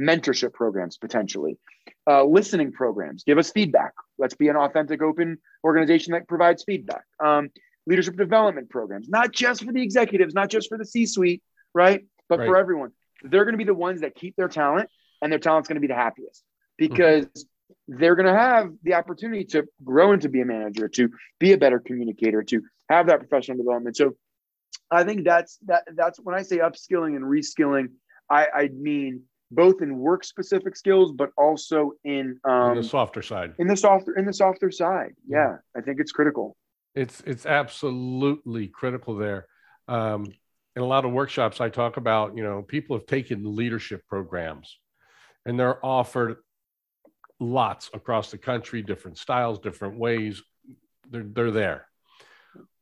mentorship 0.00 0.52
programs 0.52 0.96
potentially, 0.96 1.58
uh, 2.08 2.24
listening 2.24 2.72
programs, 2.72 3.24
give 3.24 3.38
us 3.38 3.50
feedback. 3.50 3.92
Let's 4.18 4.34
be 4.34 4.48
an 4.48 4.56
authentic, 4.56 5.02
open 5.02 5.38
organization 5.64 6.12
that 6.12 6.28
provides 6.28 6.64
feedback. 6.64 7.04
Um, 7.22 7.50
leadership 7.86 8.16
development 8.16 8.70
programs, 8.70 9.08
not 9.08 9.32
just 9.32 9.64
for 9.64 9.72
the 9.72 9.82
executives, 9.82 10.34
not 10.34 10.50
just 10.50 10.68
for 10.68 10.78
the 10.78 10.86
C 10.86 11.06
suite, 11.06 11.42
right? 11.74 12.04
But 12.28 12.40
right. 12.40 12.46
for 12.46 12.56
everyone. 12.56 12.92
They're 13.22 13.44
going 13.44 13.54
to 13.54 13.58
be 13.58 13.64
the 13.64 13.74
ones 13.74 14.02
that 14.02 14.14
keep 14.14 14.36
their 14.36 14.48
talent, 14.48 14.88
and 15.24 15.32
their 15.32 15.40
talent's 15.40 15.68
going 15.68 15.76
to 15.76 15.80
be 15.80 15.88
the 15.88 15.94
happiest 15.94 16.44
because. 16.78 17.24
Mm-hmm 17.24 17.40
they're 17.88 18.14
going 18.14 18.26
to 18.26 18.38
have 18.38 18.72
the 18.82 18.94
opportunity 18.94 19.44
to 19.44 19.66
grow 19.82 20.12
into 20.12 20.28
be 20.28 20.40
a 20.40 20.44
manager, 20.44 20.88
to 20.88 21.10
be 21.38 21.52
a 21.52 21.58
better 21.58 21.78
communicator, 21.78 22.42
to 22.42 22.62
have 22.88 23.06
that 23.06 23.18
professional 23.18 23.56
development. 23.56 23.96
So 23.96 24.16
I 24.90 25.04
think 25.04 25.24
that's 25.24 25.58
that 25.66 25.84
that's 25.94 26.18
when 26.18 26.34
I 26.34 26.42
say 26.42 26.58
upskilling 26.58 27.16
and 27.16 27.24
reskilling, 27.24 27.88
I, 28.30 28.46
I 28.54 28.68
mean 28.68 29.22
both 29.50 29.82
in 29.82 29.98
work 29.98 30.24
specific 30.24 30.76
skills, 30.76 31.12
but 31.12 31.30
also 31.36 31.92
in, 32.04 32.38
um, 32.44 32.72
in 32.72 32.82
the 32.82 32.88
softer 32.88 33.22
side. 33.22 33.54
In 33.58 33.66
the 33.66 33.76
softer 33.76 34.16
in 34.16 34.24
the 34.24 34.32
softer 34.32 34.70
side, 34.70 35.14
yeah, 35.26 35.56
I 35.76 35.80
think 35.80 36.00
it's 36.00 36.12
critical. 36.12 36.56
It's 36.94 37.22
it's 37.26 37.46
absolutely 37.46 38.68
critical 38.68 39.16
there. 39.16 39.46
Um, 39.88 40.26
in 40.76 40.82
a 40.82 40.86
lot 40.86 41.04
of 41.04 41.12
workshops, 41.12 41.60
I 41.60 41.68
talk 41.68 41.96
about 41.96 42.36
you 42.36 42.42
know 42.42 42.62
people 42.62 42.96
have 42.96 43.06
taken 43.06 43.56
leadership 43.56 44.02
programs, 44.08 44.78
and 45.46 45.58
they're 45.58 45.84
offered 45.84 46.36
lots 47.40 47.90
across 47.92 48.30
the 48.30 48.38
country, 48.38 48.82
different 48.82 49.18
styles, 49.18 49.58
different 49.58 49.98
ways. 49.98 50.42
They're 51.10 51.24
they're 51.24 51.50
there 51.50 51.86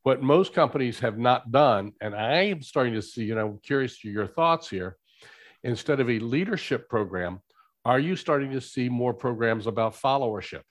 what 0.02 0.22
most 0.22 0.52
companies 0.52 0.98
have 1.00 1.18
not 1.18 1.52
done, 1.52 1.92
and 2.00 2.14
I 2.14 2.46
am 2.46 2.62
starting 2.62 2.94
to 2.94 3.02
see, 3.02 3.30
and 3.30 3.38
I'm 3.38 3.58
curious 3.62 4.00
to 4.00 4.10
your 4.10 4.26
thoughts 4.26 4.68
here, 4.68 4.96
instead 5.62 6.00
of 6.00 6.10
a 6.10 6.18
leadership 6.18 6.88
program, 6.88 7.40
are 7.84 8.00
you 8.00 8.16
starting 8.16 8.50
to 8.52 8.60
see 8.60 8.88
more 8.88 9.14
programs 9.14 9.66
about 9.66 9.94
followership? 9.94 10.62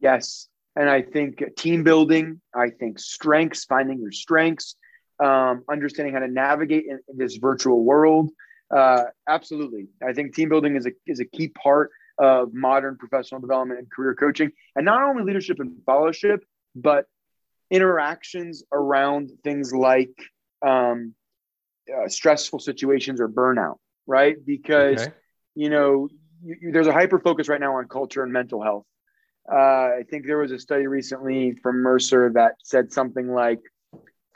Yes. 0.00 0.48
And 0.76 0.88
I 0.88 1.02
think 1.02 1.42
team 1.56 1.82
building, 1.82 2.40
I 2.54 2.70
think 2.70 2.98
strengths, 2.98 3.64
finding 3.64 4.00
your 4.00 4.12
strengths, 4.12 4.76
um, 5.22 5.64
understanding 5.70 6.12
how 6.12 6.20
to 6.20 6.28
navigate 6.28 6.84
in, 6.84 7.00
in 7.08 7.16
this 7.16 7.36
virtual 7.36 7.82
world. 7.82 8.30
Uh, 8.74 9.04
absolutely. 9.28 9.88
I 10.06 10.12
think 10.12 10.34
team 10.34 10.48
building 10.48 10.76
is 10.76 10.86
a, 10.86 10.90
is 11.06 11.20
a 11.20 11.24
key 11.24 11.48
part 11.48 11.90
of 12.18 12.54
modern 12.54 12.96
professional 12.96 13.40
development 13.40 13.78
and 13.78 13.90
career 13.90 14.14
coaching. 14.14 14.50
And 14.74 14.84
not 14.84 15.02
only 15.02 15.22
leadership 15.22 15.58
and 15.60 15.76
fellowship, 15.84 16.44
but 16.74 17.06
interactions 17.70 18.64
around 18.72 19.30
things 19.44 19.72
like 19.72 20.14
um, 20.66 21.14
uh, 21.92 22.08
stressful 22.08 22.58
situations 22.58 23.20
or 23.20 23.28
burnout, 23.28 23.76
right? 24.06 24.36
Because, 24.44 25.02
okay. 25.02 25.12
you 25.54 25.70
know, 25.70 26.08
you, 26.42 26.56
you, 26.60 26.72
there's 26.72 26.86
a 26.86 26.92
hyper 26.92 27.18
focus 27.18 27.48
right 27.48 27.60
now 27.60 27.76
on 27.76 27.88
culture 27.88 28.22
and 28.22 28.32
mental 28.32 28.62
health. 28.62 28.84
Uh, 29.50 29.56
I 29.56 30.04
think 30.10 30.26
there 30.26 30.38
was 30.38 30.50
a 30.50 30.58
study 30.58 30.86
recently 30.86 31.52
from 31.62 31.82
Mercer 31.82 32.32
that 32.34 32.54
said 32.62 32.92
something 32.92 33.32
like 33.32 33.60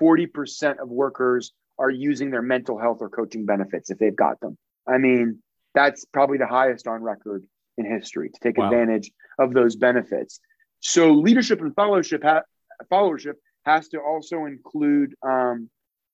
40% 0.00 0.78
of 0.78 0.88
workers 0.88 1.52
are 1.80 1.90
using 1.90 2.30
their 2.30 2.42
mental 2.42 2.78
health 2.78 2.98
or 3.00 3.08
coaching 3.08 3.46
benefits 3.46 3.90
if 3.90 3.98
they've 3.98 4.14
got 4.14 4.38
them. 4.40 4.56
I 4.86 4.98
mean, 4.98 5.42
that's 5.74 6.04
probably 6.04 6.38
the 6.38 6.46
highest 6.46 6.86
on 6.86 7.02
record 7.02 7.44
in 7.78 7.86
history 7.86 8.28
to 8.28 8.40
take 8.40 8.58
wow. 8.58 8.66
advantage 8.66 9.10
of 9.38 9.54
those 9.54 9.76
benefits. 9.76 10.40
So 10.80 11.12
leadership 11.12 11.60
and 11.60 11.74
fellowship 11.74 12.22
ha- 12.22 12.42
followership 12.92 13.34
has 13.64 13.88
to 13.88 14.00
also 14.00 14.44
include 14.44 15.14
um, 15.26 15.70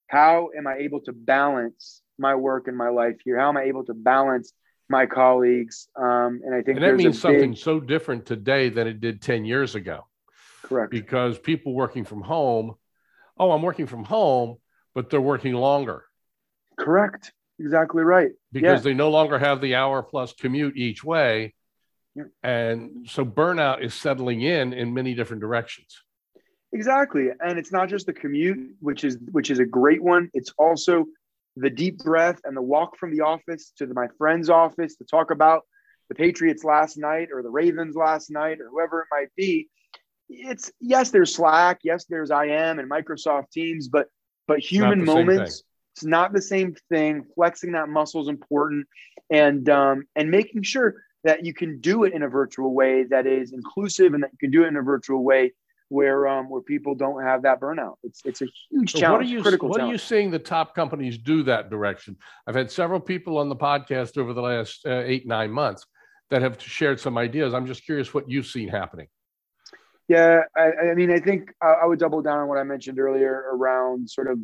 how 0.07 0.49
am 0.57 0.67
I 0.67 0.77
able 0.77 1.01
to 1.01 1.11
balance 1.11 2.01
my 2.17 2.35
work 2.35 2.67
and 2.67 2.77
my 2.77 2.89
life 2.89 3.17
here? 3.23 3.37
How 3.37 3.49
am 3.49 3.57
I 3.57 3.63
able 3.63 3.85
to 3.85 3.93
balance 3.93 4.53
my 4.89 5.05
colleagues? 5.05 5.89
Um, 5.95 6.41
and 6.45 6.55
I 6.55 6.61
think 6.61 6.77
and 6.77 6.83
that 6.83 6.95
means 6.95 7.19
something 7.19 7.51
big... 7.51 7.59
so 7.59 7.79
different 7.79 8.25
today 8.25 8.69
than 8.69 8.87
it 8.87 9.01
did 9.01 9.21
10 9.21 9.45
years 9.45 9.75
ago. 9.75 10.07
Correct. 10.63 10.91
Because 10.91 11.37
people 11.37 11.73
working 11.73 12.05
from 12.05 12.21
home, 12.21 12.75
oh, 13.37 13.51
I'm 13.51 13.61
working 13.61 13.87
from 13.87 14.03
home, 14.03 14.57
but 14.97 15.11
they're 15.11 15.21
working 15.21 15.53
longer. 15.53 16.05
Correct. 16.75 17.31
Exactly 17.59 18.01
right. 18.01 18.31
Because 18.51 18.79
yeah. 18.79 18.83
they 18.83 18.93
no 18.95 19.11
longer 19.11 19.37
have 19.37 19.61
the 19.61 19.75
hour 19.75 20.01
plus 20.01 20.33
commute 20.33 20.75
each 20.75 21.03
way. 21.03 21.53
Yeah. 22.15 22.23
And 22.41 23.07
so 23.07 23.23
burnout 23.23 23.83
is 23.83 23.93
settling 23.93 24.41
in 24.41 24.73
in 24.73 24.95
many 24.95 25.13
different 25.13 25.41
directions. 25.41 26.01
Exactly. 26.73 27.27
And 27.39 27.59
it's 27.59 27.71
not 27.71 27.89
just 27.89 28.07
the 28.07 28.13
commute, 28.13 28.71
which 28.79 29.03
is 29.03 29.19
which 29.31 29.51
is 29.51 29.59
a 29.59 29.65
great 29.65 30.01
one. 30.01 30.31
It's 30.33 30.51
also 30.57 31.05
the 31.57 31.69
deep 31.69 31.99
breath 31.99 32.39
and 32.43 32.57
the 32.57 32.63
walk 32.63 32.97
from 32.97 33.15
the 33.15 33.21
office 33.21 33.73
to 33.77 33.85
the, 33.85 33.93
my 33.93 34.07
friend's 34.17 34.49
office 34.49 34.95
to 34.95 35.03
talk 35.05 35.29
about 35.29 35.61
the 36.09 36.15
Patriots 36.15 36.63
last 36.63 36.97
night 36.97 37.27
or 37.31 37.43
the 37.43 37.51
Ravens 37.51 37.95
last 37.95 38.31
night 38.31 38.59
or 38.59 38.67
whoever 38.71 39.01
it 39.01 39.07
might 39.11 39.29
be. 39.37 39.69
It's 40.27 40.71
yes, 40.81 41.11
there's 41.11 41.35
Slack, 41.35 41.81
yes, 41.83 42.05
there's 42.05 42.31
IM 42.31 42.79
and 42.79 42.89
Microsoft 42.89 43.51
Teams, 43.51 43.89
but 43.89 44.07
but 44.47 44.59
human 44.59 45.03
moments, 45.03 45.63
it's 45.95 46.05
not 46.05 46.33
the 46.33 46.41
same 46.41 46.75
thing. 46.89 47.25
Flexing 47.35 47.73
that 47.73 47.89
muscle 47.89 48.21
is 48.21 48.27
important, 48.27 48.87
and 49.29 49.67
um, 49.69 50.05
and 50.15 50.31
making 50.31 50.63
sure 50.63 50.95
that 51.23 51.45
you 51.45 51.53
can 51.53 51.79
do 51.81 52.03
it 52.03 52.13
in 52.13 52.23
a 52.23 52.29
virtual 52.29 52.73
way 52.73 53.03
that 53.03 53.27
is 53.27 53.51
inclusive 53.51 54.13
and 54.13 54.23
that 54.23 54.31
you 54.31 54.37
can 54.39 54.51
do 54.51 54.63
it 54.63 54.67
in 54.67 54.77
a 54.77 54.81
virtual 54.81 55.23
way 55.23 55.51
where 55.89 56.27
um, 56.27 56.49
where 56.49 56.61
people 56.61 56.95
don't 56.95 57.23
have 57.23 57.43
that 57.43 57.59
burnout. 57.59 57.95
It's 58.03 58.21
it's 58.25 58.41
a 58.41 58.47
huge 58.69 58.91
so 58.93 58.99
challenge. 58.99 59.25
What 59.25 59.27
are 59.27 59.35
you 59.35 59.41
critical 59.41 59.69
What 59.69 59.77
challenge. 59.77 59.89
are 59.89 59.93
you 59.93 59.97
seeing 59.97 60.31
the 60.31 60.39
top 60.39 60.75
companies 60.75 61.17
do 61.17 61.43
that 61.43 61.69
direction? 61.69 62.17
I've 62.45 62.55
had 62.55 62.71
several 62.71 62.99
people 62.99 63.37
on 63.37 63.49
the 63.49 63.55
podcast 63.55 64.17
over 64.17 64.33
the 64.33 64.41
last 64.41 64.85
uh, 64.85 65.03
eight 65.05 65.27
nine 65.27 65.51
months 65.51 65.85
that 66.29 66.41
have 66.41 66.61
shared 66.61 66.99
some 66.99 67.17
ideas. 67.17 67.53
I'm 67.53 67.65
just 67.65 67.85
curious 67.85 68.13
what 68.13 68.29
you've 68.29 68.47
seen 68.47 68.67
happening. 68.67 69.07
Yeah, 70.07 70.43
I, 70.55 70.91
I 70.91 70.93
mean, 70.93 71.11
I 71.11 71.19
think 71.19 71.51
I, 71.61 71.73
I, 71.83 71.85
would 71.85 71.99
double 71.99 72.21
down 72.21 72.39
on 72.39 72.47
what 72.47 72.57
I 72.57 72.63
mentioned 72.63 72.97
earlier 72.97 73.43
around 73.53 74.09
sort 74.09 74.29
of 74.29 74.39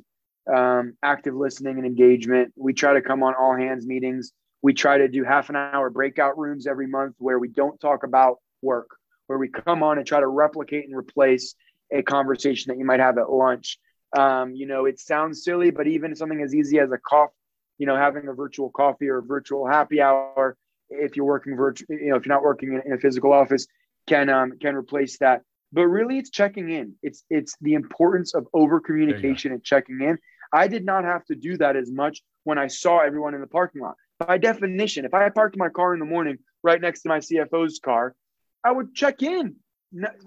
um, 0.54 0.98
active 1.02 1.36
listening 1.36 1.78
and 1.78 1.86
engagement. 1.86 2.52
We 2.58 2.74
try 2.74 2.94
to 2.94 3.02
come 3.02 3.24
on 3.24 3.34
all 3.34 3.56
hands 3.56 3.88
meetings. 3.88 4.34
We 4.62 4.74
try 4.74 4.98
to 4.98 5.08
do 5.08 5.24
half 5.24 5.50
an 5.50 5.56
hour 5.56 5.90
breakout 5.90 6.38
rooms 6.38 6.68
every 6.68 6.88
month 6.88 7.16
where 7.18 7.40
we 7.40 7.48
don't 7.48 7.80
talk 7.80 8.04
about 8.04 8.40
work 8.62 8.90
where 9.28 9.38
we 9.38 9.50
come 9.50 9.84
on 9.84 9.98
and 9.98 10.06
try 10.06 10.20
to 10.20 10.28
replicate 10.28 10.86
and 10.86 10.96
replace 10.96 11.56
a 11.92 12.02
conversation 12.02 12.70
that 12.70 12.78
you 12.78 12.86
might 12.86 13.00
have 13.00 13.18
at 13.18 13.32
lunch. 13.32 13.78
Um, 14.16 14.54
you 14.54 14.68
know, 14.68 14.86
it 14.86 15.00
sounds 15.00 15.44
silly, 15.44 15.72
but 15.72 15.88
even 15.88 16.16
something 16.16 16.42
as 16.42 16.54
easy 16.54 16.80
as 16.80 16.92
a 16.92 16.98
coffee, 16.98 17.34
you 17.78 17.88
know, 17.88 17.96
having 17.96 18.28
a 18.28 18.34
virtual 18.34 18.70
coffee 18.70 19.08
or 19.08 19.20
a 19.20 19.24
virtual 19.24 19.68
happy 19.68 20.02
hour, 20.02 20.56
if 20.90 21.16
you're 21.16 21.26
working 21.26 21.56
virtual, 21.56 21.88
you 21.90 22.10
know, 22.10 22.18
if 22.18 22.26
you're 22.26 22.36
not 22.36 22.44
working 22.44 22.74
in, 22.74 22.82
in 22.86 22.94
a 22.94 22.98
physical 22.98 23.34
office, 23.34 23.66
can 24.06 24.30
um, 24.30 24.54
can 24.60 24.76
replace 24.76 25.18
that. 25.20 25.42
But 25.74 25.88
really, 25.88 26.20
it's 26.20 26.30
checking 26.30 26.70
in. 26.70 26.94
It's 27.02 27.24
it's 27.32 27.58
the 27.60 27.74
importance 27.74 28.36
of 28.36 28.48
over 28.54 28.80
communication 28.80 29.52
and 29.52 29.64
checking 29.64 30.02
in. 30.02 30.20
I 30.54 30.68
did 30.68 30.86
not 30.86 31.04
have 31.04 31.26
to 31.26 31.36
do 31.36 31.58
that 31.58 31.76
as 31.76 31.92
much 31.92 32.22
when 32.44 32.60
I 32.60 32.68
saw 32.68 33.00
everyone 33.00 33.34
in 33.34 33.42
the 33.42 33.48
parking 33.48 33.82
lot. 33.82 33.96
By 34.20 34.38
definition, 34.38 35.04
if 35.04 35.16
I 35.16 35.28
parked 35.30 35.58
my 35.58 35.70
car 35.70 35.94
in 35.96 36.00
the 36.00 36.06
morning 36.06 36.38
right 36.62 36.80
next 36.80 37.02
to 37.02 37.10
my 37.10 37.18
CFO's 37.18 37.80
car, 37.84 38.16
I 38.64 38.72
would 38.72 38.94
check 38.94 39.24
in. 39.24 39.56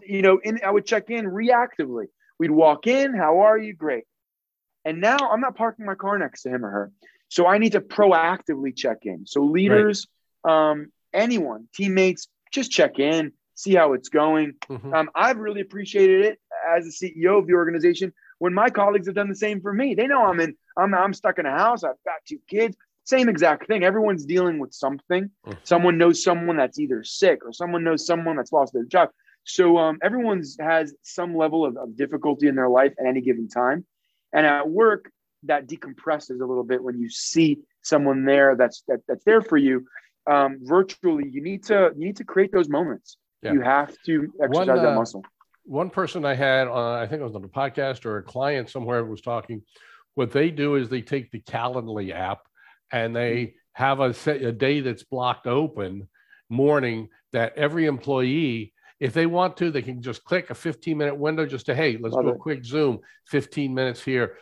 You 0.04 0.22
know, 0.22 0.40
in, 0.42 0.60
I 0.66 0.70
would 0.70 0.84
check 0.84 1.10
in 1.10 1.26
reactively. 1.26 2.06
We'd 2.40 2.50
walk 2.50 2.88
in. 2.88 3.14
How 3.14 3.40
are 3.40 3.56
you? 3.56 3.72
Great. 3.72 4.04
And 4.84 5.00
now 5.00 5.16
I'm 5.16 5.40
not 5.40 5.56
parking 5.56 5.86
my 5.86 5.94
car 5.94 6.18
next 6.18 6.42
to 6.42 6.50
him 6.50 6.64
or 6.64 6.70
her. 6.70 6.92
So 7.28 7.46
I 7.46 7.58
need 7.58 7.72
to 7.72 7.80
proactively 7.80 8.76
check 8.76 8.98
in. 9.02 9.26
So 9.26 9.42
leaders, 9.42 10.06
right. 10.44 10.70
um, 10.70 10.92
anyone, 11.12 11.68
teammates, 11.74 12.28
just 12.52 12.70
check 12.70 12.98
in, 12.98 13.32
see 13.56 13.74
how 13.74 13.94
it's 13.94 14.08
going. 14.08 14.54
Mm-hmm. 14.68 14.94
Um, 14.94 15.10
I've 15.14 15.38
really 15.38 15.62
appreciated 15.62 16.24
it 16.24 16.38
as 16.76 16.84
the 16.84 17.10
CEO 17.10 17.38
of 17.38 17.46
the 17.46 17.54
organization 17.54 18.12
when 18.38 18.54
my 18.54 18.70
colleagues 18.70 19.08
have 19.08 19.16
done 19.16 19.28
the 19.28 19.34
same 19.34 19.60
for 19.60 19.72
me. 19.72 19.94
They 19.94 20.06
know 20.06 20.24
I'm 20.24 20.38
in, 20.38 20.56
I'm, 20.76 20.94
I'm 20.94 21.14
stuck 21.14 21.38
in 21.38 21.46
a 21.46 21.50
house. 21.50 21.82
I've 21.82 22.02
got 22.04 22.16
two 22.28 22.38
kids. 22.48 22.76
Same 23.04 23.28
exact 23.28 23.66
thing. 23.66 23.82
Everyone's 23.82 24.26
dealing 24.26 24.58
with 24.58 24.72
something. 24.72 25.30
Mm-hmm. 25.46 25.58
Someone 25.64 25.98
knows 25.98 26.22
someone 26.22 26.56
that's 26.56 26.78
either 26.78 27.02
sick 27.02 27.40
or 27.44 27.52
someone 27.52 27.82
knows 27.82 28.06
someone 28.06 28.36
that's 28.36 28.52
lost 28.52 28.72
their 28.72 28.84
job. 28.84 29.10
So 29.44 29.78
um, 29.78 29.98
everyone's 30.02 30.56
has 30.60 30.94
some 31.02 31.36
level 31.36 31.64
of, 31.64 31.76
of 31.76 31.96
difficulty 31.96 32.48
in 32.48 32.56
their 32.56 32.68
life 32.68 32.92
at 32.98 33.06
any 33.06 33.20
given 33.20 33.48
time. 33.48 33.86
And 34.32 34.44
at 34.44 34.68
work, 34.68 35.10
that 35.44 35.68
decompresses 35.68 36.40
a 36.40 36.44
little 36.44 36.64
bit 36.64 36.82
when 36.82 36.98
you 36.98 37.08
see 37.08 37.58
someone 37.82 38.24
there 38.24 38.56
that's 38.56 38.82
that, 38.88 39.00
that's 39.06 39.24
there 39.24 39.40
for 39.40 39.56
you. 39.56 39.86
Um, 40.28 40.58
virtually, 40.62 41.28
you 41.30 41.42
need 41.42 41.64
to 41.66 41.92
you 41.96 42.06
need 42.06 42.16
to 42.16 42.24
create 42.24 42.50
those 42.52 42.68
moments. 42.68 43.16
Yeah. 43.42 43.52
You 43.52 43.60
have 43.60 43.94
to 44.06 44.32
exercise 44.42 44.66
one, 44.66 44.70
uh, 44.70 44.82
that 44.82 44.94
muscle. 44.94 45.24
One 45.64 45.90
person 45.90 46.24
I 46.24 46.34
had, 46.34 46.68
uh, 46.68 46.92
I 46.92 47.06
think 47.06 47.20
it 47.20 47.24
was 47.24 47.34
on 47.34 47.44
a 47.44 47.48
podcast 47.48 48.06
or 48.06 48.18
a 48.18 48.22
client 48.22 48.70
somewhere 48.70 49.04
was 49.04 49.20
talking. 49.20 49.62
What 50.14 50.30
they 50.30 50.50
do 50.50 50.76
is 50.76 50.88
they 50.88 51.02
take 51.02 51.30
the 51.30 51.40
Calendly 51.40 52.12
app 52.12 52.40
and 52.92 53.14
they 53.14 53.36
mm-hmm. 53.36 53.84
have 53.84 54.00
a, 54.00 54.14
set, 54.14 54.42
a 54.42 54.52
day 54.52 54.80
that's 54.80 55.04
blocked 55.04 55.46
open 55.46 56.08
morning 56.48 57.08
that 57.32 57.56
every 57.56 57.86
employee 57.86 58.72
if 58.98 59.12
they 59.12 59.26
want 59.26 59.56
to, 59.58 59.70
they 59.70 59.82
can 59.82 60.00
just 60.00 60.24
click 60.24 60.50
a 60.50 60.54
15 60.54 60.96
minute 60.96 61.16
window 61.16 61.46
just 61.46 61.66
to, 61.66 61.74
hey, 61.74 61.98
let's 62.00 62.14
Love 62.14 62.24
do 62.24 62.30
a 62.30 62.36
quick 62.36 62.64
Zoom, 62.64 63.00
15 63.26 63.74
minutes 63.74 64.02
here. 64.02 64.36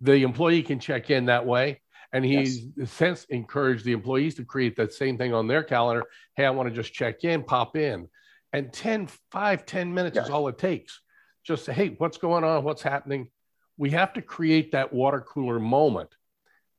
The 0.00 0.22
employee 0.22 0.62
can 0.62 0.78
check 0.78 1.10
in 1.10 1.26
that 1.26 1.46
way. 1.46 1.80
And 2.12 2.24
he's 2.24 2.66
yes. 2.76 2.90
since 2.90 3.24
encouraged 3.24 3.84
the 3.84 3.92
employees 3.92 4.36
to 4.36 4.44
create 4.44 4.76
that 4.76 4.92
same 4.92 5.18
thing 5.18 5.34
on 5.34 5.48
their 5.48 5.64
calendar. 5.64 6.04
Hey, 6.36 6.44
I 6.44 6.50
want 6.50 6.68
to 6.68 6.74
just 6.74 6.92
check 6.92 7.24
in, 7.24 7.42
pop 7.42 7.76
in. 7.76 8.08
And 8.54 8.72
10, 8.72 9.08
5, 9.32 9.66
10 9.66 9.92
minutes 9.92 10.14
yes. 10.14 10.26
is 10.26 10.30
all 10.30 10.46
it 10.46 10.58
takes. 10.58 11.00
Just 11.42 11.64
say, 11.64 11.72
hey, 11.72 11.96
what's 11.98 12.18
going 12.18 12.44
on? 12.44 12.62
What's 12.62 12.82
happening? 12.82 13.28
We 13.76 13.90
have 13.90 14.12
to 14.12 14.22
create 14.22 14.70
that 14.72 14.92
water 14.92 15.20
cooler 15.20 15.58
moment. 15.58 16.10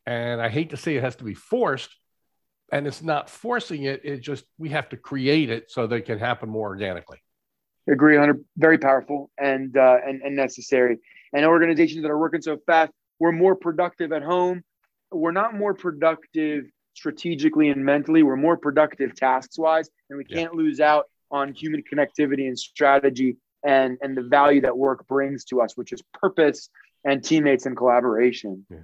And 0.05 0.41
I 0.41 0.47
hate 0.47 0.69
to 0.69 0.77
say 0.77 0.95
it 0.95 1.03
has 1.03 1.17
to 1.17 1.25
be 1.25 1.33
forced, 1.33 1.93
and 2.71 2.87
it's 2.87 3.01
not 3.01 3.29
forcing 3.29 3.83
it. 3.83 4.05
It 4.05 4.21
just 4.21 4.45
we 4.57 4.69
have 4.69 4.87
to 4.89 4.97
create 4.97 5.49
it 5.49 5.69
so 5.69 5.85
that 5.85 5.95
it 5.95 6.05
can 6.05 6.17
happen 6.17 6.47
more 6.47 6.69
organically. 6.69 7.17
Agree, 7.91 8.15
Hunter. 8.15 8.39
Very 8.55 8.77
powerful 8.77 9.29
and 9.37 9.75
uh, 9.75 9.97
and 10.05 10.21
and 10.21 10.33
necessary. 10.35 10.99
And 11.33 11.43
organizations 11.43 12.03
that 12.03 12.09
are 12.09 12.17
working 12.17 12.41
so 12.41 12.57
fast, 12.65 12.93
we're 13.19 13.33
more 13.33 13.55
productive 13.55 14.13
at 14.13 14.23
home. 14.23 14.63
We're 15.11 15.31
not 15.31 15.55
more 15.55 15.73
productive 15.73 16.65
strategically 16.93 17.69
and 17.69 17.83
mentally. 17.83 18.23
We're 18.23 18.37
more 18.37 18.55
productive 18.55 19.13
tasks 19.15 19.57
wise, 19.59 19.89
and 20.09 20.17
we 20.17 20.23
can't 20.23 20.53
yeah. 20.53 20.57
lose 20.57 20.79
out 20.79 21.07
on 21.35 21.53
human 21.53 21.83
connectivity 21.91 22.47
and 22.47 22.57
strategy 22.57 23.37
and 23.65 23.97
and 24.01 24.15
the 24.17 24.23
value 24.23 24.61
that 24.61 24.77
work 24.77 25.07
brings 25.07 25.45
to 25.45 25.61
us, 25.61 25.75
which 25.75 25.91
is 25.91 26.01
purpose 26.13 26.69
and 27.03 27.23
teammates 27.23 27.65
and 27.65 27.75
collaboration. 27.77 28.65
Yeah 28.69 28.79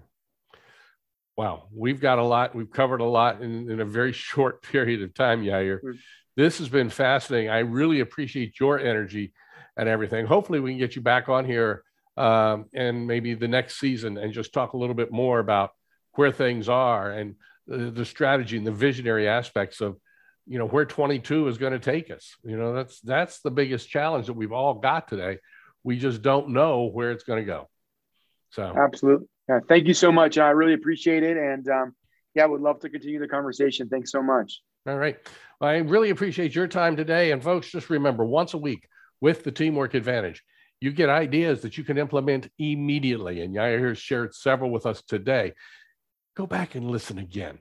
wow, 1.38 1.64
we've 1.76 2.00
got 2.00 2.20
a 2.20 2.24
lot. 2.24 2.54
We've 2.54 2.72
covered 2.72 3.02
a 3.02 3.06
lot 3.06 3.42
in, 3.42 3.70
in 3.70 3.80
a 3.80 3.86
very 3.86 4.12
short 4.30 4.62
period 4.62 5.02
of 5.02 5.14
time, 5.14 5.44
Yair. 5.44 5.78
Mm-hmm. 5.78 5.92
This 6.38 6.60
has 6.60 6.70
been 6.70 6.90
fascinating. 6.90 7.50
I 7.50 7.60
really 7.60 8.00
appreciate 8.00 8.60
your 8.60 8.80
energy 8.80 9.34
and 9.76 9.90
everything. 9.90 10.26
Hopefully, 10.26 10.60
we 10.60 10.72
can 10.72 10.80
get 10.80 10.96
you 10.96 11.02
back 11.02 11.30
on 11.30 11.46
here 11.46 11.84
um, 12.16 12.66
and 12.74 13.08
maybe 13.08 13.34
the 13.34 13.48
next 13.48 13.80
season 13.80 14.18
and 14.18 14.32
just 14.32 14.54
talk 14.54 14.74
a 14.74 14.78
little 14.78 14.96
bit 14.96 15.12
more 15.12 15.40
about 15.40 15.72
where 16.14 16.32
things 16.32 16.70
are 16.70 17.12
and 17.12 17.36
the, 17.68 17.90
the 17.92 18.06
strategy 18.06 18.58
and 18.58 18.68
the 18.68 18.72
visionary 18.72 19.28
aspects 19.28 19.82
of 19.82 19.98
you 20.52 20.60
know 20.60 20.68
where 20.68 20.86
22 20.86 21.48
is 21.48 21.58
going 21.58 21.74
to 21.74 21.80
take 21.80 22.12
us 22.12 22.36
you 22.44 22.58
know 22.58 22.74
that's 22.74 23.00
that's 23.02 23.40
the 23.42 23.52
biggest 23.52 23.90
challenge 23.90 24.26
that 24.26 24.34
we've 24.34 24.52
all 24.52 24.74
got 24.76 25.08
today 25.08 25.38
we 25.84 25.98
just 25.98 26.22
don't 26.22 26.50
know 26.50 26.86
where 26.86 27.12
it's 27.12 27.24
going 27.24 27.40
to 27.40 27.46
go 27.46 27.70
so 28.52 28.74
absolutely 28.78 29.28
yeah, 29.52 29.60
thank 29.68 29.88
you 29.88 29.94
so 29.94 30.14
much. 30.14 30.38
I 30.38 30.52
really 30.52 30.74
appreciate 30.74 31.24
it. 31.24 31.36
And 31.36 31.68
um, 31.68 31.96
yeah, 32.36 32.44
I 32.44 32.46
would 32.46 32.62
love 32.62 32.80
to 32.82 32.90
continue 32.90 33.20
the 33.20 33.28
conversation. 33.28 33.90
Thanks 33.90 34.10
so 34.10 34.24
much. 34.24 34.62
All 34.88 34.98
right. 34.98 35.18
Well, 35.60 35.70
I 35.70 35.78
really 35.78 36.10
appreciate 36.10 36.56
your 36.56 36.68
time 36.68 36.96
today. 36.96 37.32
And 37.32 37.44
folks, 37.44 37.70
just 37.70 37.90
remember 37.90 38.24
once 38.24 38.54
a 38.54 38.58
week 38.58 38.88
with 39.20 39.44
the 39.44 39.52
Teamwork 39.52 39.94
Advantage, 39.94 40.42
you 40.80 40.94
get 40.94 41.10
ideas 41.10 41.62
that 41.62 41.78
you 41.78 41.84
can 41.84 41.98
implement 41.98 42.50
immediately. 42.58 43.42
And 43.42 43.54
Yair 43.54 43.96
shared 43.98 44.34
several 44.34 44.72
with 44.72 44.86
us 44.86 45.04
today. 45.04 45.52
Go 46.36 46.48
back 46.48 46.76
and 46.76 46.90
listen 46.90 47.20
again. 47.20 47.60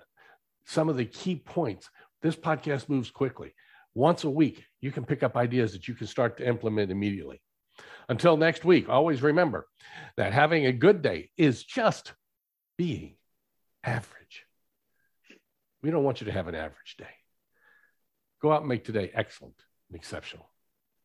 Some 0.67 0.89
of 0.89 0.97
the 0.97 1.05
key 1.05 1.37
points. 1.37 1.91
This 2.23 2.37
podcast 2.37 2.89
moves 2.89 3.11
quickly. 3.11 3.55
Once 3.95 4.25
a 4.25 4.31
week, 4.31 4.65
you 4.81 4.93
can 4.93 5.05
pick 5.05 5.23
up 5.23 5.37
ideas 5.37 5.73
that 5.73 5.89
you 5.89 5.95
can 5.95 6.07
start 6.07 6.37
to 6.37 6.47
implement 6.47 6.91
immediately. 6.91 7.41
Until 8.09 8.37
next 8.37 8.65
week, 8.65 8.89
always 8.89 9.23
remember 9.23 9.67
that 10.17 10.33
having 10.33 10.67
a 10.67 10.73
good 10.73 11.03
day 11.03 11.31
is 11.37 11.63
just 11.63 12.13
being 12.77 13.17
average. 13.85 14.45
We 15.83 15.91
don't 15.91 16.05
want 16.05 16.21
you 16.21 16.27
to 16.27 16.33
have 16.33 16.49
an 16.49 16.55
average 16.55 16.97
day. 16.99 17.07
Go 18.43 18.53
out 18.53 18.61
and 18.61 18.69
make 18.69 18.85
today 18.85 19.11
excellent 19.15 19.55
and 19.89 19.97
exceptional. 19.97 20.49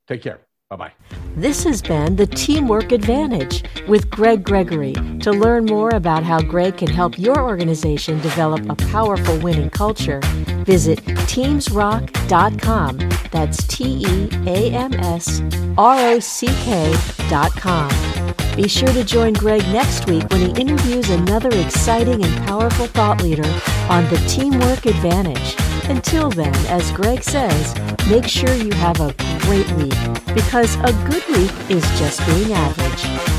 Take 0.08 0.22
care. 0.22 0.42
Bye 0.76 0.88
bye. 0.88 0.92
This 1.36 1.64
has 1.64 1.82
been 1.82 2.16
the 2.16 2.28
Teamwork 2.28 2.92
Advantage 2.92 3.64
with 3.88 4.10
Greg 4.10 4.44
Gregory. 4.44 4.94
To 5.22 5.32
learn 5.32 5.66
more 5.66 5.90
about 5.90 6.24
how 6.24 6.42
Greg 6.42 6.78
can 6.78 6.90
help 6.90 7.18
your 7.18 7.42
organization 7.42 8.20
develop 8.22 8.70
a 8.70 8.76
powerful 8.76 9.38
winning 9.40 9.70
culture, 9.70 10.20
visit 10.66 11.00
teamsrock.com. 11.00 12.98
That's 13.32 13.68
T 13.68 14.06
E 14.06 14.30
A 14.48 14.72
M 14.72 14.94
S 14.94 15.42
R 15.78 15.98
O 16.12 16.20
C 16.20 16.48
K.com. 16.48 17.90
Be 18.56 18.68
sure 18.68 18.94
to 18.94 19.04
join 19.04 19.34
Greg 19.34 19.62
next 19.74 20.08
week 20.08 20.24
when 20.30 20.42
he 20.42 20.62
interviews 20.62 21.10
another 21.10 21.50
exciting 21.50 22.24
and 22.24 22.48
powerful 22.48 22.88
thought 22.88 23.22
leader 23.22 23.48
on 23.90 24.06
the 24.10 24.18
Teamwork 24.28 24.86
Advantage. 24.86 25.75
Until 25.90 26.30
then, 26.32 26.56
as 26.68 26.92
Greg 26.92 27.22
says, 27.22 27.76
make 28.10 28.28
sure 28.28 28.54
you 28.56 28.72
have 28.74 29.00
a 29.00 29.14
great 29.42 29.72
week 29.74 29.94
because 30.34 30.76
a 30.78 30.92
good 31.10 31.24
week 31.28 31.52
is 31.70 31.84
just 32.00 32.26
being 32.26 32.52
average. 32.54 33.35